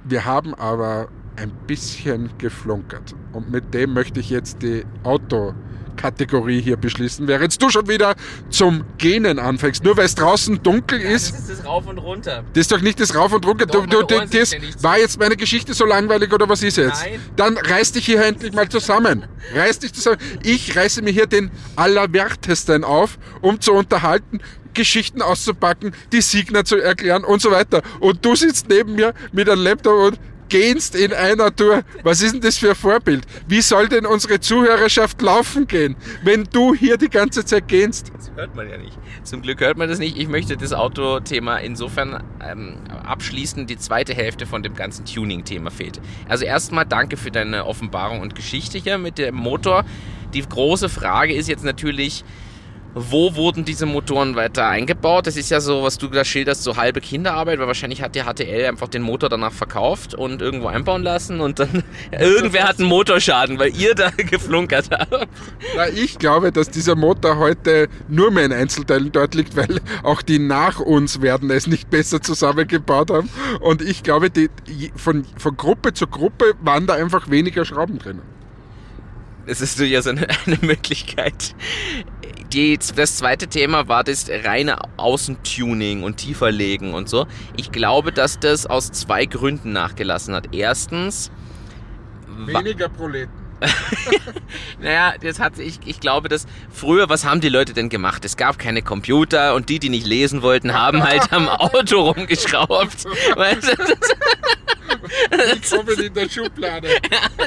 wir 0.03 0.25
haben 0.25 0.53
aber 0.53 1.09
ein 1.35 1.51
bisschen 1.67 2.29
geflunkert. 2.37 3.15
Und 3.35 3.51
mit 3.51 3.73
dem 3.73 3.93
möchte 3.93 4.21
ich 4.21 4.29
jetzt 4.29 4.61
die 4.61 4.85
Autokategorie 5.03 6.61
hier 6.61 6.77
beschließen. 6.77 7.27
Während 7.27 7.61
du 7.61 7.69
schon 7.69 7.89
wieder 7.89 8.15
zum 8.49 8.85
Genen 8.97 9.39
anfängst, 9.39 9.83
nur 9.83 9.97
weil 9.97 10.05
es 10.05 10.15
draußen 10.15 10.63
dunkel 10.63 11.01
ja, 11.01 11.09
ist. 11.09 11.33
Das 11.33 11.39
ist 11.41 11.49
das 11.49 11.65
Rauf 11.65 11.85
und 11.85 11.97
Runter. 11.97 12.45
Das 12.53 12.61
ist 12.61 12.71
doch 12.71 12.79
nicht 12.79 12.97
das 13.01 13.13
Rauf 13.13 13.33
und 13.33 13.45
Runter. 13.45 13.65
Doch, 13.65 13.85
du, 13.87 14.03
du, 14.03 14.25
das 14.25 14.55
war 14.81 14.97
jetzt 14.97 15.19
meine 15.19 15.35
Geschichte 15.35 15.73
so 15.73 15.83
langweilig 15.85 16.31
oder 16.31 16.47
was 16.47 16.63
ist 16.63 16.77
jetzt? 16.77 17.03
Nein. 17.03 17.19
Dann 17.35 17.57
reiß 17.57 17.91
dich 17.91 18.05
hier 18.05 18.23
endlich 18.23 18.53
mal 18.53 18.69
zusammen. 18.69 19.25
Reiß 19.53 19.79
dich 19.79 19.93
zusammen. 19.93 20.19
Ich 20.41 20.73
reiße 20.77 21.01
mir 21.01 21.11
hier 21.11 21.27
den 21.27 21.51
Allerwertesten 21.75 22.85
auf, 22.85 23.19
um 23.41 23.59
zu 23.59 23.73
unterhalten. 23.73 24.39
Geschichten 24.73 25.21
auszupacken, 25.21 25.93
die 26.11 26.21
Signer 26.21 26.65
zu 26.65 26.77
erklären 26.77 27.23
und 27.23 27.41
so 27.41 27.49
weiter. 27.49 27.81
Und 27.99 28.25
du 28.25 28.35
sitzt 28.35 28.69
neben 28.69 28.95
mir 28.95 29.13
mit 29.31 29.49
einem 29.49 29.63
Laptop 29.63 30.13
und 30.13 30.19
gehst 30.49 30.95
in 30.95 31.13
einer 31.13 31.55
Tour. 31.55 31.83
Was 32.03 32.21
ist 32.21 32.33
denn 32.33 32.41
das 32.41 32.57
für 32.57 32.69
ein 32.69 32.75
Vorbild? 32.75 33.25
Wie 33.47 33.61
soll 33.61 33.87
denn 33.87 34.05
unsere 34.05 34.39
Zuhörerschaft 34.39 35.21
laufen 35.21 35.67
gehen, 35.67 35.95
wenn 36.23 36.43
du 36.45 36.73
hier 36.73 36.97
die 36.97 37.09
ganze 37.09 37.45
Zeit 37.45 37.67
gehst? 37.67 38.11
Das 38.15 38.31
hört 38.35 38.55
man 38.55 38.69
ja 38.69 38.77
nicht. 38.77 38.97
Zum 39.23 39.41
Glück 39.41 39.59
hört 39.61 39.77
man 39.77 39.89
das 39.89 39.99
nicht. 39.99 40.17
Ich 40.17 40.27
möchte 40.27 40.57
das 40.57 40.73
Autothema 40.73 41.57
insofern 41.57 42.23
ähm, 42.43 42.77
abschließen. 43.03 43.67
Die 43.67 43.77
zweite 43.77 44.13
Hälfte 44.13 44.45
von 44.45 44.63
dem 44.63 44.75
ganzen 44.75 45.05
Tuning-Thema 45.05 45.71
fehlt. 45.71 45.99
Also 46.27 46.45
erstmal 46.45 46.85
danke 46.85 47.17
für 47.17 47.31
deine 47.31 47.65
Offenbarung 47.65 48.21
und 48.21 48.35
Geschichte 48.35 48.77
hier 48.77 48.97
mit 48.97 49.17
dem 49.17 49.35
Motor. 49.35 49.85
Die 50.33 50.41
große 50.41 50.89
Frage 50.89 51.33
ist 51.33 51.47
jetzt 51.47 51.63
natürlich, 51.63 52.23
wo 52.95 53.35
wurden 53.35 53.65
diese 53.65 53.85
Motoren 53.85 54.37
weiter 54.37 54.67
eingebaut? 54.67 55.27
Das 55.27 55.35
ist 55.35 55.51
ja 55.51 55.59
so, 55.59 55.83
was 55.83 55.97
du 55.97 56.07
da 56.07 56.23
schilderst, 56.23 56.63
so 56.63 56.77
halbe 56.77 57.01
Kinderarbeit, 57.01 57.59
weil 57.59 57.67
wahrscheinlich 57.67 58.01
hat 58.01 58.15
die 58.15 58.21
HTL 58.21 58.65
einfach 58.65 58.87
den 58.87 59.01
Motor 59.01 59.27
danach 59.27 59.51
verkauft 59.51 60.15
und 60.15 60.41
irgendwo 60.41 60.67
einbauen 60.67 61.03
lassen 61.03 61.41
und 61.41 61.59
dann 61.59 61.83
irgendwer 62.11 62.63
hat 62.63 62.79
einen 62.79 62.87
Motorschaden, 62.87 63.59
weil 63.59 63.75
ihr 63.75 63.95
da 63.95 64.09
geflunkert 64.17 64.89
habt. 64.91 65.27
Na, 65.75 65.89
ich 65.89 66.17
glaube, 66.17 66.53
dass 66.53 66.69
dieser 66.69 66.95
Motor 66.95 67.37
heute 67.37 67.89
nur 68.07 68.31
mehr 68.31 68.45
in 68.45 68.53
Einzelteilen 68.53 69.11
dort 69.11 69.35
liegt, 69.35 69.57
weil 69.57 69.81
auch 70.03 70.21
die 70.21 70.39
nach 70.39 70.79
uns 70.79 71.21
werden 71.21 71.51
es 71.51 71.67
nicht 71.67 71.89
besser 71.89 72.21
zusammengebaut 72.21 73.11
haben. 73.11 73.29
Und 73.59 73.81
ich 73.81 74.03
glaube, 74.03 74.29
die, 74.29 74.49
von, 74.95 75.25
von 75.37 75.57
Gruppe 75.57 75.93
zu 75.93 76.07
Gruppe 76.07 76.53
waren 76.61 76.87
da 76.87 76.93
einfach 76.93 77.29
weniger 77.29 77.65
Schrauben 77.65 77.99
drinnen. 77.99 78.35
Das 79.47 79.61
ist 79.61 79.79
durchaus 79.79 80.07
eine, 80.07 80.27
eine 80.45 80.57
Möglichkeit. 80.61 81.55
Die, 82.53 82.77
das 82.95 83.17
zweite 83.17 83.47
Thema 83.47 83.87
war 83.87 84.03
das 84.03 84.29
reine 84.29 84.77
Außentuning 84.97 86.03
und 86.03 86.17
tieferlegen 86.17 86.93
und 86.93 87.09
so. 87.09 87.25
Ich 87.57 87.71
glaube, 87.71 88.11
dass 88.11 88.39
das 88.39 88.65
aus 88.65 88.91
zwei 88.91 89.25
Gründen 89.25 89.73
nachgelassen 89.73 90.33
hat. 90.35 90.53
Erstens, 90.53 91.31
Weniger 92.45 92.89
Proleten. 92.89 93.31
naja, 94.81 95.13
das 95.21 95.39
hat 95.39 95.57
ich, 95.59 95.79
ich 95.85 95.99
glaube, 96.01 96.27
dass 96.27 96.45
früher, 96.69 97.07
was 97.07 97.23
haben 97.23 97.39
die 97.39 97.47
Leute 97.49 97.73
denn 97.73 97.87
gemacht? 97.89 98.25
Es 98.25 98.35
gab 98.35 98.59
keine 98.59 98.81
Computer 98.81 99.55
und 99.55 99.69
die, 99.69 99.79
die 99.79 99.89
nicht 99.89 100.05
lesen 100.05 100.41
wollten, 100.41 100.73
haben 100.73 101.01
halt 101.03 101.31
am 101.31 101.47
Auto 101.47 102.11
rumgeschraubt. 102.11 103.05
Weißt 103.35 103.63
du, 103.71 103.75
das- 103.77 104.15
Ich 105.61 105.69
komme 105.69 105.93
in 105.93 106.13
der 106.13 106.29
Schublade. 106.29 106.89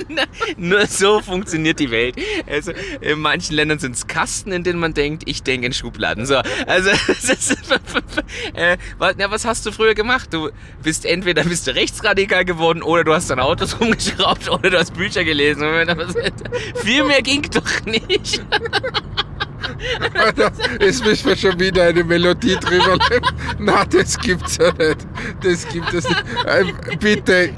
Nur 0.56 0.86
so 0.86 1.20
funktioniert 1.20 1.78
die 1.80 1.90
Welt. 1.90 2.16
Also 2.46 2.72
in 3.00 3.20
manchen 3.20 3.54
Ländern 3.56 3.78
sind 3.78 3.96
es 3.96 4.06
Kasten, 4.06 4.52
in 4.52 4.64
denen 4.64 4.78
man 4.78 4.94
denkt, 4.94 5.24
ich 5.26 5.42
denke 5.42 5.66
in 5.66 5.72
Schubladen. 5.72 6.26
So, 6.26 6.36
also 6.66 6.90
äh, 8.54 8.76
was, 8.98 9.14
na, 9.18 9.30
was 9.30 9.44
hast 9.44 9.66
du 9.66 9.72
früher 9.72 9.94
gemacht? 9.94 10.32
Du 10.32 10.50
bist 10.82 11.04
entweder 11.04 11.44
bist 11.44 11.66
du 11.66 11.74
rechtsradikal 11.74 12.44
geworden 12.44 12.82
oder 12.82 13.04
du 13.04 13.14
hast 13.14 13.30
an 13.30 13.40
Autos 13.40 13.80
rumgeschraubt 13.80 14.48
oder 14.48 14.70
du 14.70 14.78
hast 14.78 14.94
Bücher 14.94 15.24
gelesen. 15.24 15.62
Viel 16.82 17.04
mehr 17.04 17.22
ging 17.22 17.42
doch 17.50 17.84
nicht. 17.84 18.42
Jetzt 20.80 21.04
müssen 21.04 21.28
wir 21.28 21.36
schon 21.36 21.58
wieder 21.58 21.84
eine 21.84 22.04
Melodie 22.04 22.56
drüber 22.56 22.96
nehmen. 23.10 23.26
Na, 23.58 23.84
das 23.84 24.18
gibt's 24.18 24.56
ja 24.56 24.72
nicht. 24.72 25.06
Das 25.42 25.68
gibt 25.68 25.92
es 25.92 26.08
nicht. 26.08 26.24
Äh, 26.46 26.64
Bitte, 26.98 27.50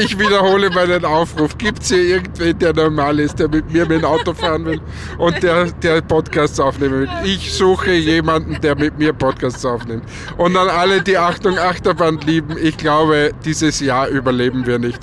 ich 0.00 0.18
wiederhole 0.18 0.70
meinen 0.70 1.04
Aufruf. 1.04 1.56
Gibt's 1.58 1.88
hier 1.88 2.02
irgendwen, 2.02 2.58
der 2.58 2.72
normal 2.72 3.20
ist, 3.20 3.38
der 3.38 3.48
mit 3.48 3.70
mir 3.70 3.86
mit 3.86 4.02
dem 4.02 4.04
Auto 4.04 4.34
fahren 4.34 4.64
will 4.64 4.80
und 5.18 5.42
der, 5.42 5.66
der 5.66 6.00
Podcasts 6.02 6.58
aufnehmen 6.60 7.02
will? 7.02 7.08
Ich 7.24 7.52
suche 7.52 7.92
jemanden, 7.92 8.60
der 8.60 8.76
mit 8.76 8.98
mir 8.98 9.12
Podcasts 9.12 9.64
aufnimmt. 9.64 10.04
Und 10.36 10.56
an 10.56 10.68
alle, 10.68 11.02
die 11.02 11.18
Achtung 11.18 11.58
Achterbahn 11.58 12.18
lieben, 12.20 12.56
ich 12.58 12.76
glaube, 12.76 13.32
dieses 13.44 13.80
Jahr 13.80 14.08
überleben 14.08 14.66
wir 14.66 14.78
nicht. 14.78 15.00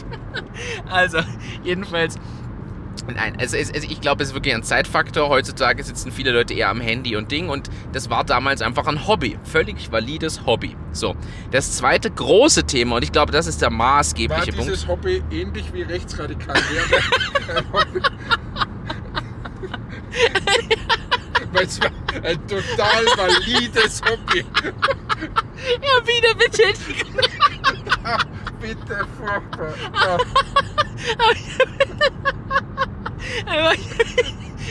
Also, 0.89 1.19
jedenfalls. 1.63 2.15
Nein, 3.07 3.35
also, 3.39 3.57
es, 3.57 3.69
es, 3.69 3.83
ich 3.83 3.99
glaube, 4.01 4.23
es 4.23 4.29
ist 4.29 4.35
wirklich 4.35 4.53
ein 4.55 4.63
Zeitfaktor. 4.63 5.29
Heutzutage 5.29 5.83
sitzen 5.83 6.11
viele 6.11 6.31
Leute 6.31 6.53
eher 6.53 6.69
am 6.69 6.79
Handy 6.79 7.15
und 7.15 7.31
Ding 7.31 7.49
und 7.49 7.69
das 7.91 8.09
war 8.09 8.23
damals 8.23 8.61
einfach 8.61 8.87
ein 8.87 9.07
Hobby. 9.07 9.37
Völlig 9.43 9.91
valides 9.91 10.45
Hobby. 10.45 10.75
So, 10.93 11.15
das 11.51 11.75
zweite 11.75 12.09
große 12.09 12.63
Thema 12.63 12.95
und 12.97 13.03
ich 13.03 13.11
glaube, 13.11 13.31
das 13.31 13.47
ist 13.47 13.61
der 13.61 13.69
War 13.71 13.77
maßgebliche 13.77 14.53
Punkt. 14.53 14.71
dieses 14.71 14.87
Hobby 14.87 15.21
ähnlich 15.31 15.65
wie 15.73 15.81
rechtsradikal 15.81 16.55
Hobby. 17.73 18.01
Weil 21.51 21.65
es 21.65 21.79
war 21.81 21.91
ein 22.23 22.47
total 22.47 23.05
valides 23.17 24.01
Hobby. 24.09 24.45
Ja, 25.81 26.07
wieder 26.07 26.35
Betätigung. 26.35 27.13
Bitte, 28.61 29.07
furchtbar. 29.17 29.73
Ja. 31.05 31.33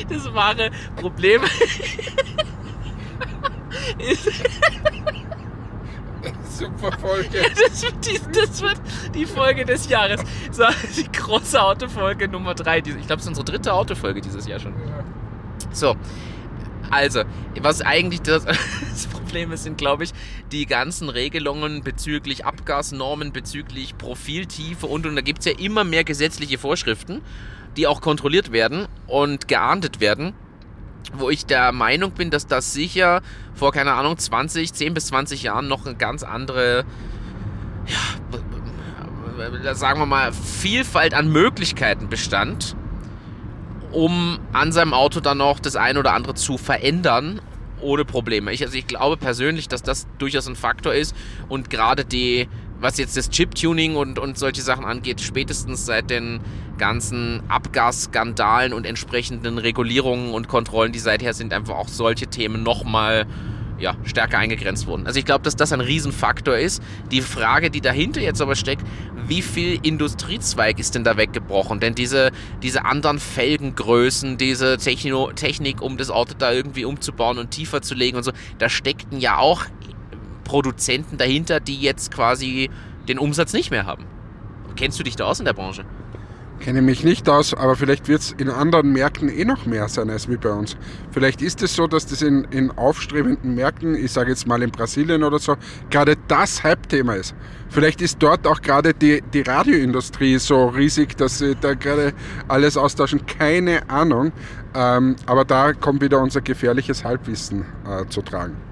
Das 0.09 0.33
wahre 0.35 0.71
Problem 0.97 1.43
ist, 3.99 4.29
Super 6.63 6.93
Folge. 6.99 7.43
das 7.55 7.83
wird, 7.83 8.07
die, 8.07 8.21
das 8.33 8.63
wird 8.63 8.81
die 9.15 9.27
Folge 9.27 9.65
des 9.65 9.89
Jahres. 9.89 10.21
So, 10.51 10.65
die 10.97 11.11
große 11.11 11.61
Autofolge 11.61 12.29
Nummer 12.29 12.55
3. 12.55 12.79
Ich 12.79 12.85
glaube, 12.85 13.15
es 13.15 13.23
ist 13.23 13.29
unsere 13.29 13.45
dritte 13.45 13.73
Autofolge 13.73 14.21
dieses 14.21 14.47
Jahr 14.47 14.61
schon. 14.61 14.75
So, 15.73 15.97
also, 16.91 17.23
was 17.61 17.81
eigentlich 17.81 18.23
das, 18.23 18.45
das 18.45 19.07
Problem 19.07 19.51
ist, 19.53 19.65
sind, 19.65 19.79
glaube 19.79 20.05
ich, 20.05 20.13
die 20.53 20.67
ganzen 20.67 21.09
Regelungen 21.09 21.83
bezüglich 21.83 22.45
Abgasnormen, 22.45 23.33
bezüglich 23.33 23.97
Profiltiefe 23.97 24.87
und, 24.87 25.07
und 25.07 25.17
da 25.17 25.23
gibt 25.23 25.41
es 25.41 25.47
ja 25.47 25.53
immer 25.59 25.85
mehr 25.85 26.05
gesetzliche 26.05 26.59
Vorschriften, 26.59 27.23
die 27.77 27.87
auch 27.87 28.01
kontrolliert 28.01 28.53
werden 28.53 28.87
und 29.07 29.49
geahndet 29.49 30.01
werden, 30.01 30.35
wo 31.15 31.31
ich 31.31 31.47
der 31.47 31.73
Meinung 31.73 32.13
bin, 32.13 32.31
dass 32.31 32.47
das 32.47 32.73
sicher 32.73 33.23
vor, 33.55 33.73
keine 33.73 33.93
Ahnung, 33.93 34.17
20, 34.17 34.73
10 34.73 34.95
bis 34.95 35.07
20 35.07 35.43
Jahren 35.43 35.69
noch 35.69 35.87
eine 35.87 35.95
ganz 35.95 36.23
andere, 36.23 36.85
ja, 37.87 39.75
sagen 39.75 40.01
wir 40.01 40.07
mal, 40.07 40.33
Vielfalt 40.33 41.15
an 41.15 41.31
Möglichkeiten 41.31 42.09
bestand, 42.09 42.77
um 43.91 44.39
an 44.53 44.73
seinem 44.73 44.95
Auto 44.95 45.21
dann 45.21 45.39
noch 45.39 45.61
das 45.61 45.77
ein 45.77 45.97
oder 45.97 46.13
andere 46.13 46.35
zu 46.35 46.57
verändern 46.59 47.41
ohne 47.81 48.05
Probleme. 48.05 48.53
Ich, 48.53 48.63
also 48.63 48.77
ich 48.77 48.87
glaube 48.87 49.17
persönlich, 49.17 49.69
dass 49.69 49.83
das 49.83 50.07
durchaus 50.19 50.47
ein 50.47 50.57
Faktor 50.57 50.95
ist 50.95 51.15
und 51.49 51.69
gerade 51.69 52.05
die, 52.05 52.49
was 52.83 52.99
jetzt 52.99 53.17
das 53.17 53.31
Chip-Tuning 53.31 53.97
und, 53.97 54.19
und 54.19 54.37
solche 54.37 54.61
Sachen 54.61 54.85
angeht, 54.85 55.21
spätestens 55.21 55.87
seit 55.87 56.11
den 56.11 56.41
ganzen 56.79 57.43
Abgasskandalen 57.49 58.73
und 58.73 58.87
entsprechenden 58.87 59.59
Regulierungen 59.59 60.35
und 60.35 60.49
Kontrollen, 60.49 60.93
die 60.93 60.99
seither 60.99 61.33
sind, 61.33 61.53
einfach 61.53 61.77
auch 61.77 61.89
solche 61.89 62.27
Themen 62.27 62.63
nochmal 62.63 63.27
ja, 63.79 63.97
stärker 64.05 64.39
eingegrenzt 64.39 64.87
wurden. 64.87 65.07
Also 65.07 65.19
ich 65.19 65.25
glaube, 65.25 65.43
dass 65.43 65.57
das 65.57 65.73
ein 65.73 65.81
Riesenfaktor 65.81 66.57
ist. 66.57 66.83
Die 67.11 67.21
Frage, 67.21 67.71
die 67.71 67.81
dahinter 67.81 68.21
jetzt 68.21 68.41
aber 68.41 68.55
steckt, 68.55 68.87
wie 69.27 69.43
viel 69.43 69.79
Industriezweig 69.83 70.79
ist 70.79 70.95
denn 70.95 71.05
da 71.05 71.17
weggebrochen? 71.17 71.81
Denn 71.81 71.95
diese, 71.95 72.31
diese 72.63 72.85
anderen 72.85 73.19
Felgengrößen, 73.19 74.39
diese 74.39 74.79
Techno 74.79 75.33
Technik, 75.33 75.83
um 75.83 75.97
das 75.97 76.11
Auto 76.11 76.35
da 76.39 76.53
irgendwie 76.53 76.85
umzubauen 76.85 77.39
und 77.39 77.51
tiefer 77.51 77.83
zu 77.83 77.95
legen 77.95 78.17
und 78.17 78.23
so, 78.23 78.33
da 78.59 78.69
steckten 78.69 79.19
ja 79.19 79.39
auch 79.39 79.65
Produzenten 80.53 81.17
dahinter, 81.17 81.61
die 81.61 81.81
jetzt 81.81 82.13
quasi 82.13 82.69
den 83.09 83.19
Umsatz 83.19 83.55
nicht 83.55 83.71
mehr 83.71 83.87
haben. 83.87 84.05
Kennst 84.77 84.99
du 84.99 85.03
dich 85.03 85.17
da 85.17 85.25
aus 85.25 85.39
in 85.39 85.47
der 85.47 85.55
Branche? 85.55 85.87
Kenne 86.61 86.83
mich 86.83 87.05
nicht 87.05 87.27
aus, 87.27 87.55
aber 87.55 87.75
vielleicht 87.75 88.07
wird 88.07 88.21
es 88.21 88.33
in 88.33 88.51
anderen 88.51 88.93
Märkten 88.93 89.31
eh 89.31 89.47
noch 89.47 89.65
mehr 89.65 89.89
sein 89.89 90.11
als 90.11 90.29
wie 90.29 90.37
bei 90.37 90.51
uns. 90.51 90.77
Vielleicht 91.11 91.41
ist 91.41 91.63
es 91.63 91.75
so, 91.75 91.87
dass 91.87 92.05
das 92.05 92.21
in, 92.21 92.45
in 92.51 92.71
aufstrebenden 92.71 93.55
Märkten, 93.55 93.95
ich 93.95 94.13
sage 94.13 94.29
jetzt 94.29 94.47
mal 94.47 94.63
in 94.63 94.71
Brasilien 94.71 95.25
oder 95.25 95.39
so, 95.39 95.57
gerade 95.89 96.17
das 96.29 96.63
Hype-Thema 96.63 97.15
ist. 97.15 97.35
Vielleicht 97.71 98.03
ist 98.03 98.23
dort 98.23 98.47
auch 98.47 98.61
gerade 98.61 98.93
die, 98.93 99.23
die 99.33 99.41
Radioindustrie 99.41 100.37
so 100.37 100.67
riesig, 100.67 101.17
dass 101.17 101.39
sie 101.39 101.57
da 101.59 101.73
gerade 101.73 102.13
alles 102.49 102.77
austauschen. 102.77 103.25
Keine 103.25 103.89
Ahnung. 103.89 104.33
Ähm, 104.75 105.17
aber 105.25 105.47
da 105.47 105.73
kommt 105.73 106.03
wieder 106.03 106.21
unser 106.21 106.43
gefährliches 106.43 107.05
Halbwissen 107.05 107.65
äh, 107.87 108.07
zu 108.11 108.21
tragen. 108.21 108.72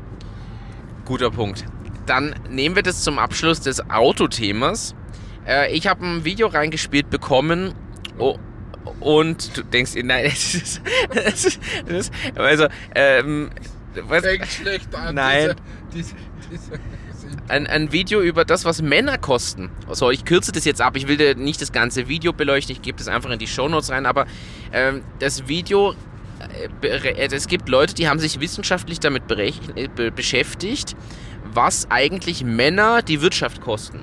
Guter 1.04 1.30
Punkt. 1.30 1.64
Dann 2.06 2.34
nehmen 2.48 2.76
wir 2.76 2.82
das 2.82 3.02
zum 3.02 3.18
Abschluss 3.18 3.60
des 3.60 3.88
Autothemas. 3.90 4.94
Äh, 5.46 5.72
ich 5.74 5.86
habe 5.86 6.04
ein 6.04 6.24
Video 6.24 6.48
reingespielt 6.48 7.10
bekommen. 7.10 7.74
Oh, 8.18 8.38
und 9.00 9.56
du 9.56 9.62
denkst, 9.62 9.92
nein, 10.02 10.24
es 10.32 10.54
ist, 10.54 10.82
es 11.10 11.44
ist, 11.44 11.60
es 11.86 12.08
ist 12.08 12.12
also, 12.36 12.66
ähm, 12.94 13.50
was, 14.06 14.22
Fängt 14.22 14.46
schlecht 14.46 14.94
an. 14.94 15.14
Nein. 15.14 15.54
Diese, 15.92 16.14
diese, 16.14 16.14
diese, 16.50 16.80
ein, 17.48 17.66
ein 17.66 17.92
Video 17.92 18.20
über 18.20 18.44
das, 18.44 18.64
was 18.64 18.80
Männer 18.80 19.18
kosten. 19.18 19.70
So, 19.90 20.10
ich 20.10 20.24
kürze 20.24 20.52
das 20.52 20.64
jetzt 20.64 20.80
ab. 20.80 20.96
Ich 20.96 21.08
will 21.08 21.16
dir 21.16 21.34
nicht 21.34 21.60
das 21.60 21.72
ganze 21.72 22.08
Video 22.08 22.32
beleuchten. 22.32 22.74
Ich 22.74 22.82
gebe 22.82 22.98
das 22.98 23.08
einfach 23.08 23.30
in 23.30 23.38
die 23.38 23.46
Shownotes 23.46 23.90
rein. 23.90 24.06
Aber 24.06 24.26
ähm, 24.72 25.02
das 25.18 25.48
Video, 25.48 25.94
es 26.82 27.46
gibt 27.48 27.68
Leute, 27.68 27.94
die 27.94 28.08
haben 28.08 28.18
sich 28.18 28.40
wissenschaftlich 28.40 29.00
damit 29.00 29.30
äh, 29.30 29.88
be 29.88 30.10
beschäftigt, 30.10 30.96
was 31.52 31.90
eigentlich 31.90 32.44
Männer 32.44 33.02
die 33.02 33.22
Wirtschaft 33.22 33.60
kosten. 33.60 34.02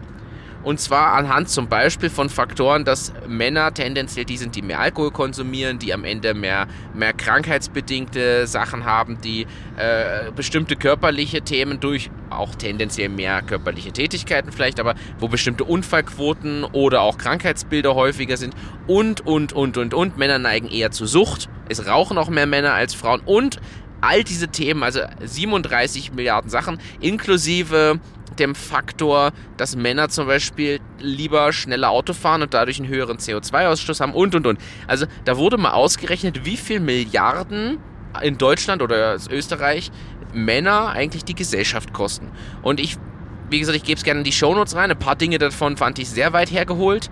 Und 0.67 0.81
zwar 0.81 1.13
anhand 1.13 1.47
zum 1.47 1.69
Beispiel 1.69 2.09
von 2.09 2.27
Faktoren, 2.27 2.83
dass 2.83 3.13
Männer 3.25 3.73
tendenziell 3.73 4.25
die 4.25 4.35
sind, 4.35 4.53
die 4.53 4.61
mehr 4.61 4.81
Alkohol 4.81 5.11
konsumieren, 5.11 5.79
die 5.79 5.93
am 5.93 6.03
Ende 6.03 6.33
mehr, 6.33 6.67
mehr 6.93 7.13
krankheitsbedingte 7.13 8.47
Sachen 8.47 8.83
haben, 8.83 9.21
die 9.21 9.47
äh, 9.77 10.29
bestimmte 10.35 10.75
körperliche 10.75 11.41
Themen 11.41 11.79
durch 11.79 12.11
auch 12.29 12.53
tendenziell 12.53 13.07
mehr 13.07 13.43
körperliche 13.43 13.93
Tätigkeiten 13.93 14.51
vielleicht, 14.51 14.81
aber 14.81 14.95
wo 15.19 15.29
bestimmte 15.29 15.63
Unfallquoten 15.63 16.65
oder 16.65 16.99
auch 16.99 17.17
Krankheitsbilder 17.17 17.95
häufiger 17.95 18.35
sind 18.35 18.53
und, 18.87 19.25
und, 19.25 19.53
und, 19.53 19.77
und, 19.77 19.93
und. 19.93 20.17
Männer 20.17 20.37
neigen 20.37 20.67
eher 20.67 20.91
zu 20.91 21.05
Sucht. 21.05 21.47
Es 21.69 21.87
rauchen 21.87 22.17
auch 22.17 22.27
mehr 22.27 22.45
Männer 22.45 22.73
als 22.73 22.93
Frauen 22.93 23.21
und 23.21 23.61
all 24.01 24.25
diese 24.25 24.49
Themen, 24.49 24.83
also 24.83 24.99
37 25.23 26.11
Milliarden 26.11 26.49
Sachen, 26.49 26.77
inklusive 26.99 28.01
dem 28.39 28.55
Faktor, 28.55 29.31
dass 29.57 29.75
Männer 29.75 30.09
zum 30.09 30.27
Beispiel 30.27 30.79
lieber 30.99 31.51
schneller 31.53 31.89
Auto 31.89 32.13
fahren 32.13 32.41
und 32.41 32.53
dadurch 32.53 32.79
einen 32.79 32.89
höheren 32.89 33.17
CO2-Ausstoß 33.17 34.01
haben 34.01 34.13
und 34.13 34.35
und 34.35 34.47
und. 34.47 34.59
Also 34.87 35.05
da 35.25 35.37
wurde 35.37 35.57
mal 35.57 35.71
ausgerechnet, 35.71 36.45
wie 36.45 36.57
viel 36.57 36.79
Milliarden 36.79 37.79
in 38.21 38.37
Deutschland 38.37 38.81
oder 38.81 39.17
Österreich 39.29 39.91
Männer 40.33 40.89
eigentlich 40.89 41.25
die 41.25 41.35
Gesellschaft 41.35 41.93
kosten. 41.93 42.31
Und 42.61 42.79
ich, 42.79 42.97
wie 43.49 43.59
gesagt, 43.59 43.77
ich 43.77 43.83
gebe 43.83 43.97
es 43.97 44.03
gerne 44.03 44.19
in 44.19 44.23
die 44.23 44.31
Shownotes 44.31 44.75
rein. 44.75 44.91
Ein 44.91 44.99
paar 44.99 45.15
Dinge 45.15 45.37
davon 45.37 45.77
fand 45.77 45.99
ich 45.99 46.09
sehr 46.09 46.33
weit 46.33 46.51
hergeholt. 46.51 47.09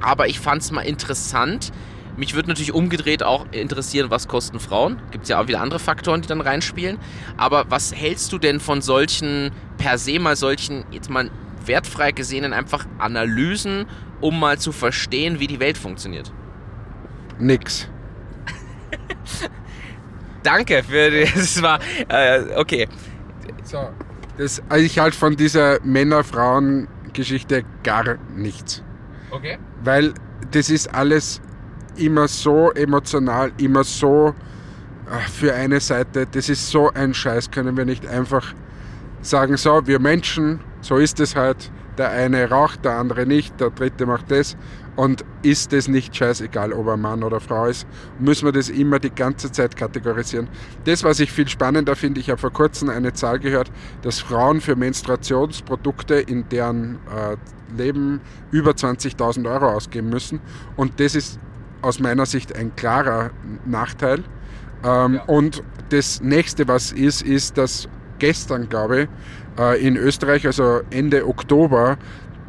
Aber 0.00 0.28
ich 0.28 0.38
fand 0.38 0.62
es 0.62 0.70
mal 0.70 0.82
interessant, 0.82 1.72
Mich 2.18 2.34
würde 2.34 2.48
natürlich 2.48 2.74
umgedreht 2.74 3.22
auch 3.22 3.46
interessieren, 3.52 4.10
was 4.10 4.26
kosten 4.26 4.58
Frauen. 4.58 5.00
Gibt 5.12 5.22
es 5.22 5.30
ja 5.30 5.40
auch 5.40 5.46
wieder 5.46 5.60
andere 5.60 5.78
Faktoren, 5.78 6.20
die 6.20 6.26
dann 6.26 6.40
reinspielen. 6.40 6.98
Aber 7.36 7.66
was 7.70 7.94
hältst 7.94 8.32
du 8.32 8.38
denn 8.38 8.58
von 8.58 8.82
solchen, 8.82 9.52
per 9.76 9.98
se 9.98 10.18
mal 10.18 10.34
solchen, 10.34 10.84
jetzt 10.90 11.08
mal 11.10 11.30
wertfrei 11.64 12.10
gesehenen 12.10 12.52
einfach 12.52 12.86
Analysen, 12.98 13.86
um 14.20 14.40
mal 14.40 14.58
zu 14.58 14.72
verstehen, 14.72 15.38
wie 15.38 15.46
die 15.46 15.60
Welt 15.60 15.78
funktioniert? 15.78 16.32
Nix. 17.38 17.88
Danke 20.42 20.82
für 20.82 21.22
das 21.24 21.62
war 21.62 21.78
äh, 22.08 22.56
okay. 22.56 22.88
So, 23.62 23.90
das, 24.38 24.60
also 24.68 24.84
ich 24.84 24.98
halte 24.98 25.16
von 25.16 25.36
dieser 25.36 25.78
Männer-Frauen-Geschichte 25.84 27.64
gar 27.84 28.16
nichts. 28.34 28.82
Okay. 29.30 29.58
Weil 29.84 30.14
das 30.50 30.68
ist 30.68 30.92
alles 30.92 31.40
immer 31.98 32.28
so 32.28 32.70
emotional, 32.72 33.52
immer 33.58 33.84
so 33.84 34.34
äh, 35.08 35.28
für 35.30 35.54
eine 35.54 35.80
Seite. 35.80 36.26
Das 36.30 36.48
ist 36.48 36.70
so 36.70 36.90
ein 36.92 37.14
Scheiß, 37.14 37.50
können 37.50 37.76
wir 37.76 37.84
nicht 37.84 38.06
einfach 38.06 38.54
sagen, 39.22 39.56
so, 39.56 39.86
wir 39.86 39.98
Menschen, 39.98 40.60
so 40.80 40.96
ist 40.96 41.20
es 41.20 41.34
halt. 41.34 41.70
Der 41.96 42.10
eine 42.10 42.48
raucht, 42.48 42.84
der 42.84 42.92
andere 42.92 43.26
nicht, 43.26 43.60
der 43.60 43.70
dritte 43.70 44.06
macht 44.06 44.30
das. 44.30 44.56
Und 44.94 45.24
ist 45.42 45.72
es 45.72 45.86
nicht 45.88 46.14
scheißegal, 46.14 46.72
ob 46.72 46.88
er 46.88 46.96
Mann 46.96 47.22
oder 47.22 47.40
Frau 47.40 47.66
ist, 47.66 47.86
müssen 48.18 48.46
wir 48.46 48.52
das 48.52 48.68
immer 48.68 48.98
die 48.98 49.10
ganze 49.10 49.50
Zeit 49.50 49.76
kategorisieren. 49.76 50.48
Das, 50.84 51.04
was 51.04 51.20
ich 51.20 51.30
viel 51.30 51.48
spannender 51.48 51.94
finde, 51.94 52.20
ich 52.20 52.30
habe 52.30 52.40
vor 52.40 52.52
kurzem 52.52 52.88
eine 52.88 53.12
Zahl 53.12 53.38
gehört, 53.38 53.70
dass 54.02 54.18
Frauen 54.18 54.60
für 54.60 54.74
Menstruationsprodukte 54.74 56.14
in 56.16 56.48
deren 56.48 56.98
äh, 57.16 57.36
Leben 57.76 58.20
über 58.50 58.72
20.000 58.72 59.48
Euro 59.48 59.68
ausgeben 59.68 60.08
müssen. 60.08 60.40
Und 60.76 60.98
das 60.98 61.14
ist 61.14 61.38
aus 61.82 62.00
meiner 62.00 62.26
Sicht 62.26 62.54
ein 62.54 62.74
klarer 62.76 63.30
Nachteil. 63.64 64.24
Ähm, 64.84 65.14
ja. 65.14 65.22
Und 65.26 65.62
das 65.90 66.20
nächste, 66.20 66.68
was 66.68 66.92
ist, 66.92 67.22
ist, 67.22 67.58
dass 67.58 67.88
gestern, 68.18 68.68
glaube 68.68 69.02
ich, 69.02 69.08
äh, 69.58 69.86
in 69.86 69.96
Österreich, 69.96 70.46
also 70.46 70.80
Ende 70.90 71.26
Oktober, 71.26 71.96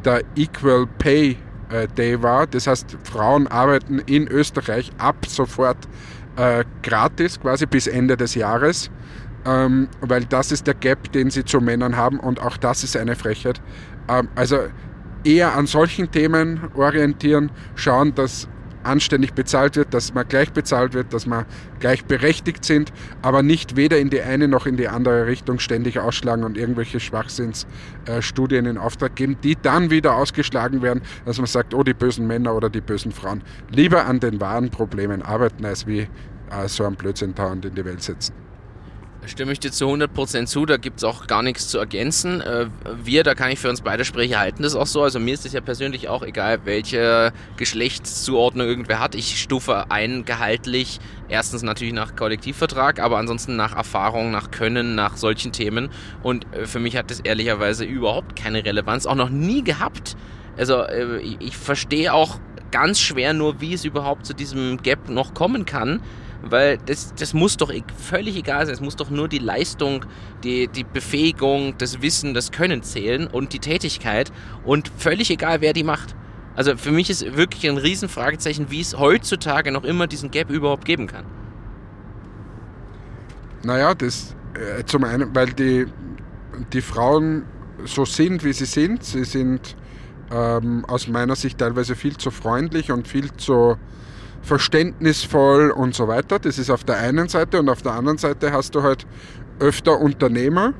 der 0.04 0.22
Equal 0.36 0.86
Pay 0.98 1.36
äh, 1.70 1.88
Day 1.88 2.22
war. 2.22 2.46
Das 2.46 2.66
heißt, 2.66 2.96
Frauen 3.04 3.46
arbeiten 3.46 4.00
in 4.00 4.28
Österreich 4.28 4.90
ab 4.98 5.16
sofort 5.26 5.78
äh, 6.36 6.64
gratis, 6.82 7.40
quasi 7.40 7.66
bis 7.66 7.86
Ende 7.86 8.16
des 8.16 8.34
Jahres. 8.34 8.90
Ähm, 9.46 9.88
weil 10.02 10.24
das 10.26 10.52
ist 10.52 10.66
der 10.66 10.74
Gap, 10.74 11.12
den 11.12 11.30
sie 11.30 11.44
zu 11.44 11.60
Männern 11.60 11.96
haben 11.96 12.20
und 12.20 12.40
auch 12.40 12.58
das 12.58 12.84
ist 12.84 12.94
eine 12.94 13.16
Frechheit. 13.16 13.60
Ähm, 14.08 14.28
also 14.34 14.58
eher 15.24 15.54
an 15.56 15.66
solchen 15.66 16.10
Themen 16.10 16.60
orientieren, 16.74 17.50
schauen, 17.74 18.14
dass 18.14 18.48
anständig 18.82 19.34
bezahlt 19.34 19.76
wird, 19.76 19.92
dass 19.94 20.14
man 20.14 20.26
gleich 20.28 20.52
bezahlt 20.52 20.94
wird, 20.94 21.12
dass 21.12 21.26
man 21.26 21.44
gleich 21.78 22.04
berechtigt 22.04 22.64
sind, 22.64 22.92
aber 23.22 23.42
nicht 23.42 23.76
weder 23.76 23.98
in 23.98 24.10
die 24.10 24.22
eine 24.22 24.48
noch 24.48 24.66
in 24.66 24.76
die 24.76 24.88
andere 24.88 25.26
Richtung 25.26 25.58
ständig 25.58 25.98
ausschlagen 25.98 26.44
und 26.44 26.56
irgendwelche 26.56 27.00
Schwachsinnsstudien 27.00 28.66
in 28.66 28.78
Auftrag 28.78 29.16
geben, 29.16 29.36
die 29.42 29.56
dann 29.60 29.90
wieder 29.90 30.14
ausgeschlagen 30.14 30.82
werden, 30.82 31.02
dass 31.24 31.38
man 31.38 31.46
sagt, 31.46 31.74
oh, 31.74 31.82
die 31.82 31.94
bösen 31.94 32.26
Männer 32.26 32.54
oder 32.54 32.70
die 32.70 32.80
bösen 32.80 33.12
Frauen. 33.12 33.42
Lieber 33.70 34.06
an 34.06 34.20
den 34.20 34.40
wahren 34.40 34.70
Problemen 34.70 35.22
arbeiten, 35.22 35.64
als 35.64 35.86
wie 35.86 36.00
äh, 36.50 36.68
so 36.68 36.84
ein 36.84 36.94
Blödsinn 36.94 37.34
dauernd 37.34 37.64
in 37.64 37.74
die 37.74 37.84
Welt 37.84 38.02
setzen. 38.02 38.49
Stimme 39.26 39.52
ich 39.52 39.60
dir 39.60 39.70
zu 39.70 39.84
100% 39.86 40.46
zu, 40.46 40.64
da 40.64 40.78
gibt 40.78 40.98
es 40.98 41.04
auch 41.04 41.26
gar 41.26 41.42
nichts 41.42 41.68
zu 41.68 41.78
ergänzen. 41.78 42.40
Äh, 42.40 42.66
wir, 43.04 43.22
da 43.22 43.34
kann 43.34 43.50
ich 43.50 43.58
für 43.58 43.68
uns 43.68 43.82
beide 43.82 44.06
sprechen, 44.06 44.38
halten 44.38 44.62
das 44.62 44.74
auch 44.74 44.86
so. 44.86 45.02
Also 45.02 45.20
mir 45.20 45.34
ist 45.34 45.44
es 45.44 45.52
ja 45.52 45.60
persönlich 45.60 46.08
auch 46.08 46.22
egal, 46.22 46.60
welche 46.64 47.32
Geschlechtszuordnung 47.58 48.66
irgendwer 48.66 48.98
hat. 48.98 49.14
Ich 49.14 49.38
stufe 49.40 49.90
ein 49.90 50.24
gehaltlich, 50.24 51.00
erstens 51.28 51.62
natürlich 51.62 51.92
nach 51.92 52.16
Kollektivvertrag, 52.16 52.98
aber 52.98 53.18
ansonsten 53.18 53.56
nach 53.56 53.76
Erfahrung, 53.76 54.30
nach 54.30 54.50
Können, 54.50 54.94
nach 54.94 55.18
solchen 55.18 55.52
Themen. 55.52 55.90
Und 56.22 56.46
äh, 56.54 56.66
für 56.66 56.80
mich 56.80 56.96
hat 56.96 57.10
das 57.10 57.20
ehrlicherweise 57.20 57.84
überhaupt 57.84 58.36
keine 58.36 58.64
Relevanz, 58.64 59.04
auch 59.04 59.16
noch 59.16 59.30
nie 59.30 59.62
gehabt. 59.62 60.16
Also 60.56 60.82
äh, 60.82 61.18
ich 61.18 61.58
verstehe 61.58 62.14
auch 62.14 62.40
ganz 62.70 63.00
schwer 63.00 63.34
nur, 63.34 63.60
wie 63.60 63.74
es 63.74 63.84
überhaupt 63.84 64.24
zu 64.24 64.32
diesem 64.32 64.78
Gap 64.82 65.10
noch 65.10 65.34
kommen 65.34 65.66
kann 65.66 66.00
weil 66.42 66.78
das, 66.78 67.14
das 67.14 67.34
muss 67.34 67.56
doch 67.56 67.72
e-, 67.72 67.82
völlig 67.96 68.36
egal 68.36 68.66
sein. 68.66 68.74
Es 68.74 68.80
muss 68.80 68.96
doch 68.96 69.10
nur 69.10 69.28
die 69.28 69.38
Leistung, 69.38 70.04
die, 70.44 70.68
die 70.68 70.84
Befähigung, 70.84 71.74
das 71.78 72.02
Wissen, 72.02 72.34
das 72.34 72.50
Können 72.50 72.82
zählen 72.82 73.26
und 73.26 73.52
die 73.52 73.58
Tätigkeit 73.58 74.32
und 74.64 74.90
völlig 74.96 75.30
egal, 75.30 75.60
wer 75.60 75.72
die 75.72 75.84
macht. 75.84 76.14
Also 76.56 76.76
für 76.76 76.92
mich 76.92 77.10
ist 77.10 77.36
wirklich 77.36 77.68
ein 77.68 77.78
Riesenfragezeichen, 77.78 78.70
wie 78.70 78.80
es 78.80 78.98
heutzutage 78.98 79.72
noch 79.72 79.84
immer 79.84 80.06
diesen 80.06 80.30
Gap 80.30 80.50
überhaupt 80.50 80.84
geben 80.84 81.06
kann. 81.06 81.24
Naja, 83.62 83.94
das 83.94 84.34
äh, 84.54 84.84
zum 84.84 85.04
einen, 85.04 85.34
weil 85.34 85.52
die, 85.52 85.86
die 86.72 86.80
Frauen 86.80 87.44
so 87.84 88.04
sind, 88.04 88.44
wie 88.44 88.52
sie 88.52 88.64
sind. 88.64 89.04
Sie 89.04 89.24
sind 89.24 89.76
ähm, 90.30 90.84
aus 90.86 91.08
meiner 91.08 91.36
Sicht 91.36 91.58
teilweise 91.58 91.94
viel 91.94 92.16
zu 92.16 92.30
freundlich 92.30 92.90
und 92.90 93.08
viel 93.08 93.32
zu 93.36 93.76
verständnisvoll 94.42 95.70
und 95.70 95.94
so 95.94 96.08
weiter. 96.08 96.38
Das 96.38 96.58
ist 96.58 96.70
auf 96.70 96.84
der 96.84 96.98
einen 96.98 97.28
Seite 97.28 97.60
und 97.60 97.68
auf 97.68 97.82
der 97.82 97.92
anderen 97.92 98.18
Seite 98.18 98.52
hast 98.52 98.74
du 98.74 98.82
halt 98.82 99.06
öfter 99.58 100.00
Unternehmer, 100.00 100.74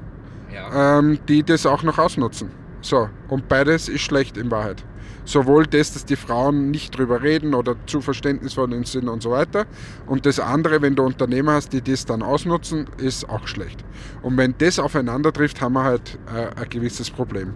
ja. 0.53 0.99
ähm, 0.99 1.19
die 1.29 1.43
das 1.43 1.67
auch 1.67 1.83
noch 1.83 1.99
ausnutzen. 1.99 2.51
So, 2.81 3.09
und 3.29 3.49
beides 3.49 3.89
ist 3.89 4.01
schlecht 4.01 4.37
in 4.37 4.51
Wahrheit. 4.51 4.85
Sowohl 5.27 5.67
das, 5.67 5.93
dass 5.93 6.07
die 6.07 6.17
Frauen 6.17 6.71
nicht 6.71 6.97
drüber 6.97 7.23
reden 7.23 7.55
oder 7.55 7.77
zu 7.87 8.01
verständnisvoll 8.01 8.85
sind 8.87 9.09
und 9.09 9.23
so 9.23 9.31
weiter. 9.31 9.67
Und 10.07 10.25
das 10.25 10.41
andere, 10.41 10.81
wenn 10.81 10.97
du 10.97 11.05
Unternehmer 11.05 11.53
hast, 11.53 11.73
die 11.73 11.83
das 11.83 12.07
dann 12.07 12.23
ausnutzen, 12.23 12.87
ist 12.97 13.29
auch 13.29 13.47
schlecht. 13.47 13.85
Und 14.23 14.39
wenn 14.39 14.55
das 14.59 14.79
aufeinander 14.79 15.33
trifft, 15.33 15.61
haben 15.61 15.75
wir 15.75 15.85
halt 15.85 16.19
äh, 16.35 16.59
ein 16.61 16.69
gewisses 16.71 17.11
Problem. 17.11 17.53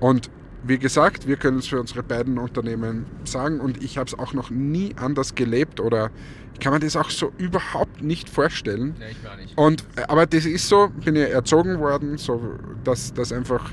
Und 0.00 0.28
wie 0.66 0.78
gesagt, 0.78 1.26
wir 1.28 1.36
können 1.36 1.58
es 1.58 1.66
für 1.66 1.80
unsere 1.80 2.02
beiden 2.02 2.38
Unternehmen 2.38 3.06
sagen 3.24 3.60
und 3.60 3.82
ich 3.82 3.98
habe 3.98 4.08
es 4.08 4.18
auch 4.18 4.32
noch 4.32 4.50
nie 4.50 4.94
anders 4.96 5.34
gelebt 5.34 5.80
oder 5.80 6.10
ich 6.54 6.60
kann 6.60 6.72
mir 6.72 6.80
das 6.80 6.96
auch 6.96 7.10
so 7.10 7.32
überhaupt 7.36 8.02
nicht 8.02 8.30
vorstellen. 8.30 8.94
Ja, 9.00 9.06
ich 9.08 9.24
war 9.24 9.36
nicht. 9.36 9.58
Und, 9.58 9.84
aber 10.08 10.26
das 10.26 10.46
ist 10.46 10.68
so, 10.68 10.88
bin 11.04 11.16
ja 11.16 11.24
erzogen 11.24 11.80
worden, 11.80 12.16
so, 12.16 12.40
dass, 12.84 13.12
dass 13.12 13.32
einfach 13.32 13.72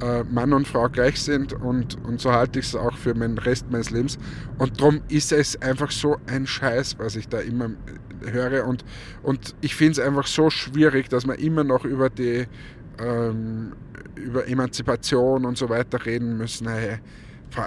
äh, 0.00 0.24
Mann 0.24 0.52
und 0.52 0.68
Frau 0.68 0.88
gleich 0.88 1.20
sind 1.20 1.54
und, 1.54 1.96
und 2.04 2.20
so 2.20 2.30
halte 2.32 2.58
ich 2.58 2.66
es 2.66 2.76
auch 2.76 2.96
für 2.96 3.14
den 3.14 3.38
Rest 3.38 3.70
meines 3.70 3.90
Lebens. 3.90 4.18
Und 4.58 4.80
darum 4.80 5.00
ist 5.08 5.32
es 5.32 5.60
einfach 5.62 5.90
so 5.90 6.18
ein 6.26 6.46
Scheiß, 6.46 6.98
was 6.98 7.16
ich 7.16 7.28
da 7.28 7.40
immer 7.40 7.70
höre. 8.30 8.66
Und, 8.66 8.84
und 9.22 9.54
ich 9.60 9.74
finde 9.74 9.92
es 9.92 9.98
einfach 9.98 10.26
so 10.26 10.50
schwierig, 10.50 11.08
dass 11.08 11.26
man 11.26 11.38
immer 11.38 11.64
noch 11.64 11.84
über 11.84 12.10
die 12.10 12.46
ähm, 13.00 13.72
über 14.14 14.46
Emanzipation 14.46 15.44
und 15.44 15.56
so 15.56 15.68
weiter 15.68 16.04
reden 16.04 16.36
müssen. 16.36 16.68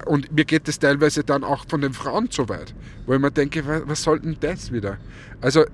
Und 0.05 0.31
mir 0.31 0.45
geht 0.45 0.67
es 0.67 0.77
teilweise 0.77 1.23
dann 1.23 1.43
auch 1.43 1.65
von 1.67 1.81
den 1.81 1.93
Frauen 1.93 2.29
zu 2.29 2.47
weit, 2.49 2.75
wo 3.05 3.13
ich 3.13 3.19
mir 3.19 3.31
denke, 3.31 3.63
was 3.87 4.03
soll 4.03 4.19
denn 4.19 4.37
das 4.39 4.71
wieder? 4.71 4.97
Also 5.41 5.65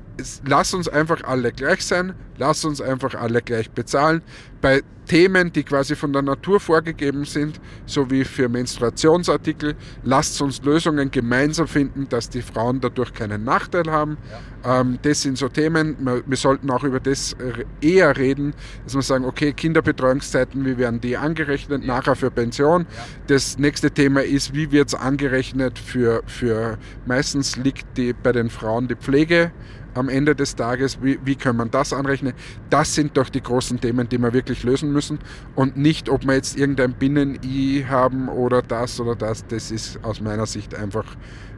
lass 0.46 0.74
uns 0.74 0.88
einfach 0.88 1.24
alle 1.24 1.52
gleich 1.52 1.86
sein, 1.86 2.14
lass 2.38 2.64
uns 2.64 2.80
einfach 2.80 3.16
alle 3.16 3.42
gleich 3.42 3.70
bezahlen. 3.70 4.22
Bei 4.62 4.82
Themen, 5.08 5.52
die 5.54 5.64
quasi 5.64 5.96
von 5.96 6.14
der 6.14 6.22
Natur 6.22 6.60
vorgegeben 6.60 7.26
sind, 7.26 7.60
so 7.86 8.10
wie 8.12 8.24
für 8.24 8.50
Menstruationsartikel, 8.50 9.76
lasst 10.04 10.42
uns 10.42 10.62
Lösungen 10.64 11.10
gemeinsam 11.10 11.68
finden, 11.68 12.08
dass 12.10 12.30
die 12.30 12.42
Frauen 12.42 12.82
dadurch 12.82 13.14
keinen 13.14 13.44
Nachteil 13.44 13.90
haben. 13.90 14.18
Ja. 14.64 14.82
Ähm, 14.82 15.00
das 15.02 15.22
sind 15.22 15.38
so 15.38 15.48
Themen, 15.48 15.96
wir 16.26 16.38
sollten 16.38 16.70
auch 16.70 16.84
über 16.84 17.00
das 17.00 17.36
eher 17.82 18.18
reden, 18.18 18.54
dass 18.84 18.96
wir 18.96 19.02
sagen, 19.02 19.26
okay, 19.26 19.54
Kinderbetreuungszeiten, 19.54 20.66
wie 20.66 20.78
werden 20.78 21.00
die 21.00 21.16
angerechnet, 21.16 21.84
ja. 21.84 21.88
nachher 21.88 22.16
für 22.16 22.30
Pension. 22.30 22.82
Ja. 22.82 23.06
Das 23.28 23.58
nächste 23.58 23.92
Thema 23.92 24.24
ist, 24.24 24.54
wie 24.54 24.72
wird 24.72 24.90
es 24.90 24.96
angerechnet 24.96 25.80
für, 25.80 26.22
für, 26.26 26.78
meistens 27.06 27.56
liegt 27.56 27.98
die, 27.98 28.14
bei 28.14 28.34
den 28.34 28.50
Frauen 28.50 28.88
die 28.88 28.96
Pflege 28.96 29.52
am 29.98 30.10
Ende 30.10 30.36
des 30.36 30.56
Tages, 30.56 31.02
wie, 31.02 31.20
wie 31.24 31.36
kann 31.36 31.56
man 31.56 31.72
das 31.72 31.94
anrechnen? 31.94 32.34
Das 32.70 32.96
sind 32.96 33.18
doch 33.18 33.30
die 33.30 33.42
großen 33.42 33.82
Themen, 33.82 34.08
die 34.08 34.18
wir 34.18 34.34
wirklich 34.34 34.64
lösen 34.64 34.92
müssen 34.94 35.20
und 35.56 35.78
nicht, 35.78 36.10
ob 36.10 36.26
wir 36.26 36.36
jetzt 36.36 36.58
irgendein 36.58 36.94
Binnen-I 36.94 37.86
haben 37.90 38.30
oder 38.30 38.62
das 38.62 39.00
oder 39.00 39.16
das. 39.16 39.46
Das 39.48 39.72
ist 39.72 40.04
aus 40.04 40.22
meiner 40.22 40.46
Sicht 40.46 40.76
einfach 40.76 41.06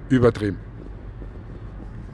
übertrieben. 0.10 0.58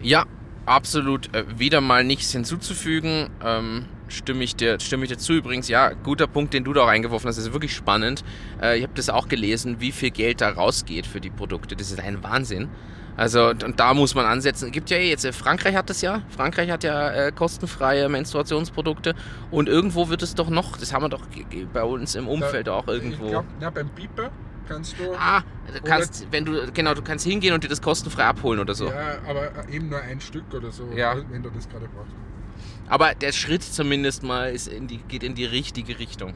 Ja, 0.01 0.25
absolut. 0.65 1.33
Äh, 1.35 1.45
wieder 1.57 1.81
mal 1.81 2.03
nichts 2.03 2.31
hinzuzufügen. 2.31 3.29
Ähm, 3.43 3.85
stimme, 4.07 4.43
ich 4.43 4.55
dir, 4.55 4.79
stimme 4.79 5.03
ich 5.05 5.09
dir 5.11 5.17
zu. 5.17 5.33
Übrigens, 5.33 5.67
ja, 5.67 5.91
guter 5.93 6.27
Punkt, 6.27 6.53
den 6.53 6.63
du 6.63 6.73
da 6.73 6.83
auch 6.83 6.87
eingeworfen 6.87 7.27
hast. 7.27 7.37
Das 7.37 7.45
ist 7.45 7.53
wirklich 7.53 7.73
spannend. 7.75 8.23
Äh, 8.61 8.77
ich 8.77 8.83
habe 8.83 8.93
das 8.95 9.09
auch 9.09 9.27
gelesen, 9.27 9.77
wie 9.79 9.91
viel 9.91 10.11
Geld 10.11 10.41
da 10.41 10.49
rausgeht 10.49 11.05
für 11.07 11.21
die 11.21 11.29
Produkte. 11.29 11.75
Das 11.75 11.91
ist 11.91 11.99
ein 11.99 12.23
Wahnsinn. 12.23 12.69
Also 13.17 13.49
und 13.49 13.79
da 13.79 13.93
muss 13.93 14.13
man 14.13 14.25
ansetzen. 14.25 14.71
Gibt 14.71 14.89
ja 14.89 14.97
eh 14.97 15.09
jetzt, 15.09 15.23
äh, 15.23 15.31
Frankreich 15.31 15.75
hat 15.75 15.89
das 15.89 16.01
ja. 16.01 16.21
Frankreich 16.35 16.69
hat 16.69 16.83
ja 16.83 17.11
äh, 17.11 17.31
kostenfreie 17.31 18.09
Menstruationsprodukte 18.09 19.15
und 19.51 19.69
irgendwo 19.69 20.09
wird 20.09 20.21
es 20.21 20.35
doch 20.35 20.49
noch, 20.49 20.75
das 20.77 20.91
haben 20.93 21.03
wir 21.03 21.09
doch 21.09 21.21
bei 21.73 21.83
uns 21.83 22.15
im 22.15 22.27
Umfeld 22.27 22.67
da, 22.67 22.73
auch 22.73 22.87
irgendwo. 22.87 23.25
Ich 23.25 23.31
glaub, 23.31 23.45
ja, 23.61 23.69
beim 23.69 23.87
Piper 23.89 24.31
kannst 24.67 24.95
du. 24.99 25.13
Ah, 25.17 25.43
du 25.73 25.81
kannst, 25.81 26.27
wenn 26.31 26.43
du, 26.43 26.69
genau, 26.73 26.93
du 26.93 27.01
kannst 27.01 27.25
hingehen 27.25 27.53
und 27.53 27.63
dir 27.63 27.69
das 27.69 27.81
kostenfrei 27.81 28.25
abholen 28.25 28.59
oder 28.59 28.75
so. 28.75 28.87
Ja, 28.87 29.17
aber 29.27 29.49
eben 29.71 29.87
nur 29.87 30.01
ein 30.01 30.19
Stück 30.19 30.53
oder 30.53 30.71
so, 30.71 30.89
Ja. 30.93 31.15
wenn 31.29 31.41
du 31.41 31.49
das 31.51 31.69
gerade 31.69 31.87
brauchst. 31.87 32.11
Aber 32.87 33.15
der 33.15 33.31
Schritt 33.31 33.63
zumindest 33.63 34.23
mal 34.23 34.51
ist 34.53 34.67
in 34.67 34.87
die, 34.87 34.97
geht 34.97 35.23
in 35.23 35.35
die 35.35 35.45
richtige 35.45 35.97
Richtung. 35.99 36.33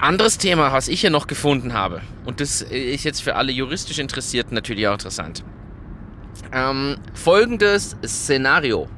Anderes 0.00 0.38
Thema, 0.38 0.72
was 0.72 0.88
ich 0.88 1.02
hier 1.02 1.10
noch 1.10 1.26
gefunden 1.26 1.74
habe, 1.74 2.00
und 2.24 2.40
das 2.40 2.62
ist 2.62 3.04
jetzt 3.04 3.22
für 3.22 3.36
alle 3.36 3.52
juristisch 3.52 3.98
Interessierten 3.98 4.54
natürlich 4.54 4.88
auch 4.88 4.94
interessant. 4.94 5.44
Ähm, 6.52 6.96
folgendes 7.12 7.96
Szenario. 8.04 8.88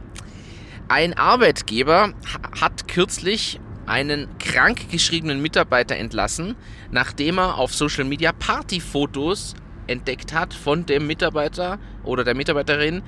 Ein 0.88 1.14
Arbeitgeber 1.18 2.12
ha- 2.12 2.60
hat 2.60 2.86
kürzlich 2.86 3.58
einen 3.84 4.28
krankgeschriebenen 4.38 5.42
Mitarbeiter 5.42 5.96
entlassen, 5.96 6.54
nachdem 6.92 7.38
er 7.38 7.58
auf 7.58 7.74
Social 7.74 8.04
Media 8.04 8.30
Partyfotos 8.32 9.54
entdeckt 9.88 10.32
hat 10.32 10.54
von 10.54 10.86
dem 10.86 11.08
Mitarbeiter 11.08 11.80
oder 12.04 12.22
der 12.22 12.36
Mitarbeiterin, 12.36 13.02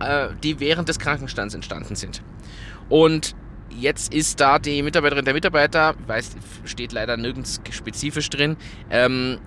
äh, 0.00 0.28
die 0.42 0.60
während 0.60 0.88
des 0.88 0.98
Krankenstands 0.98 1.54
entstanden 1.54 1.94
sind. 1.96 2.22
Und 2.88 3.34
jetzt 3.70 4.12
ist 4.12 4.40
da 4.40 4.58
die 4.58 4.82
Mitarbeiterin, 4.82 5.24
der 5.24 5.34
Mitarbeiter, 5.34 5.94
weiß, 6.06 6.36
steht 6.64 6.92
leider 6.92 7.16
nirgends 7.16 7.60
spezifisch 7.70 8.30
drin, 8.30 8.56
ähm, 8.90 9.38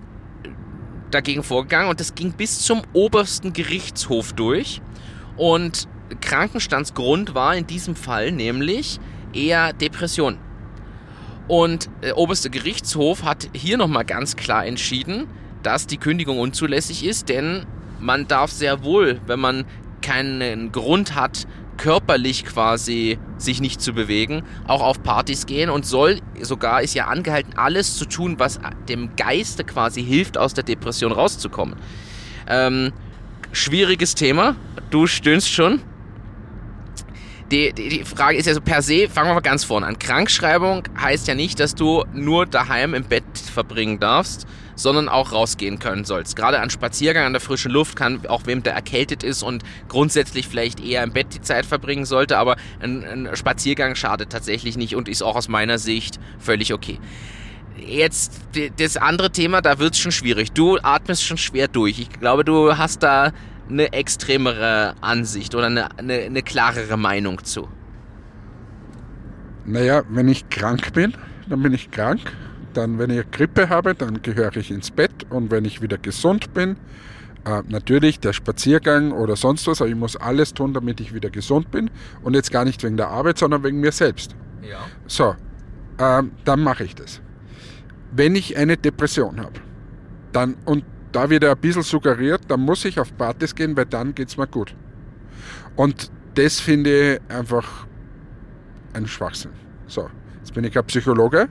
dagegen 1.10 1.42
vorgegangen 1.42 1.90
und 1.90 2.00
das 2.00 2.14
ging 2.14 2.32
bis 2.32 2.60
zum 2.60 2.82
obersten 2.92 3.52
Gerichtshof 3.52 4.32
durch. 4.32 4.80
Und 5.36 5.88
Krankenstandsgrund 6.20 7.34
war 7.34 7.54
in 7.54 7.66
diesem 7.66 7.96
Fall 7.96 8.32
nämlich 8.32 8.98
eher 9.32 9.72
Depression. 9.72 10.38
Und 11.48 11.90
der 12.02 12.16
oberste 12.16 12.50
Gerichtshof 12.50 13.24
hat 13.24 13.48
hier 13.52 13.76
nochmal 13.76 14.04
ganz 14.04 14.36
klar 14.36 14.64
entschieden, 14.64 15.26
dass 15.62 15.86
die 15.86 15.96
Kündigung 15.96 16.38
unzulässig 16.38 17.04
ist, 17.04 17.28
denn 17.28 17.66
man 18.00 18.26
darf 18.26 18.50
sehr 18.50 18.82
wohl, 18.82 19.20
wenn 19.26 19.40
man 19.40 19.64
keinen 20.02 20.72
Grund 20.72 21.14
hat, 21.14 21.46
körperlich 21.78 22.44
quasi 22.44 23.18
sich 23.38 23.60
nicht 23.60 23.80
zu 23.80 23.92
bewegen, 23.92 24.42
auch 24.66 24.82
auf 24.82 25.02
Partys 25.02 25.46
gehen 25.46 25.70
und 25.70 25.86
soll 25.86 26.20
sogar 26.40 26.82
ist 26.82 26.94
ja 26.94 27.06
angehalten, 27.06 27.54
alles 27.56 27.96
zu 27.96 28.04
tun, 28.04 28.38
was 28.38 28.60
dem 28.88 29.16
Geiste 29.16 29.64
quasi 29.64 30.04
hilft, 30.04 30.36
aus 30.38 30.54
der 30.54 30.64
Depression 30.64 31.12
rauszukommen. 31.12 31.76
Ähm, 32.46 32.92
schwieriges 33.52 34.14
Thema. 34.14 34.56
Du 34.90 35.06
stöhnst 35.06 35.48
schon. 35.48 35.80
Die, 37.52 37.70
die, 37.74 37.90
die 37.90 38.04
Frage 38.04 38.38
ist 38.38 38.46
ja 38.46 38.54
so 38.54 38.62
per 38.62 38.80
se, 38.80 39.10
fangen 39.10 39.28
wir 39.28 39.34
mal 39.34 39.40
ganz 39.40 39.62
vorne 39.62 39.86
an. 39.86 39.98
Krankschreibung 39.98 40.84
heißt 40.98 41.28
ja 41.28 41.34
nicht, 41.34 41.60
dass 41.60 41.74
du 41.74 42.02
nur 42.14 42.46
daheim 42.46 42.94
im 42.94 43.04
Bett 43.04 43.24
verbringen 43.36 44.00
darfst, 44.00 44.46
sondern 44.74 45.10
auch 45.10 45.32
rausgehen 45.32 45.78
können 45.78 46.06
sollst. 46.06 46.34
Gerade 46.34 46.60
an 46.60 46.70
Spaziergang 46.70 47.26
an 47.26 47.34
der 47.34 47.42
frischen 47.42 47.70
Luft 47.70 47.94
kann 47.94 48.26
auch 48.26 48.46
wem 48.46 48.62
der 48.62 48.72
erkältet 48.72 49.22
ist 49.22 49.42
und 49.42 49.64
grundsätzlich 49.88 50.48
vielleicht 50.48 50.80
eher 50.80 51.02
im 51.02 51.12
Bett 51.12 51.26
die 51.34 51.42
Zeit 51.42 51.66
verbringen 51.66 52.06
sollte, 52.06 52.38
aber 52.38 52.56
ein, 52.80 53.04
ein 53.04 53.36
Spaziergang 53.36 53.96
schadet 53.96 54.30
tatsächlich 54.30 54.78
nicht 54.78 54.96
und 54.96 55.06
ist 55.06 55.22
auch 55.22 55.36
aus 55.36 55.48
meiner 55.48 55.78
Sicht 55.78 56.18
völlig 56.38 56.72
okay. 56.72 56.98
Jetzt 57.76 58.40
das 58.78 58.96
andere 58.96 59.30
Thema, 59.30 59.60
da 59.60 59.78
wird 59.78 59.92
es 59.92 60.00
schon 60.00 60.12
schwierig. 60.12 60.52
Du 60.52 60.78
atmest 60.78 61.22
schon 61.22 61.36
schwer 61.36 61.68
durch. 61.68 61.98
Ich 61.98 62.08
glaube, 62.08 62.44
du 62.44 62.78
hast 62.78 63.02
da 63.02 63.32
eine 63.72 63.92
extremere 63.92 64.94
Ansicht 65.00 65.54
oder 65.54 65.66
eine, 65.66 65.98
eine, 65.98 66.14
eine 66.14 66.42
klarere 66.42 66.96
Meinung 66.96 67.42
zu. 67.44 67.68
Naja, 69.64 70.02
wenn 70.10 70.28
ich 70.28 70.48
krank 70.50 70.92
bin, 70.92 71.14
dann 71.48 71.62
bin 71.62 71.72
ich 71.72 71.90
krank. 71.90 72.20
Dann, 72.74 72.98
wenn 72.98 73.10
ich 73.10 73.30
Grippe 73.30 73.68
habe, 73.68 73.94
dann 73.94 74.22
gehöre 74.22 74.56
ich 74.56 74.70
ins 74.70 74.90
Bett. 74.90 75.12
Und 75.30 75.50
wenn 75.50 75.64
ich 75.64 75.82
wieder 75.82 75.98
gesund 75.98 76.54
bin, 76.54 76.76
äh, 77.44 77.62
natürlich 77.68 78.20
der 78.20 78.32
Spaziergang 78.32 79.12
oder 79.12 79.36
sonst 79.36 79.66
was, 79.66 79.80
aber 79.80 79.90
ich 79.90 79.96
muss 79.96 80.16
alles 80.16 80.54
tun, 80.54 80.72
damit 80.72 81.00
ich 81.00 81.12
wieder 81.12 81.30
gesund 81.30 81.70
bin. 81.70 81.90
Und 82.22 82.34
jetzt 82.34 82.50
gar 82.50 82.64
nicht 82.64 82.82
wegen 82.82 82.96
der 82.96 83.08
Arbeit, 83.08 83.38
sondern 83.38 83.62
wegen 83.62 83.80
mir 83.80 83.92
selbst. 83.92 84.34
Ja. 84.62 84.78
So, 85.06 85.34
ähm, 85.98 86.32
dann 86.44 86.60
mache 86.60 86.84
ich 86.84 86.94
das. 86.94 87.20
Wenn 88.10 88.36
ich 88.36 88.56
eine 88.56 88.76
Depression 88.76 89.40
habe, 89.40 89.60
dann, 90.32 90.56
und 90.64 90.84
da 91.12 91.28
wird 91.28 91.44
er 91.44 91.52
ein 91.52 91.58
bisschen 91.58 91.82
suggeriert, 91.82 92.42
dann 92.48 92.60
muss 92.60 92.84
ich 92.84 92.98
auf 92.98 93.16
Partys 93.16 93.54
gehen, 93.54 93.76
weil 93.76 93.86
dann 93.86 94.14
geht 94.14 94.28
es 94.28 94.36
mir 94.36 94.46
gut. 94.46 94.74
Und 95.76 96.10
das 96.34 96.60
finde 96.60 97.14
ich 97.14 97.20
einfach 97.34 97.86
ein 98.94 99.06
Schwachsinn. 99.06 99.52
So, 99.86 100.08
jetzt 100.38 100.54
bin 100.54 100.64
ich 100.64 100.72
kein 100.72 100.84
Psychologe, 100.86 101.48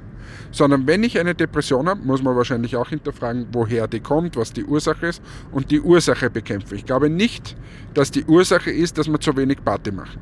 sondern 0.52 0.88
wenn 0.88 1.04
ich 1.04 1.20
eine 1.20 1.36
Depression 1.36 1.88
habe, 1.88 2.02
muss 2.02 2.22
man 2.22 2.36
wahrscheinlich 2.36 2.76
auch 2.76 2.90
hinterfragen, 2.90 3.48
woher 3.52 3.88
die 3.88 4.00
kommt, 4.00 4.36
was 4.36 4.52
die 4.54 4.64
Ursache 4.64 5.08
ist 5.08 5.22
und 5.52 5.72
die 5.72 5.82
Ursache 5.82 6.30
bekämpfen. 6.30 6.76
Ich 6.76 6.86
glaube 6.86 7.10
nicht, 7.10 7.56
dass 7.94 8.12
die 8.12 8.26
Ursache 8.26 8.72
ist, 8.72 8.98
dass 8.98 9.08
wir 9.08 9.20
zu 9.20 9.36
wenig 9.38 9.64
Party 9.64 9.92
machen. 9.92 10.20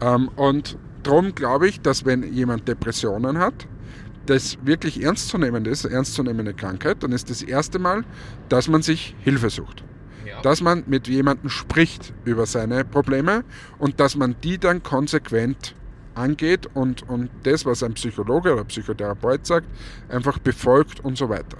Ähm, 0.00 0.28
und 0.36 0.78
darum 1.02 1.34
glaube 1.34 1.68
ich, 1.68 1.80
dass 1.80 2.04
wenn 2.04 2.22
jemand 2.32 2.68
Depressionen 2.68 3.38
hat, 3.38 3.66
das 4.26 4.58
wirklich 4.64 5.02
ernst 5.02 5.28
zu 5.28 5.38
nehmen 5.38 5.64
ist, 5.66 5.84
ernstzunehmende 5.84 6.54
Krankheit, 6.54 7.02
dann 7.02 7.12
ist 7.12 7.30
das 7.30 7.42
erste 7.42 7.78
Mal, 7.78 8.04
dass 8.48 8.68
man 8.68 8.82
sich 8.82 9.14
Hilfe 9.20 9.50
sucht. 9.50 9.84
Ja. 10.26 10.40
Dass 10.42 10.60
man 10.60 10.84
mit 10.86 11.08
jemandem 11.08 11.50
spricht 11.50 12.12
über 12.24 12.46
seine 12.46 12.84
Probleme 12.84 13.44
und 13.78 14.00
dass 14.00 14.16
man 14.16 14.36
die 14.42 14.58
dann 14.58 14.82
konsequent 14.82 15.74
angeht 16.14 16.68
und, 16.74 17.08
und 17.08 17.30
das, 17.42 17.64
was 17.64 17.82
ein 17.82 17.94
Psychologe 17.94 18.52
oder 18.52 18.64
Psychotherapeut 18.64 19.46
sagt, 19.46 19.66
einfach 20.08 20.38
befolgt 20.38 21.00
und 21.00 21.16
so 21.16 21.28
weiter. 21.28 21.58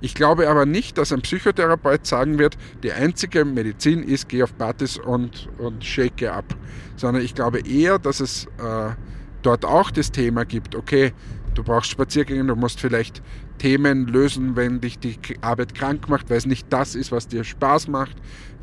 Ich 0.00 0.14
glaube 0.14 0.48
aber 0.48 0.66
nicht, 0.66 0.98
dass 0.98 1.12
ein 1.12 1.22
Psychotherapeut 1.22 2.06
sagen 2.06 2.38
wird, 2.38 2.58
die 2.82 2.92
einzige 2.92 3.44
Medizin 3.44 4.02
ist, 4.02 4.28
geh 4.28 4.42
auf 4.42 4.56
Partys 4.56 4.98
und, 4.98 5.48
und 5.58 5.84
shake 5.84 6.28
ab. 6.28 6.44
Sondern 6.96 7.24
ich 7.24 7.34
glaube 7.34 7.60
eher, 7.60 7.98
dass 7.98 8.20
es 8.20 8.44
äh, 8.58 8.90
dort 9.42 9.64
auch 9.64 9.90
das 9.90 10.12
Thema 10.12 10.44
gibt, 10.44 10.74
okay, 10.74 11.12
du 11.54 11.62
brauchst 11.62 11.90
Spaziergänge, 11.90 12.44
du 12.44 12.56
musst 12.56 12.80
vielleicht 12.80 13.22
Themen 13.58 14.06
lösen, 14.06 14.56
wenn 14.56 14.80
dich 14.80 14.98
die 14.98 15.16
Arbeit 15.40 15.74
krank 15.74 16.08
macht, 16.08 16.30
weil 16.30 16.38
es 16.38 16.46
nicht 16.46 16.66
das 16.70 16.94
ist, 16.94 17.12
was 17.12 17.28
dir 17.28 17.44
Spaß 17.44 17.88
macht, 17.88 18.16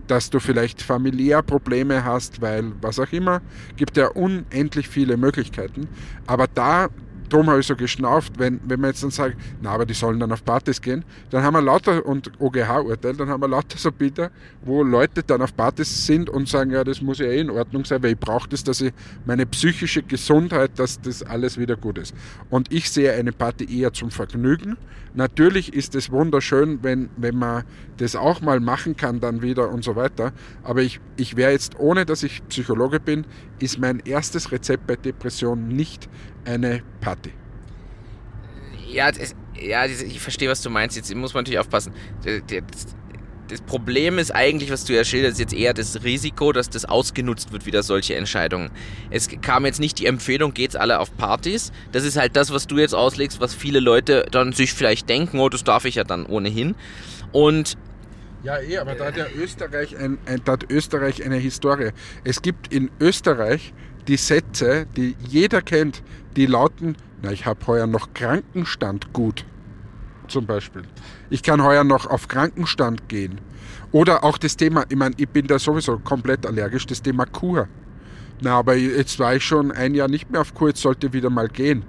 dass 0.08 0.30
du 0.30 0.40
vielleicht 0.40 0.82
familiär 0.82 1.42
Probleme 1.42 2.04
hast, 2.04 2.42
weil 2.42 2.74
was 2.82 3.00
auch 3.00 3.12
immer, 3.12 3.42
gibt 3.78 3.98
ja 3.98 4.08
unendlich 4.08 4.90
viele 4.90 5.16
Möglichkeiten. 5.18 5.88
Aber 6.28 6.48
da, 6.48 6.90
drum 7.32 7.50
habe 7.50 7.60
ich 7.60 7.68
so 7.68 7.76
geschnauft, 7.76 8.34
wenn, 8.38 8.60
wenn 8.66 8.80
man 8.80 8.92
jetzt 8.92 9.04
dann 9.04 9.12
sagt, 9.12 9.38
na, 9.62 9.72
aber 9.72 9.86
die 9.86 9.94
sollen 9.94 10.20
dann 10.20 10.32
auf 10.32 10.44
Partys 10.44 10.82
gehen, 10.82 11.04
dann 11.30 11.44
haben 11.44 11.54
wir 11.54 11.62
lauter, 11.62 12.06
und 12.06 12.32
OGH-Urteil, 12.40 13.16
dann 13.16 13.30
haben 13.30 13.42
wir 13.42 13.48
lauter 13.48 13.78
so 13.78 13.92
Bilder, 13.92 14.32
wo 14.64 14.84
Leute 14.84 15.24
dann 15.24 15.42
auf 15.42 15.56
Partys 15.56 16.06
sind 16.06 16.30
und 16.30 16.48
sagen, 16.48 16.72
ja, 16.72 16.84
das 16.84 17.02
muss 17.02 17.20
ja 17.20 17.26
eh 17.26 17.40
in 17.40 17.50
Ordnung 17.50 17.86
sein, 17.86 18.04
weil 18.04 18.12
ich 18.12 18.20
brauche 18.20 18.50
das, 18.50 18.64
dass 18.64 18.82
ich 18.82 18.94
meine 19.26 19.46
psychische 19.46 20.04
Gesundheit, 20.04 20.78
dass 20.78 21.00
das 21.00 21.24
alles 21.24 21.58
wieder 21.58 21.76
gut 21.76 21.98
ist. 21.98 22.14
Und 22.50 22.72
ich 22.72 22.90
sehe 22.90 23.14
eine 23.14 23.32
Party 23.32 23.80
eher 23.80 23.94
zum 23.94 24.12
Vergnügen. 24.12 24.78
Natürlich 25.14 25.74
ist 25.74 25.94
es 25.96 26.10
wunderschön, 26.12 26.80
wenn, 26.84 27.10
wenn 27.18 27.36
man 27.36 27.64
das 27.98 28.16
auch 28.16 28.42
mal 28.42 28.60
machen 28.60 28.96
kann 28.96 29.20
dann 29.20 29.42
wieder 29.42 29.70
und 29.70 29.84
so 29.84 29.96
weiter. 29.96 30.32
Aber 30.64 30.82
ich, 30.82 31.02
ich 31.18 31.36
wäre 31.36 31.52
jetzt, 31.52 31.78
ohne 31.80 32.06
dass 32.06 32.24
ich 32.24 32.42
Psychologe 32.48 33.00
bin, 33.00 33.26
ist 33.60 33.78
mein 33.78 34.00
erstes 34.00 34.52
Rezept 34.52 34.88
bei 34.88 34.96
Depressionen 34.96 35.68
nicht 35.68 36.10
eine 36.46 36.82
Party. 37.00 37.32
Ja, 38.88 39.12
das, 39.12 39.36
ja, 39.60 39.86
ich 39.86 40.20
verstehe, 40.20 40.50
was 40.50 40.62
du 40.62 40.70
meinst. 40.70 40.96
Jetzt 40.96 41.14
muss 41.16 41.34
man 41.34 41.44
natürlich 41.44 41.60
aufpassen. 41.60 41.94
Das 43.48 43.62
Problem 43.62 44.18
ist 44.18 44.34
eigentlich, 44.34 44.72
was 44.72 44.86
du 44.86 44.94
ja 44.94 45.04
schilderst, 45.04 45.38
jetzt 45.40 45.54
eher 45.54 45.74
das 45.74 46.04
Risiko, 46.04 46.54
dass 46.54 46.70
das 46.70 46.86
ausgenutzt 46.86 47.52
wird, 47.52 47.66
wieder 47.66 47.84
solche 47.84 48.16
Entscheidungen. 48.16 48.72
Es 49.10 49.28
kam 49.42 49.66
jetzt 49.66 49.80
nicht 49.80 50.00
die 50.00 50.06
Empfehlung, 50.06 50.54
geht's 50.54 50.76
alle 50.76 51.00
auf 51.00 51.16
Partys. 51.18 51.72
Das 51.92 52.06
ist 52.06 52.16
halt 52.16 52.38
das, 52.38 52.54
was 52.54 52.68
du 52.68 52.78
jetzt 52.78 52.96
auslegst, 52.96 53.42
was 53.42 53.54
viele 53.54 53.82
Leute 53.82 54.26
dann 54.32 54.54
sich 54.54 54.74
vielleicht 54.74 55.10
denken, 55.10 55.40
oh, 55.40 55.50
das 55.50 55.66
darf 55.66 55.84
ich 55.84 55.96
ja 55.96 56.06
dann 56.06 56.26
ohnehin. 56.26 56.76
Und 57.34 57.78
Ja, 58.44 58.58
eh, 58.60 58.78
aber 58.78 58.96
da 58.96 59.06
hat 59.06 59.18
ja 59.18 59.26
Österreich, 59.38 59.98
ein, 59.98 60.18
ein, 60.26 60.42
da 60.46 60.54
hat 60.54 60.72
Österreich 60.72 61.24
eine 61.24 61.36
Historie. 61.36 61.92
Es 62.24 62.42
gibt 62.42 62.74
in 62.74 62.90
Österreich 63.00 63.74
die 64.08 64.18
Sätze, 64.18 64.88
die 64.96 65.16
jeder 65.28 65.62
kennt, 65.62 66.04
die 66.36 66.46
lauten, 66.46 66.96
na, 67.22 67.32
ich 67.32 67.46
habe 67.46 67.66
heuer 67.68 67.88
noch 67.88 68.14
Krankenstand 68.14 69.14
gut. 69.14 69.46
Zum 70.28 70.46
Beispiel. 70.46 70.84
Ich 71.30 71.44
kann 71.44 71.64
heuer 71.64 71.84
noch 71.84 72.08
auf 72.08 72.28
Krankenstand 72.28 73.10
gehen. 73.10 73.42
Oder 73.92 74.24
auch 74.24 74.38
das 74.38 74.56
Thema, 74.56 74.86
ich 74.90 74.96
meine, 74.96 75.16
ich 75.18 75.28
bin 75.28 75.48
da 75.48 75.60
sowieso 75.60 76.00
komplett 76.00 76.46
allergisch, 76.46 76.86
das 76.86 77.02
Thema 77.02 77.26
Kur. 77.26 77.68
Na, 78.42 78.58
aber 78.58 78.76
jetzt 78.76 79.20
war 79.20 79.36
ich 79.36 79.44
schon 79.44 79.72
ein 79.72 79.94
Jahr 79.94 80.08
nicht 80.08 80.32
mehr 80.32 80.42
auf 80.42 80.54
Kur, 80.54 80.70
jetzt 80.70 80.82
sollte 80.82 81.14
wieder 81.14 81.30
mal 81.30 81.48
gehen. 81.48 81.84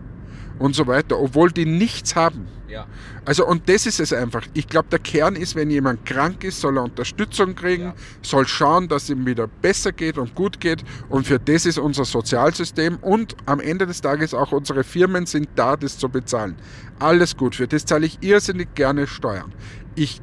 und 0.58 0.76
so 0.76 0.86
weiter, 0.86 1.18
obwohl 1.18 1.50
die 1.50 1.66
nichts 1.66 2.14
haben. 2.14 2.46
Ja. 2.72 2.86
Also 3.24 3.46
und 3.46 3.68
das 3.68 3.86
ist 3.86 4.00
es 4.00 4.12
einfach. 4.12 4.42
Ich 4.54 4.66
glaube, 4.66 4.88
der 4.90 4.98
Kern 4.98 5.36
ist, 5.36 5.54
wenn 5.54 5.70
jemand 5.70 6.06
krank 6.06 6.42
ist, 6.44 6.60
soll 6.60 6.78
er 6.78 6.84
Unterstützung 6.84 7.54
kriegen, 7.54 7.84
Ja. 7.84 7.94
soll 8.22 8.46
schauen, 8.46 8.88
dass 8.88 9.10
ihm 9.10 9.26
wieder 9.26 9.46
besser 9.46 9.92
geht 9.92 10.16
und 10.16 10.34
gut 10.34 10.58
geht. 10.60 10.82
Und 11.08 11.26
für 11.26 11.38
das 11.38 11.66
ist 11.66 11.78
unser 11.78 12.04
Sozialsystem 12.04 12.96
und 13.02 13.36
am 13.46 13.60
Ende 13.60 13.86
des 13.86 14.00
Tages 14.00 14.32
auch 14.32 14.52
unsere 14.52 14.84
Firmen 14.84 15.26
sind 15.26 15.48
da, 15.54 15.76
das 15.76 15.98
zu 15.98 16.08
bezahlen. 16.08 16.56
Alles 16.98 17.36
gut. 17.36 17.54
Für 17.56 17.68
das 17.68 17.84
zahle 17.84 18.06
ich 18.06 18.18
irrsinnig 18.22 18.74
gerne 18.74 19.06
Steuern. 19.06 19.52
Ich 19.94 20.20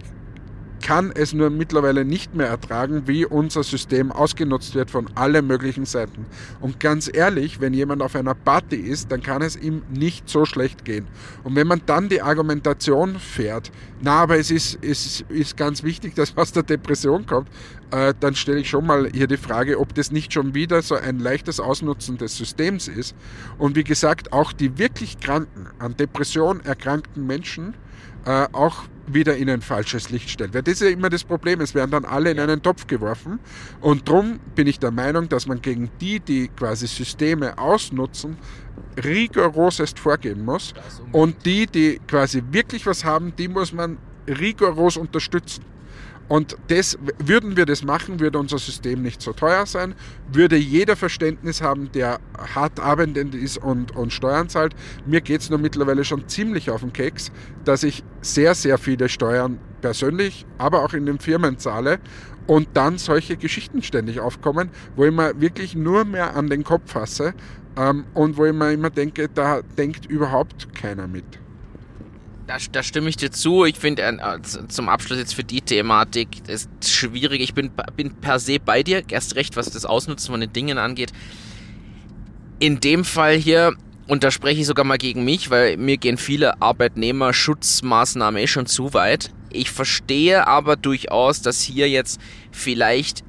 kann 0.90 1.12
es 1.14 1.34
nur 1.34 1.52
mittlerweile 1.52 2.04
nicht 2.04 2.34
mehr 2.34 2.48
ertragen, 2.48 3.04
wie 3.06 3.24
unser 3.24 3.62
System 3.62 4.12
ausgenutzt 4.12 4.74
wird 4.74 4.90
von 4.90 5.06
allen 5.14 5.46
möglichen 5.46 5.86
Seiten. 5.86 6.26
Und 6.62 6.80
ganz 6.80 7.12
ehrlich, 7.14 7.62
wenn 7.62 7.76
jemand 7.76 8.02
auf 8.02 8.16
einer 8.16 8.34
Party 8.34 8.78
ist, 8.78 9.12
dann 9.12 9.22
kann 9.22 9.44
es 9.44 9.56
ihm 9.56 9.84
nicht 9.94 10.28
so 10.28 10.46
schlecht 10.46 10.86
gehen. 10.86 11.06
Und 11.44 11.56
wenn 11.56 11.68
man 11.68 11.84
dann 11.86 12.10
die 12.10 12.24
Argumentation 12.24 13.20
fährt, 13.20 13.72
na, 14.02 14.14
aber 14.14 14.40
es 14.40 14.50
ist, 14.50 14.80
es 14.84 15.24
ist 15.30 15.58
ganz 15.58 15.84
wichtig, 15.84 16.16
dass 16.16 16.36
was 16.36 16.54
der 16.54 16.64
Depression 16.64 17.28
kommt, 17.28 17.50
äh, 17.92 18.16
dann 18.20 18.34
stelle 18.34 18.62
ich 18.62 18.70
schon 18.72 18.88
mal 18.88 19.12
hier 19.14 19.28
die 19.28 19.38
Frage, 19.38 19.80
ob 19.80 19.94
das 19.94 20.12
nicht 20.12 20.34
schon 20.34 20.56
wieder 20.56 20.82
so 20.82 20.96
ein 20.96 21.20
leichtes 21.20 21.60
Ausnutzen 21.60 22.18
des 22.18 22.36
Systems 22.36 22.88
ist. 22.88 23.16
Und 23.60 23.76
wie 23.76 23.84
gesagt, 23.84 24.34
auch 24.34 24.54
die 24.54 24.80
wirklich 24.80 25.20
Kranken, 25.20 25.68
an 25.78 25.96
Depression 25.98 26.62
erkrankten 26.62 27.28
Menschen, 27.28 27.76
äh, 28.30 28.48
auch 28.52 28.84
wieder 29.08 29.36
in 29.38 29.50
ein 29.50 29.62
falsches 29.62 30.12
Licht 30.12 30.30
stellt. 30.30 30.54
Weil 30.54 30.62
das 30.62 30.76
ist 30.76 30.82
ja 30.82 30.90
immer 30.90 31.10
das 31.10 31.24
Problem, 31.24 31.62
es 31.62 31.74
werden 31.74 31.90
dann 31.90 32.06
alle 32.06 32.30
in 32.30 32.40
einen 32.40 32.62
Topf 32.62 32.86
geworfen. 32.86 33.40
Und 33.82 34.08
darum 34.08 34.40
bin 34.54 34.68
ich 34.68 34.78
der 34.78 34.92
Meinung, 34.92 35.28
dass 35.30 35.48
man 35.48 35.64
gegen 35.64 35.90
die, 36.00 36.20
die 36.20 36.48
quasi 36.50 36.86
Systeme 36.86 37.58
ausnutzen, 37.58 38.38
rigorosest 39.04 39.98
vorgehen 39.98 40.46
muss. 40.46 40.76
Und 41.12 41.44
die, 41.48 41.66
die 41.66 42.00
quasi 42.08 42.44
wirklich 42.52 42.86
was 42.86 43.04
haben, 43.04 43.34
die 43.36 43.48
muss 43.48 43.74
man 43.74 43.98
rigoros 44.28 44.98
unterstützen. 44.98 45.64
Und 46.30 46.56
das, 46.68 46.98
würden 47.18 47.58
wir 47.58 47.66
das 47.66 47.84
machen, 47.84 48.20
würde 48.20 48.38
unser 48.38 48.60
System 48.60 49.02
nicht 49.02 49.22
so 49.22 49.34
teuer 49.34 49.66
sein, 49.66 49.96
würde 50.32 50.56
jeder 50.56 50.96
Verständnis 50.96 51.62
haben, 51.62 51.92
der 51.92 52.20
hart 52.54 52.80
arbeitend 52.80 53.34
ist 53.34 53.58
und, 53.58 53.96
und 53.96 54.14
Steuern 54.14 54.48
zahlt. 54.48 54.76
Mir 55.08 55.22
geht 55.22 55.42
es 55.42 55.50
nur 55.50 55.58
mittlerweile 55.58 56.06
schon 56.06 56.28
ziemlich 56.28 56.70
auf 56.70 56.82
den 56.82 56.94
Keks, 56.94 57.32
dass 57.66 57.84
ich 57.84 58.04
sehr, 58.22 58.54
sehr 58.54 58.78
viele 58.78 59.10
Steuern 59.10 59.60
persönlich, 59.82 60.46
aber 60.60 60.84
auch 60.84 60.94
in 60.94 61.08
den 61.08 61.18
Firmen 61.18 61.58
zahle 61.58 62.00
und 62.46 62.70
dann 62.76 63.00
solche 63.00 63.36
Geschichten 63.36 63.82
ständig 63.82 64.20
aufkommen, 64.20 64.70
wo 64.96 65.06
ich 65.06 65.12
mir 65.12 65.42
wirklich 65.42 65.76
nur 65.76 66.06
mehr 66.06 66.36
an 66.36 66.48
den 66.50 66.64
Kopf 66.64 66.92
fasse 66.92 67.34
ähm, 67.76 68.06
und 68.14 68.38
wo 68.38 68.46
ich 68.46 68.54
mir 68.54 68.72
immer 68.72 68.92
denke, 68.92 69.30
da 69.30 69.62
denkt 69.78 70.06
überhaupt 70.06 70.74
keiner 70.76 71.08
mit. 71.08 71.26
Da, 72.50 72.58
da 72.72 72.82
stimme 72.82 73.10
ich 73.10 73.16
dir 73.16 73.30
zu. 73.30 73.64
Ich 73.66 73.76
finde 73.76 74.02
äh, 74.02 74.42
zum 74.42 74.90
Abschluss 74.90 75.20
jetzt 75.20 75.36
für 75.36 75.44
die 75.44 75.62
Thematik 75.62 76.30
ist 76.48 76.68
schwierig. 76.84 77.42
Ich 77.42 77.54
bin, 77.54 77.70
bin 77.96 78.16
per 78.16 78.40
se 78.40 78.58
bei 78.60 78.82
dir, 78.82 79.04
erst 79.08 79.36
recht, 79.36 79.56
was 79.56 79.70
das 79.70 79.86
Ausnutzen 79.86 80.32
von 80.32 80.42
den 80.42 80.52
Dingen 80.52 80.80
angeht. 80.80 81.12
In 82.58 82.80
dem 82.80 83.06
Fall 83.06 83.36
hier, 83.36 83.76
und 84.08 84.24
da 84.24 84.32
spreche 84.32 84.62
ich 84.62 84.66
sogar 84.66 84.84
mal 84.84 84.98
gegen 84.98 85.24
mich, 85.24 85.52
weil 85.52 85.78
mir 85.78 85.98
gehen 85.98 86.18
viele 86.18 86.60
Arbeitnehmerschutzmaßnahmen 86.60 88.42
eh 88.42 88.48
schon 88.48 88.66
zu 88.66 88.96
weit. 88.96 89.30
Ich 89.52 89.70
verstehe 89.70 90.48
aber 90.48 90.76
durchaus, 90.76 91.44
dass 91.44 91.62
hier 91.62 91.88
jetzt 91.88 92.20
vielleicht 92.52 93.24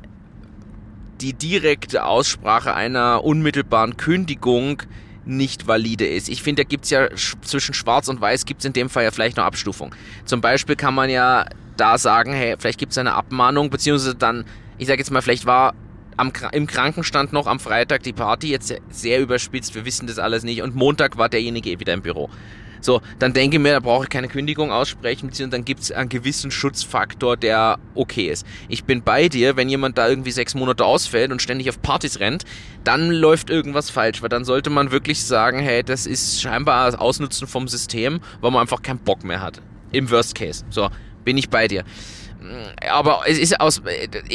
die 1.20 1.34
direkte 1.34 2.06
Aussprache 2.06 2.72
einer 2.72 3.22
unmittelbaren 3.22 3.98
Kündigung 3.98 4.82
nicht 5.30 5.66
valide 5.66 6.06
ist. 6.06 6.28
Ich 6.28 6.42
finde, 6.42 6.64
da 6.64 6.68
gibt 6.68 6.84
es 6.84 6.90
ja 6.90 7.04
sch- 7.06 7.40
zwischen 7.42 7.74
Schwarz 7.74 8.08
und 8.08 8.20
Weiß 8.20 8.44
gibt 8.44 8.60
es 8.60 8.64
in 8.64 8.72
dem 8.72 8.90
Fall 8.90 9.04
ja 9.04 9.10
vielleicht 9.10 9.36
noch 9.36 9.44
Abstufung. 9.44 9.94
Zum 10.24 10.40
Beispiel 10.40 10.76
kann 10.76 10.94
man 10.94 11.08
ja 11.10 11.46
da 11.76 11.96
sagen, 11.96 12.32
hey, 12.32 12.56
vielleicht 12.58 12.78
gibt 12.78 12.92
es 12.92 12.98
eine 12.98 13.14
Abmahnung, 13.14 13.70
beziehungsweise 13.70 14.14
dann, 14.14 14.44
ich 14.78 14.86
sage 14.86 14.98
jetzt 14.98 15.10
mal, 15.10 15.22
vielleicht 15.22 15.46
war 15.46 15.74
am, 16.16 16.32
im 16.52 16.66
Krankenstand 16.66 17.32
noch 17.32 17.46
am 17.46 17.60
Freitag 17.60 18.02
die 18.02 18.12
Party, 18.12 18.50
jetzt 18.50 18.68
sehr, 18.68 18.80
sehr 18.90 19.20
überspitzt, 19.20 19.74
wir 19.74 19.84
wissen 19.86 20.06
das 20.06 20.18
alles 20.18 20.42
nicht, 20.42 20.60
und 20.60 20.74
Montag 20.74 21.16
war 21.16 21.28
derjenige 21.28 21.70
eh 21.70 21.80
wieder 21.80 21.94
im 21.94 22.02
Büro. 22.02 22.28
So, 22.84 23.00
dann 23.18 23.32
denke 23.32 23.56
ich 23.56 23.62
mir, 23.62 23.72
da 23.72 23.80
brauche 23.80 24.04
ich 24.04 24.10
keine 24.10 24.28
Kündigung 24.28 24.70
aussprechen, 24.72 25.28
beziehungsweise 25.28 25.58
dann 25.58 25.64
gibt 25.64 25.80
es 25.80 25.92
einen 25.92 26.08
gewissen 26.08 26.50
Schutzfaktor, 26.50 27.36
der 27.36 27.78
okay 27.94 28.28
ist. 28.28 28.46
Ich 28.68 28.84
bin 28.84 29.02
bei 29.02 29.28
dir, 29.28 29.56
wenn 29.56 29.68
jemand 29.68 29.98
da 29.98 30.08
irgendwie 30.08 30.30
sechs 30.30 30.54
Monate 30.54 30.84
ausfällt 30.84 31.32
und 31.32 31.42
ständig 31.42 31.68
auf 31.68 31.80
Partys 31.82 32.20
rennt, 32.20 32.44
dann 32.84 33.10
läuft 33.10 33.50
irgendwas 33.50 33.90
falsch, 33.90 34.22
weil 34.22 34.28
dann 34.28 34.44
sollte 34.44 34.70
man 34.70 34.90
wirklich 34.90 35.24
sagen, 35.24 35.58
hey, 35.58 35.82
das 35.82 36.06
ist 36.06 36.40
scheinbar 36.40 36.86
das 36.90 36.98
Ausnutzen 36.98 37.46
vom 37.46 37.68
System, 37.68 38.20
weil 38.40 38.50
man 38.50 38.62
einfach 38.62 38.82
keinen 38.82 38.98
Bock 38.98 39.24
mehr 39.24 39.40
hat. 39.40 39.60
Im 39.92 40.10
Worst 40.10 40.34
Case. 40.34 40.64
So, 40.70 40.88
bin 41.24 41.36
ich 41.36 41.50
bei 41.50 41.68
dir. 41.68 41.84
Aber 42.90 43.22
es 43.26 43.38
ist 43.38 43.60
aus, 43.60 43.82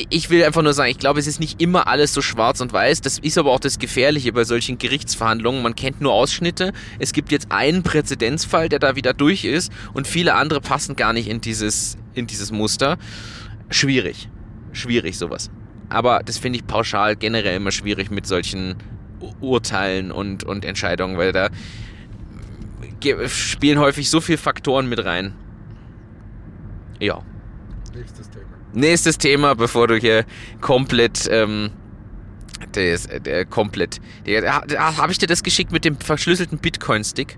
ich 0.09 0.29
will 0.29 0.43
einfach 0.43 0.61
nur 0.61 0.73
sagen, 0.73 0.91
ich 0.91 0.99
glaube, 0.99 1.19
es 1.19 1.27
ist 1.27 1.39
nicht 1.39 1.61
immer 1.61 1.87
alles 1.87 2.13
so 2.13 2.21
schwarz 2.21 2.61
und 2.61 2.71
weiß. 2.71 3.01
Das 3.01 3.17
ist 3.17 3.37
aber 3.37 3.51
auch 3.51 3.59
das 3.59 3.79
Gefährliche 3.79 4.31
bei 4.31 4.43
solchen 4.43 4.77
Gerichtsverhandlungen. 4.77 5.63
Man 5.63 5.75
kennt 5.75 6.01
nur 6.01 6.13
Ausschnitte. 6.13 6.71
Es 6.99 7.13
gibt 7.13 7.31
jetzt 7.31 7.51
einen 7.51 7.81
Präzedenzfall, 7.81 8.69
der 8.69 8.79
da 8.79 8.95
wieder 8.95 9.13
durch 9.13 9.43
ist 9.43 9.71
und 9.93 10.07
viele 10.07 10.35
andere 10.35 10.61
passen 10.61 10.95
gar 10.95 11.13
nicht 11.13 11.27
in 11.27 11.41
dieses, 11.41 11.97
in 12.13 12.27
dieses 12.27 12.51
Muster. 12.51 12.97
Schwierig. 13.69 14.29
Schwierig 14.71 15.17
sowas. 15.17 15.49
Aber 15.89 16.21
das 16.23 16.37
finde 16.37 16.59
ich 16.59 16.67
pauschal 16.67 17.15
generell 17.15 17.55
immer 17.55 17.71
schwierig 17.71 18.11
mit 18.11 18.27
solchen 18.27 18.75
Urteilen 19.39 20.11
und, 20.11 20.43
und 20.43 20.65
Entscheidungen, 20.65 21.17
weil 21.17 21.31
da 21.31 21.49
spielen 23.27 23.79
häufig 23.79 24.09
so 24.09 24.21
viele 24.21 24.37
Faktoren 24.37 24.87
mit 24.89 25.03
rein. 25.03 25.33
Ja. 26.99 27.23
Nächstes 27.95 28.29
Thema. 28.29 28.45
Nächstes 28.73 29.17
Thema, 29.17 29.55
bevor 29.55 29.87
du 29.87 29.95
hier 29.95 30.25
komplett, 30.61 31.27
ähm, 31.31 31.71
das, 32.73 33.07
der 33.07 33.45
komplett, 33.45 33.99
habe 34.77 35.11
ich 35.11 35.17
dir 35.17 35.27
das 35.27 35.43
geschickt 35.43 35.71
mit 35.71 35.85
dem 35.85 35.97
verschlüsselten 35.97 36.59
Bitcoin-Stick? 36.59 37.37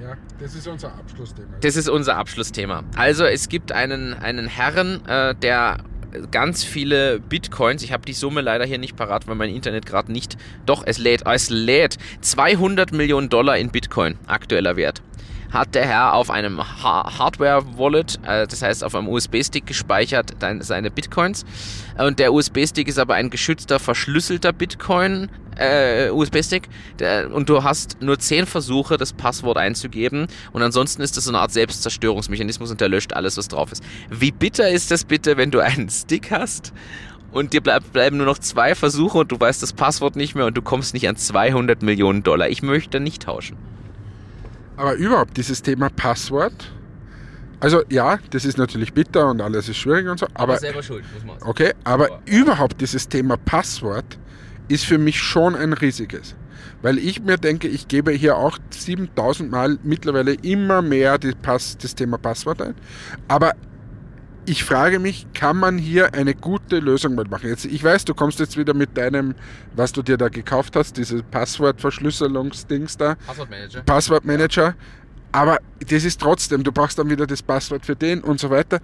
Ja, 0.00 0.16
das 0.40 0.54
ist 0.54 0.66
unser 0.66 0.92
Abschlussthema. 0.94 1.48
Das 1.60 1.76
ist 1.76 1.88
unser 1.88 2.16
Abschlussthema. 2.16 2.82
Also 2.96 3.24
es 3.24 3.48
gibt 3.48 3.70
einen, 3.70 4.14
einen 4.14 4.48
Herren, 4.48 5.06
äh, 5.06 5.34
der 5.36 5.84
ganz 6.30 6.64
viele 6.64 7.20
Bitcoins, 7.20 7.82
ich 7.82 7.92
habe 7.92 8.04
die 8.04 8.12
Summe 8.12 8.40
leider 8.40 8.64
hier 8.64 8.78
nicht 8.78 8.96
parat, 8.96 9.26
weil 9.28 9.34
mein 9.34 9.50
Internet 9.50 9.86
gerade 9.86 10.12
nicht, 10.12 10.36
doch 10.66 10.82
es 10.84 10.98
lädt, 10.98 11.22
es 11.26 11.50
lädt 11.50 11.98
200 12.20 12.92
Millionen 12.92 13.28
Dollar 13.28 13.56
in 13.56 13.70
Bitcoin, 13.70 14.18
aktueller 14.26 14.76
Wert. 14.76 15.02
Hat 15.52 15.74
der 15.74 15.86
Herr 15.86 16.14
auf 16.14 16.30
einem 16.30 16.60
ha 16.60 17.18
Hardware-Wallet, 17.18 18.20
äh, 18.26 18.46
das 18.46 18.62
heißt 18.62 18.84
auf 18.84 18.94
einem 18.94 19.08
USB-Stick 19.08 19.66
gespeichert, 19.66 20.34
seine 20.60 20.90
Bitcoins. 20.90 21.44
Und 21.98 22.18
der 22.18 22.32
USB-Stick 22.32 22.88
ist 22.88 22.98
aber 22.98 23.14
ein 23.14 23.30
geschützter, 23.30 23.78
verschlüsselter 23.78 24.52
Bitcoin, 24.52 25.28
äh, 25.56 26.10
USB-Stick. 26.10 26.68
Und 27.32 27.48
du 27.48 27.62
hast 27.62 28.00
nur 28.00 28.18
10 28.18 28.46
Versuche, 28.46 28.96
das 28.96 29.12
Passwort 29.12 29.58
einzugeben. 29.58 30.26
Und 30.52 30.62
ansonsten 30.62 31.02
ist 31.02 31.16
das 31.16 31.24
so 31.24 31.30
eine 31.30 31.40
Art 31.40 31.52
Selbstzerstörungsmechanismus 31.52 32.70
und 32.70 32.80
der 32.80 32.88
löscht 32.88 33.12
alles, 33.12 33.36
was 33.36 33.48
drauf 33.48 33.72
ist. 33.72 33.82
Wie 34.10 34.30
bitter 34.30 34.70
ist 34.70 34.90
das 34.90 35.04
bitte, 35.04 35.36
wenn 35.36 35.50
du 35.50 35.60
einen 35.60 35.90
Stick 35.90 36.30
hast 36.30 36.72
und 37.32 37.52
dir 37.52 37.60
bleib, 37.60 37.92
bleiben 37.92 38.16
nur 38.16 38.26
noch 38.26 38.38
zwei 38.38 38.74
Versuche 38.74 39.18
und 39.18 39.32
du 39.32 39.40
weißt 39.40 39.62
das 39.62 39.72
Passwort 39.72 40.16
nicht 40.16 40.34
mehr 40.34 40.46
und 40.46 40.56
du 40.56 40.62
kommst 40.62 40.94
nicht 40.94 41.08
an 41.08 41.16
200 41.16 41.82
Millionen 41.82 42.22
Dollar. 42.22 42.48
Ich 42.48 42.62
möchte 42.62 43.00
nicht 43.00 43.22
tauschen. 43.22 43.56
Aber 44.82 44.94
überhaupt 44.94 45.36
dieses 45.36 45.62
Thema 45.62 45.90
Passwort. 45.90 46.72
Also 47.60 47.82
ja, 47.88 48.18
das 48.30 48.44
ist 48.44 48.58
natürlich 48.58 48.92
bitter 48.92 49.30
und 49.30 49.40
alles 49.40 49.68
ist 49.68 49.76
schwierig 49.76 50.08
und 50.08 50.18
so. 50.18 50.26
Aber 50.34 50.58
selber 50.58 50.82
schuld, 50.82 51.04
muss 51.14 51.24
man 51.24 51.38
sagen. 51.38 51.48
okay, 51.50 51.72
aber 51.84 52.06
Aber- 52.06 52.20
überhaupt 52.26 52.80
dieses 52.80 53.08
Thema 53.08 53.36
Passwort 53.36 54.18
ist 54.66 54.84
für 54.84 54.98
mich 54.98 55.20
schon 55.22 55.54
ein 55.54 55.72
riesiges. 55.72 56.34
Weil 56.82 56.98
ich 56.98 57.22
mir 57.22 57.36
denke, 57.38 57.68
ich 57.68 57.86
gebe 57.86 58.10
hier 58.10 58.36
auch 58.36 58.58
7000 58.70 59.52
Mal 59.52 59.78
mittlerweile 59.84 60.32
immer 60.34 60.82
mehr 60.82 61.16
Pass, 61.42 61.78
das 61.78 61.94
Thema 61.94 62.18
Passwort 62.18 62.60
ein. 62.60 62.74
Aber 63.28 63.52
ich 64.44 64.64
frage 64.64 64.98
mich, 64.98 65.26
kann 65.34 65.56
man 65.56 65.78
hier 65.78 66.14
eine 66.14 66.34
gute 66.34 66.78
Lösung 66.78 67.14
mitmachen? 67.14 67.48
Jetzt, 67.48 67.64
ich 67.64 67.82
weiß, 67.82 68.04
du 68.04 68.14
kommst 68.14 68.40
jetzt 68.40 68.56
wieder 68.56 68.74
mit 68.74 68.96
deinem, 68.96 69.34
was 69.74 69.92
du 69.92 70.02
dir 70.02 70.16
da 70.16 70.28
gekauft 70.28 70.74
hast, 70.76 70.96
diese 70.96 71.22
Passwortverschlüsselungsdings 71.22 72.96
da. 72.96 73.14
Passwortmanager. 73.26 73.82
Passwortmanager. 73.82 74.74
Aber 75.30 75.58
das 75.88 76.04
ist 76.04 76.20
trotzdem, 76.20 76.64
du 76.64 76.72
brauchst 76.72 76.98
dann 76.98 77.08
wieder 77.08 77.26
das 77.26 77.42
Passwort 77.42 77.86
für 77.86 77.96
den 77.96 78.20
und 78.20 78.40
so 78.40 78.50
weiter. 78.50 78.80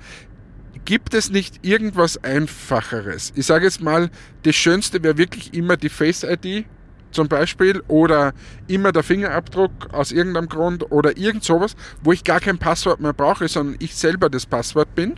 Gibt 0.85 1.13
es 1.13 1.31
nicht 1.31 1.67
irgendwas 1.67 2.23
Einfacheres? 2.23 3.33
Ich 3.35 3.47
sage 3.47 3.65
jetzt 3.65 3.83
mal, 3.83 4.11
das 4.45 4.55
Schönste 4.55 5.03
wäre 5.03 5.19
wirklich 5.19 5.53
immer 5.53 5.77
die 5.77 5.89
Face 5.91 6.23
ID 6.23 6.67
zum 7.11 7.29
Beispiel 7.29 7.83
oder 7.89 8.33
immer 8.67 8.93
der 8.93 9.03
Fingerabdruck 9.03 9.93
aus 9.93 10.13
irgendeinem 10.13 10.49
Grund 10.49 10.91
oder 10.91 11.17
irgend 11.17 11.45
sowas, 11.45 11.75
wo 12.03 12.13
ich 12.13 12.25
gar 12.25 12.41
kein 12.41 12.59
Passwort 12.59 13.01
mehr 13.01 13.13
brauche, 13.13 13.49
sondern 13.49 13.77
ich 13.81 13.95
selber 13.97 14.31
das 14.31 14.47
Passwort 14.47 14.95
bin. 14.95 15.15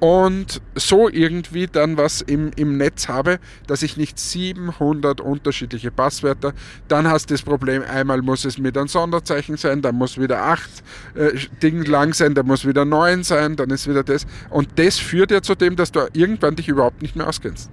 Und 0.00 0.60
so 0.74 1.08
irgendwie 1.08 1.66
dann 1.66 1.96
was 1.96 2.20
im, 2.20 2.50
im 2.56 2.76
Netz 2.76 3.08
habe, 3.08 3.38
dass 3.66 3.82
ich 3.82 3.96
nicht 3.96 4.18
700 4.18 5.20
unterschiedliche 5.20 5.90
Passwörter, 5.90 6.52
dann 6.86 7.08
hast 7.08 7.30
du 7.30 7.34
das 7.34 7.42
Problem, 7.42 7.82
einmal 7.82 8.22
muss 8.22 8.44
es 8.44 8.58
mit 8.58 8.76
einem 8.76 8.88
Sonderzeichen 8.88 9.56
sein, 9.56 9.82
dann 9.82 9.96
muss 9.96 10.18
wieder 10.18 10.42
8 10.44 10.70
äh, 11.14 11.32
Dinge 11.62 11.84
lang 11.84 12.14
sein, 12.14 12.34
dann 12.34 12.46
muss 12.46 12.66
wieder 12.66 12.84
9 12.84 13.24
sein, 13.24 13.56
dann 13.56 13.70
ist 13.70 13.88
wieder 13.88 14.04
das. 14.04 14.26
Und 14.50 14.68
das 14.76 14.98
führt 14.98 15.30
ja 15.30 15.42
zu 15.42 15.54
dem, 15.54 15.76
dass 15.76 15.92
du 15.92 16.08
irgendwann 16.12 16.56
dich 16.56 16.68
überhaupt 16.68 17.02
nicht 17.02 17.16
mehr 17.16 17.26
auskennst. 17.26 17.70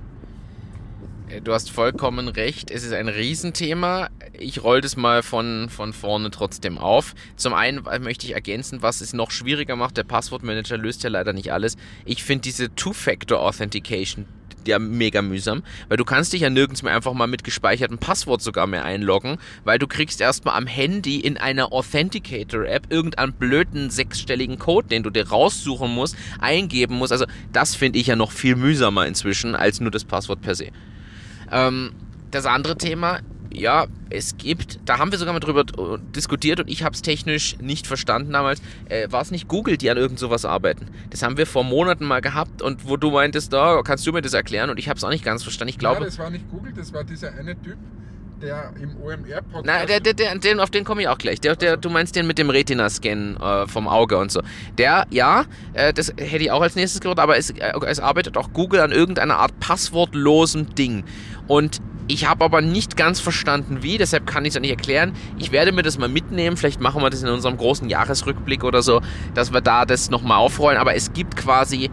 Du 1.43 1.53
hast 1.53 1.71
vollkommen 1.71 2.27
recht. 2.27 2.71
Es 2.71 2.83
ist 2.83 2.93
ein 2.93 3.07
Riesenthema. 3.07 4.09
Ich 4.33 4.63
roll 4.63 4.81
das 4.81 4.95
mal 4.95 5.23
von, 5.23 5.69
von 5.69 5.91
vorne 5.91 6.31
trotzdem 6.31 6.77
auf. 6.77 7.13
Zum 7.35 7.53
einen 7.53 7.83
möchte 8.01 8.25
ich 8.25 8.33
ergänzen, 8.33 8.81
was 8.81 9.01
es 9.01 9.13
noch 9.13 9.31
schwieriger 9.31 9.75
macht. 9.75 9.97
Der 9.97 10.03
Passwortmanager 10.03 10.77
löst 10.77 11.03
ja 11.03 11.09
leider 11.09 11.33
nicht 11.33 11.51
alles. 11.51 11.77
Ich 12.05 12.23
finde 12.23 12.43
diese 12.43 12.73
Two-Factor-Authentication 12.75 14.25
ja 14.67 14.79
mega 14.79 15.21
mühsam, 15.21 15.61
weil 15.89 15.97
du 15.97 16.05
kannst 16.05 16.33
dich 16.33 16.41
ja 16.41 16.49
nirgends 16.49 16.81
mehr 16.81 16.95
einfach 16.95 17.13
mal 17.13 17.27
mit 17.27 17.43
gespeichertem 17.43 17.99
Passwort 17.99 18.41
sogar 18.41 18.65
mehr 18.65 18.83
einloggen, 18.83 19.37
weil 19.63 19.77
du 19.77 19.85
kriegst 19.85 20.19
erstmal 20.21 20.55
am 20.55 20.65
Handy 20.65 21.19
in 21.19 21.37
einer 21.37 21.71
Authenticator-App 21.71 22.91
irgendeinen 22.91 23.33
blöden 23.33 23.91
sechsstelligen 23.91 24.57
Code, 24.57 24.87
den 24.87 25.03
du 25.03 25.11
dir 25.11 25.29
raussuchen 25.29 25.91
musst, 25.91 26.15
eingeben 26.39 26.95
musst. 26.95 27.11
Also 27.11 27.25
das 27.53 27.75
finde 27.75 27.99
ich 27.99 28.07
ja 28.07 28.15
noch 28.15 28.31
viel 28.31 28.55
mühsamer 28.55 29.05
inzwischen 29.05 29.53
als 29.53 29.79
nur 29.79 29.91
das 29.91 30.03
Passwort 30.03 30.41
per 30.41 30.55
se. 30.55 30.71
Ähm, 31.51 31.91
das 32.31 32.45
andere 32.45 32.77
Thema, 32.77 33.19
ja, 33.51 33.87
es 34.09 34.37
gibt, 34.37 34.79
da 34.85 34.99
haben 34.99 35.11
wir 35.11 35.17
sogar 35.17 35.33
mal 35.33 35.39
drüber 35.39 35.63
diskutiert 36.15 36.59
und 36.59 36.69
ich 36.69 36.83
habe 36.83 36.93
es 36.93 37.01
technisch 37.01 37.57
nicht 37.59 37.87
verstanden 37.87 38.33
damals. 38.33 38.61
Äh, 38.89 39.11
War 39.11 39.21
es 39.21 39.31
nicht 39.31 39.47
Google, 39.47 39.77
die 39.77 39.89
an 39.89 39.97
irgend 39.97 40.19
sowas 40.19 40.45
arbeiten? 40.45 40.87
Das 41.09 41.23
haben 41.23 41.37
wir 41.37 41.47
vor 41.47 41.63
Monaten 41.63 42.05
mal 42.05 42.21
gehabt 42.21 42.61
und 42.61 42.87
wo 42.87 42.97
du 42.97 43.11
meintest, 43.11 43.53
da 43.53 43.81
kannst 43.83 44.05
du 44.05 44.11
mir 44.11 44.21
das 44.21 44.33
erklären 44.33 44.69
und 44.69 44.77
ich 44.77 44.89
habe 44.89 44.97
es 44.97 45.03
auch 45.03 45.09
nicht 45.09 45.23
ganz 45.23 45.43
verstanden. 45.43 45.69
Ich 45.69 45.79
glaube, 45.79 46.01
ja, 46.01 46.05
das 46.05 46.19
war 46.19 46.29
nicht 46.29 46.49
Google, 46.49 46.73
das 46.73 46.93
war 46.93 47.03
dieser 47.03 47.33
eine 47.33 47.59
Typ, 47.61 47.77
der 48.41 48.71
im 48.81 48.95
OMR-Podcast. 49.01 49.65
Nein, 49.65 49.87
der, 49.87 49.99
der, 49.99 50.13
der, 50.13 50.37
den, 50.37 50.59
auf 50.59 50.69
den 50.69 50.83
komme 50.83 51.01
ich 51.01 51.07
auch 51.07 51.17
gleich. 51.17 51.39
Der, 51.41 51.55
der, 51.55 51.77
du 51.77 51.89
meinst 51.89 52.15
den 52.15 52.27
mit 52.27 52.37
dem 52.37 52.49
Retina-Scan 52.49 53.37
äh, 53.37 53.67
vom 53.67 53.87
Auge 53.87 54.17
und 54.17 54.31
so. 54.31 54.41
Der, 54.77 55.05
ja, 55.09 55.45
äh, 55.73 55.93
das 55.93 56.09
hätte 56.17 56.43
ich 56.43 56.51
auch 56.51 56.61
als 56.61 56.75
nächstes 56.75 57.01
gehört, 57.01 57.19
aber 57.19 57.37
es, 57.37 57.51
äh, 57.51 57.73
es 57.87 57.99
arbeitet 57.99 58.37
auch 58.37 58.51
Google 58.53 58.81
an 58.81 58.91
irgendeiner 58.91 59.37
Art 59.37 59.59
passwortlosem 59.59 60.75
Ding. 60.75 61.03
Und 61.47 61.81
ich 62.07 62.27
habe 62.27 62.45
aber 62.45 62.61
nicht 62.61 62.97
ganz 62.97 63.19
verstanden, 63.19 63.81
wie, 63.81 63.97
deshalb 63.97 64.27
kann 64.27 64.45
ich 64.45 64.51
es 64.51 64.57
auch 64.57 64.61
nicht 64.61 64.71
erklären. 64.71 65.13
Ich 65.39 65.51
werde 65.51 65.71
mir 65.71 65.81
das 65.81 65.97
mal 65.97 66.09
mitnehmen, 66.09 66.55
vielleicht 66.55 66.79
machen 66.79 67.01
wir 67.01 67.09
das 67.09 67.23
in 67.23 67.29
unserem 67.29 67.57
großen 67.57 67.89
Jahresrückblick 67.89 68.63
oder 68.63 68.83
so, 68.83 69.01
dass 69.33 69.51
wir 69.53 69.61
da 69.61 69.85
das 69.85 70.09
nochmal 70.09 70.37
aufrollen. 70.37 70.77
Aber 70.77 70.95
es 70.95 71.13
gibt 71.13 71.35
quasi 71.35 71.89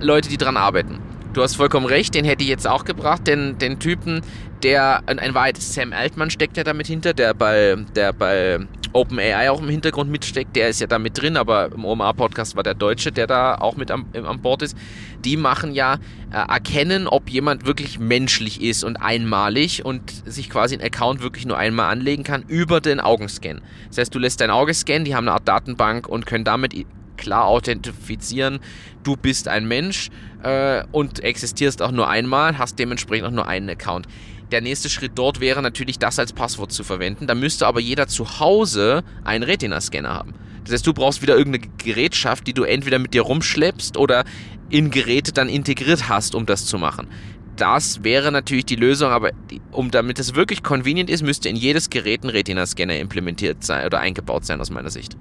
Leute, 0.00 0.28
die 0.28 0.36
dran 0.36 0.56
arbeiten. 0.56 1.00
Du 1.36 1.42
hast 1.42 1.56
vollkommen 1.56 1.84
recht, 1.84 2.14
den 2.14 2.24
hätte 2.24 2.44
ich 2.44 2.48
jetzt 2.48 2.66
auch 2.66 2.86
gebracht, 2.86 3.26
den, 3.26 3.58
den 3.58 3.78
Typen, 3.78 4.22
der, 4.62 5.02
ein 5.06 5.34
Wahrheit, 5.34 5.58
Sam 5.58 5.92
Altman 5.92 6.30
steckt 6.30 6.56
ja 6.56 6.64
damit 6.64 6.86
hinter, 6.86 7.14
der 7.14 7.34
bei, 7.34 7.76
der 7.94 8.12
bei 8.12 8.60
OpenAI 8.92 9.50
auch 9.50 9.60
im 9.60 9.68
Hintergrund 9.68 10.10
mitsteckt, 10.10 10.56
der 10.56 10.68
ist 10.68 10.80
ja 10.80 10.86
da 10.86 10.98
mit 10.98 11.20
drin, 11.20 11.36
aber 11.36 11.70
im 11.72 11.84
OMA-Podcast 11.84 12.56
war 12.56 12.62
der 12.62 12.74
Deutsche, 12.74 13.12
der 13.12 13.26
da 13.26 13.56
auch 13.56 13.76
mit 13.76 13.90
am, 13.90 14.06
an 14.14 14.40
Bord 14.40 14.62
ist. 14.62 14.76
Die 15.24 15.36
machen 15.36 15.72
ja, 15.74 15.98
äh, 16.32 16.36
erkennen, 16.36 17.06
ob 17.06 17.28
jemand 17.28 17.66
wirklich 17.66 17.98
menschlich 17.98 18.62
ist 18.62 18.84
und 18.84 18.96
einmalig 18.96 19.84
und 19.84 20.02
sich 20.24 20.48
quasi 20.50 20.74
ein 20.74 20.82
Account 20.82 21.22
wirklich 21.22 21.46
nur 21.46 21.58
einmal 21.58 21.90
anlegen 21.90 22.24
kann 22.24 22.42
über 22.48 22.80
den 22.80 23.00
Augenscan. 23.00 23.60
Das 23.88 23.98
heißt, 23.98 24.14
du 24.14 24.18
lässt 24.18 24.40
dein 24.40 24.50
Auge 24.50 24.72
scannen, 24.72 25.04
die 25.04 25.14
haben 25.14 25.28
eine 25.28 25.34
Art 25.34 25.46
Datenbank 25.46 26.08
und 26.08 26.26
können 26.26 26.44
damit 26.44 26.74
klar 27.16 27.46
authentifizieren, 27.46 28.60
du 29.02 29.16
bist 29.16 29.48
ein 29.48 29.66
Mensch 29.66 30.10
äh, 30.42 30.84
und 30.92 31.20
existierst 31.20 31.82
auch 31.82 31.90
nur 31.90 32.08
einmal, 32.08 32.58
hast 32.58 32.78
dementsprechend 32.78 33.26
auch 33.26 33.32
nur 33.32 33.48
einen 33.48 33.70
Account. 33.70 34.06
Der 34.52 34.60
nächste 34.60 34.88
Schritt 34.88 35.12
dort 35.16 35.40
wäre 35.40 35.60
natürlich, 35.60 35.98
das 35.98 36.18
als 36.18 36.32
Passwort 36.32 36.72
zu 36.72 36.84
verwenden. 36.84 37.26
Da 37.26 37.34
müsste 37.34 37.66
aber 37.66 37.80
jeder 37.80 38.06
zu 38.06 38.38
Hause 38.38 39.02
einen 39.24 39.42
Retina-Scanner 39.42 40.14
haben. 40.14 40.34
Das 40.64 40.72
heißt, 40.72 40.86
du 40.86 40.92
brauchst 40.92 41.22
wieder 41.22 41.36
irgendeine 41.36 41.72
Gerätschaft, 41.78 42.46
die 42.46 42.52
du 42.52 42.64
entweder 42.64 42.98
mit 42.98 43.14
dir 43.14 43.22
rumschleppst 43.22 43.96
oder 43.96 44.24
in 44.68 44.90
Geräte 44.90 45.32
dann 45.32 45.48
integriert 45.48 46.08
hast, 46.08 46.34
um 46.34 46.46
das 46.46 46.66
zu 46.66 46.78
machen. 46.78 47.08
Das 47.56 48.04
wäre 48.04 48.30
natürlich 48.32 48.66
die 48.66 48.76
Lösung, 48.76 49.10
aber 49.10 49.30
um 49.72 49.90
damit 49.90 50.18
es 50.18 50.34
wirklich 50.34 50.62
convenient 50.62 51.08
ist, 51.08 51.22
müsste 51.22 51.48
in 51.48 51.56
jedes 51.56 51.88
Gerät 51.88 52.22
ein 52.22 52.30
Retina-Scanner 52.30 52.98
implementiert 52.98 53.64
sein 53.64 53.86
oder 53.86 54.00
eingebaut 54.00 54.44
sein, 54.44 54.60
aus 54.60 54.70
meiner 54.70 54.90
Sicht. 54.90 55.16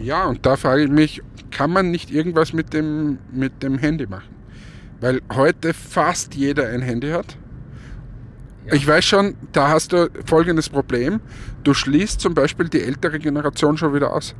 Ja, 0.00 0.26
und 0.26 0.46
da 0.46 0.56
frage 0.56 0.84
ich 0.84 0.90
mich, 0.90 1.22
kann 1.50 1.70
man 1.70 1.90
nicht 1.90 2.10
irgendwas 2.10 2.52
mit 2.52 2.72
dem, 2.72 3.18
mit 3.30 3.62
dem 3.62 3.78
Handy 3.78 4.06
machen? 4.06 4.34
Weil 5.00 5.20
heute 5.34 5.74
fast 5.74 6.34
jeder 6.34 6.68
ein 6.68 6.80
Handy 6.80 7.10
hat. 7.10 7.36
Ja. 8.66 8.74
Ich 8.74 8.86
weiß 8.86 9.04
schon, 9.04 9.34
da 9.52 9.68
hast 9.68 9.92
du 9.92 10.08
folgendes 10.24 10.68
Problem. 10.68 11.20
Du 11.64 11.74
schließt 11.74 12.20
zum 12.20 12.34
Beispiel 12.34 12.68
die 12.68 12.80
ältere 12.80 13.18
Generation 13.18 13.76
schon 13.76 13.94
wieder 13.94 14.12
aus. 14.12 14.34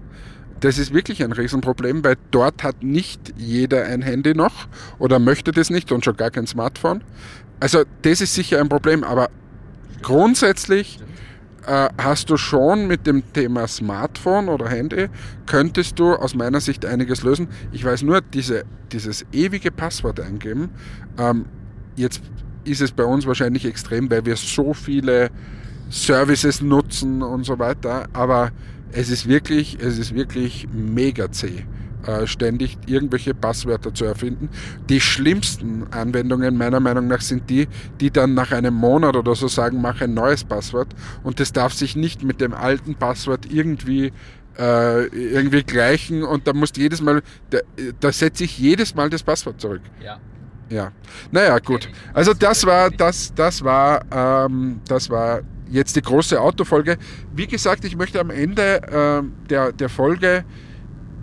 Das 0.61 0.79
ist 0.79 0.95
wirklich 0.95 1.25
ein 1.25 1.33
Riesenproblem, 1.33 2.05
weil 2.05 2.17
dort 2.31 2.63
hat 2.63 2.85
nicht 2.85 3.35
jeder 3.37 3.85
ein 3.85 4.01
Handy 4.01 4.33
noch 4.33 4.69
oder 5.01 5.19
möchte 5.19 5.51
das 5.51 5.71
nicht 5.71 5.91
und 5.91 6.05
schon 6.05 6.17
gar 6.17 6.31
kein 6.31 6.47
Smartphone. 6.47 7.03
Also 7.59 7.83
das 8.03 8.21
ist 8.21 8.35
sicher 8.35 8.61
ein 8.61 8.69
Problem, 8.69 9.03
aber 9.03 9.29
grundsätzlich 10.03 11.01
äh, 11.67 11.89
hast 11.99 12.31
du 12.31 12.37
schon 12.37 12.87
mit 12.87 13.07
dem 13.07 13.33
Thema 13.33 13.67
Smartphone 13.67 14.49
oder 14.49 14.69
Handy, 14.69 15.09
könntest 15.47 15.99
du 15.99 16.15
aus 16.15 16.35
meiner 16.35 16.61
Sicht 16.61 16.85
einiges 16.85 17.23
lösen. 17.23 17.49
Ich 17.73 17.85
weiß 17.85 18.03
nur, 18.03 18.21
diese, 18.21 18.65
dieses 18.93 19.25
ewige 19.33 19.71
Passwort 19.71 20.21
eingeben, 20.21 20.71
ähm, 21.19 21.47
jetzt 21.97 22.23
ist 22.65 22.81
es 22.81 22.93
bei 22.93 23.05
uns 23.05 23.27
wahrscheinlich 23.27 23.65
extrem, 23.65 24.11
weil 24.11 24.25
wir 24.25 24.37
so 24.37 24.75
viele 24.75 25.31
Services 25.91 26.63
nutzen 26.63 27.23
und 27.23 27.45
so 27.45 27.59
weiter, 27.59 28.09
aber 28.13 28.51
es 28.93 29.11
ist 29.11 29.29
wirklich, 29.29 29.79
es 29.81 29.99
ist 29.99 30.15
wirklich 30.15 30.69
mega 30.73 31.31
zäh. 31.31 31.65
Äh, 32.05 32.27
ständig 32.27 32.79
irgendwelche 32.87 33.33
Passwörter 33.33 33.95
zu 33.95 34.05
erfinden. 34.05 34.49
Die 34.89 35.01
schlimmsten 35.01 35.87
Anwendungen 35.93 36.57
meiner 36.57 36.81
Meinung 36.81 37.07
nach 37.07 37.21
sind 37.21 37.49
die, 37.49 37.69
die 38.01 38.11
dann 38.11 38.35
nach 38.35 38.51
einem 38.51 38.75
Monat 38.75 39.15
oder 39.15 39.37
so 39.37 39.47
sagen, 39.47 39.81
mach 39.81 40.01
ein 40.01 40.13
neues 40.13 40.43
Passwort 40.43 40.89
und 41.23 41.39
das 41.39 41.53
darf 41.53 41.73
sich 41.73 41.95
nicht 41.95 42.25
mit 42.25 42.41
dem 42.41 42.55
alten 42.55 42.97
Passwort 42.97 43.47
irgendwie 43.49 44.13
äh, 44.59 45.07
irgendwie 45.07 45.63
gleichen 45.63 46.25
und 46.25 46.49
da 46.49 46.53
musst 46.53 46.77
jedes 46.77 47.01
Mal, 47.01 47.23
da, 47.51 47.61
da 48.01 48.11
setze 48.11 48.43
ich 48.45 48.59
jedes 48.59 48.97
Mal 48.97 49.09
das 49.09 49.23
Passwort 49.23 49.61
zurück. 49.61 49.83
Ja. 50.05 50.19
Ja. 50.73 50.91
Naja, 51.31 51.59
gut. 51.59 51.91
Also 52.15 52.33
das 52.33 52.65
war, 52.65 52.91
das, 52.91 53.35
das 53.35 53.63
war, 53.63 54.01
ähm, 54.11 54.81
das 54.89 55.11
war 55.11 55.43
jetzt 55.69 55.97
die 55.97 56.03
große 56.03 56.41
Autofolge. 56.41 56.97
Wie 57.35 57.47
gesagt, 57.47 57.85
ich 57.85 57.95
möchte 57.95 58.19
am 58.19 58.31
Ende 58.31 58.83
äh, 58.83 59.49
der, 59.51 59.73
der 59.73 59.89
Folge 59.91 60.45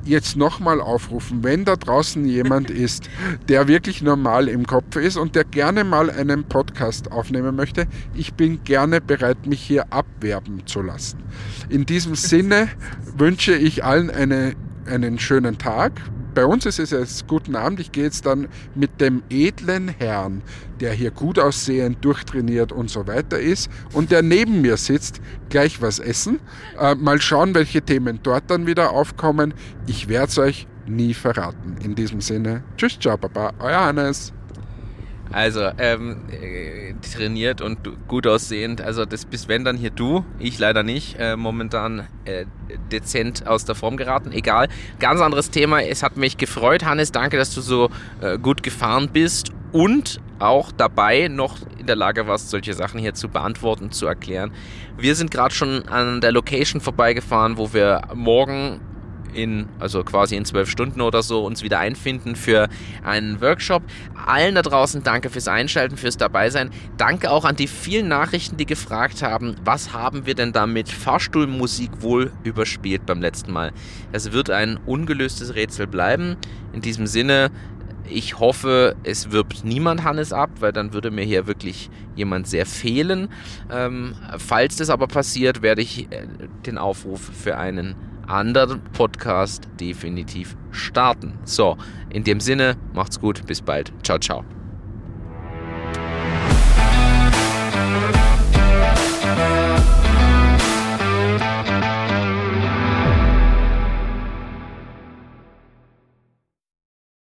jetzt 0.05 0.37
nochmal 0.37 0.79
aufrufen, 0.81 1.43
wenn 1.43 1.65
da 1.65 1.75
draußen 1.75 2.25
jemand 2.25 2.69
ist, 2.85 3.09
der 3.47 3.67
wirklich 3.67 4.03
normal 4.03 4.47
im 4.49 4.67
Kopf 4.67 4.95
ist 4.97 5.17
und 5.17 5.35
der 5.35 5.45
gerne 5.45 5.83
mal 5.83 6.11
einen 6.11 6.43
Podcast 6.43 7.11
aufnehmen 7.11 7.55
möchte, 7.55 7.87
ich 8.13 8.35
bin 8.35 8.63
gerne 8.63 9.01
bereit, 9.01 9.47
mich 9.47 9.61
hier 9.61 9.91
abwerben 9.91 10.67
zu 10.67 10.83
lassen. 10.83 11.23
In 11.69 11.87
diesem 11.87 12.13
Sinne 12.13 12.69
wünsche 13.17 13.55
ich 13.55 13.83
allen 13.83 14.11
eine, 14.11 14.53
einen 14.85 15.17
schönen 15.17 15.57
Tag 15.57 15.93
bei 16.39 16.45
uns 16.45 16.65
ist 16.65 16.79
es 16.79 16.91
jetzt 16.91 17.27
guten 17.27 17.57
Abend. 17.57 17.81
Ich 17.81 17.91
gehe 17.91 18.05
jetzt 18.05 18.25
dann 18.25 18.47
mit 18.73 19.01
dem 19.01 19.23
edlen 19.29 19.89
Herrn, 19.89 20.41
der 20.79 20.93
hier 20.93 21.11
gut 21.11 21.37
aussehend, 21.37 21.97
durchtrainiert 22.05 22.71
und 22.71 22.89
so 22.89 23.07
weiter 23.07 23.37
ist 23.37 23.69
und 23.91 24.09
der 24.09 24.21
neben 24.21 24.61
mir 24.61 24.77
sitzt, 24.77 25.19
gleich 25.49 25.81
was 25.81 25.99
essen. 25.99 26.39
Äh, 26.79 26.95
mal 26.95 27.19
schauen, 27.19 27.55
welche 27.55 27.81
Themen 27.81 28.21
dort 28.23 28.49
dann 28.49 28.67
wieder 28.67 28.91
aufkommen. 28.91 29.53
Ich 29.85 30.07
werde 30.07 30.27
es 30.27 30.37
euch 30.37 30.67
nie 30.87 31.13
verraten. 31.13 31.75
In 31.83 31.93
diesem 31.93 32.21
Sinne, 32.21 32.63
tschüss, 32.77 32.97
ciao, 32.97 33.17
Papa, 33.17 33.51
euer 33.59 33.81
Hannes. 33.81 34.31
Also, 35.31 35.69
ähm, 35.77 36.21
äh, 36.31 36.93
trainiert 37.01 37.61
und 37.61 38.07
gut 38.07 38.25
aussehend. 38.25 38.81
Also, 38.81 39.05
das 39.05 39.25
bist 39.25 39.47
wenn 39.47 39.63
dann 39.63 39.77
hier 39.77 39.91
du, 39.91 40.25
ich 40.39 40.57
leider 40.59 40.83
nicht. 40.83 41.17
Äh, 41.19 41.35
momentan 41.35 42.07
äh, 42.25 42.45
dezent 42.91 43.47
aus 43.47 43.65
der 43.65 43.75
Form 43.75 43.97
geraten. 43.97 44.31
Egal. 44.31 44.67
Ganz 44.99 45.21
anderes 45.21 45.51
Thema. 45.51 45.81
Es 45.81 46.03
hat 46.03 46.17
mich 46.17 46.37
gefreut, 46.37 46.85
Hannes. 46.85 47.11
Danke, 47.11 47.37
dass 47.37 47.53
du 47.53 47.61
so 47.61 47.89
äh, 48.21 48.37
gut 48.37 48.63
gefahren 48.63 49.09
bist 49.11 49.51
und 49.71 50.19
auch 50.39 50.71
dabei 50.71 51.27
noch 51.27 51.57
in 51.77 51.85
der 51.85 51.95
Lage 51.95 52.27
warst, 52.27 52.49
solche 52.49 52.73
Sachen 52.73 52.99
hier 52.99 53.13
zu 53.13 53.29
beantworten, 53.29 53.91
zu 53.91 54.07
erklären. 54.07 54.51
Wir 54.97 55.15
sind 55.15 55.31
gerade 55.31 55.53
schon 55.53 55.87
an 55.87 56.21
der 56.21 56.31
Location 56.31 56.81
vorbeigefahren, 56.81 57.57
wo 57.57 57.73
wir 57.73 58.01
morgen 58.13 58.79
in, 59.33 59.67
also 59.79 60.03
quasi 60.03 60.35
in 60.35 60.45
zwölf 60.45 60.69
Stunden 60.69 61.01
oder 61.01 61.23
so, 61.23 61.45
uns 61.45 61.63
wieder 61.63 61.79
einfinden 61.79 62.35
für 62.35 62.69
einen 63.03 63.41
Workshop. 63.41 63.83
Allen 64.25 64.55
da 64.55 64.61
draußen 64.61 65.03
danke 65.03 65.29
fürs 65.29 65.47
Einschalten, 65.47 65.97
fürs 65.97 66.17
Dabeisein. 66.17 66.69
Danke 66.97 67.31
auch 67.31 67.45
an 67.45 67.55
die 67.55 67.67
vielen 67.67 68.07
Nachrichten, 68.07 68.57
die 68.57 68.65
gefragt 68.65 69.21
haben, 69.21 69.55
was 69.63 69.93
haben 69.93 70.25
wir 70.25 70.35
denn 70.35 70.51
da 70.51 70.67
mit 70.67 70.89
Fahrstuhlmusik 70.89 72.01
wohl 72.01 72.31
überspielt 72.43 73.05
beim 73.05 73.21
letzten 73.21 73.51
Mal. 73.51 73.71
Es 74.11 74.31
wird 74.31 74.49
ein 74.49 74.77
ungelöstes 74.85 75.55
Rätsel 75.55 75.87
bleiben. 75.87 76.37
In 76.73 76.81
diesem 76.81 77.07
Sinne, 77.07 77.51
ich 78.09 78.39
hoffe, 78.39 78.95
es 79.03 79.31
wirbt 79.31 79.63
niemand 79.63 80.03
Hannes 80.03 80.33
ab, 80.33 80.49
weil 80.59 80.73
dann 80.73 80.93
würde 80.93 81.11
mir 81.11 81.23
hier 81.23 81.47
wirklich 81.47 81.89
jemand 82.15 82.47
sehr 82.47 82.65
fehlen. 82.65 83.29
Ähm, 83.71 84.15
falls 84.37 84.77
das 84.77 84.89
aber 84.89 85.07
passiert, 85.07 85.61
werde 85.61 85.81
ich 85.81 86.11
äh, 86.11 86.25
den 86.65 86.77
Aufruf 86.77 87.21
für 87.21 87.57
einen 87.57 87.95
anderen 88.29 88.81
Podcast 88.93 89.67
definitiv 89.79 90.55
starten. 90.71 91.33
So, 91.43 91.77
in 92.09 92.23
dem 92.23 92.39
Sinne, 92.39 92.75
macht's 92.93 93.19
gut, 93.19 93.45
bis 93.45 93.61
bald. 93.61 93.91
Ciao, 94.03 94.19
ciao. 94.19 94.43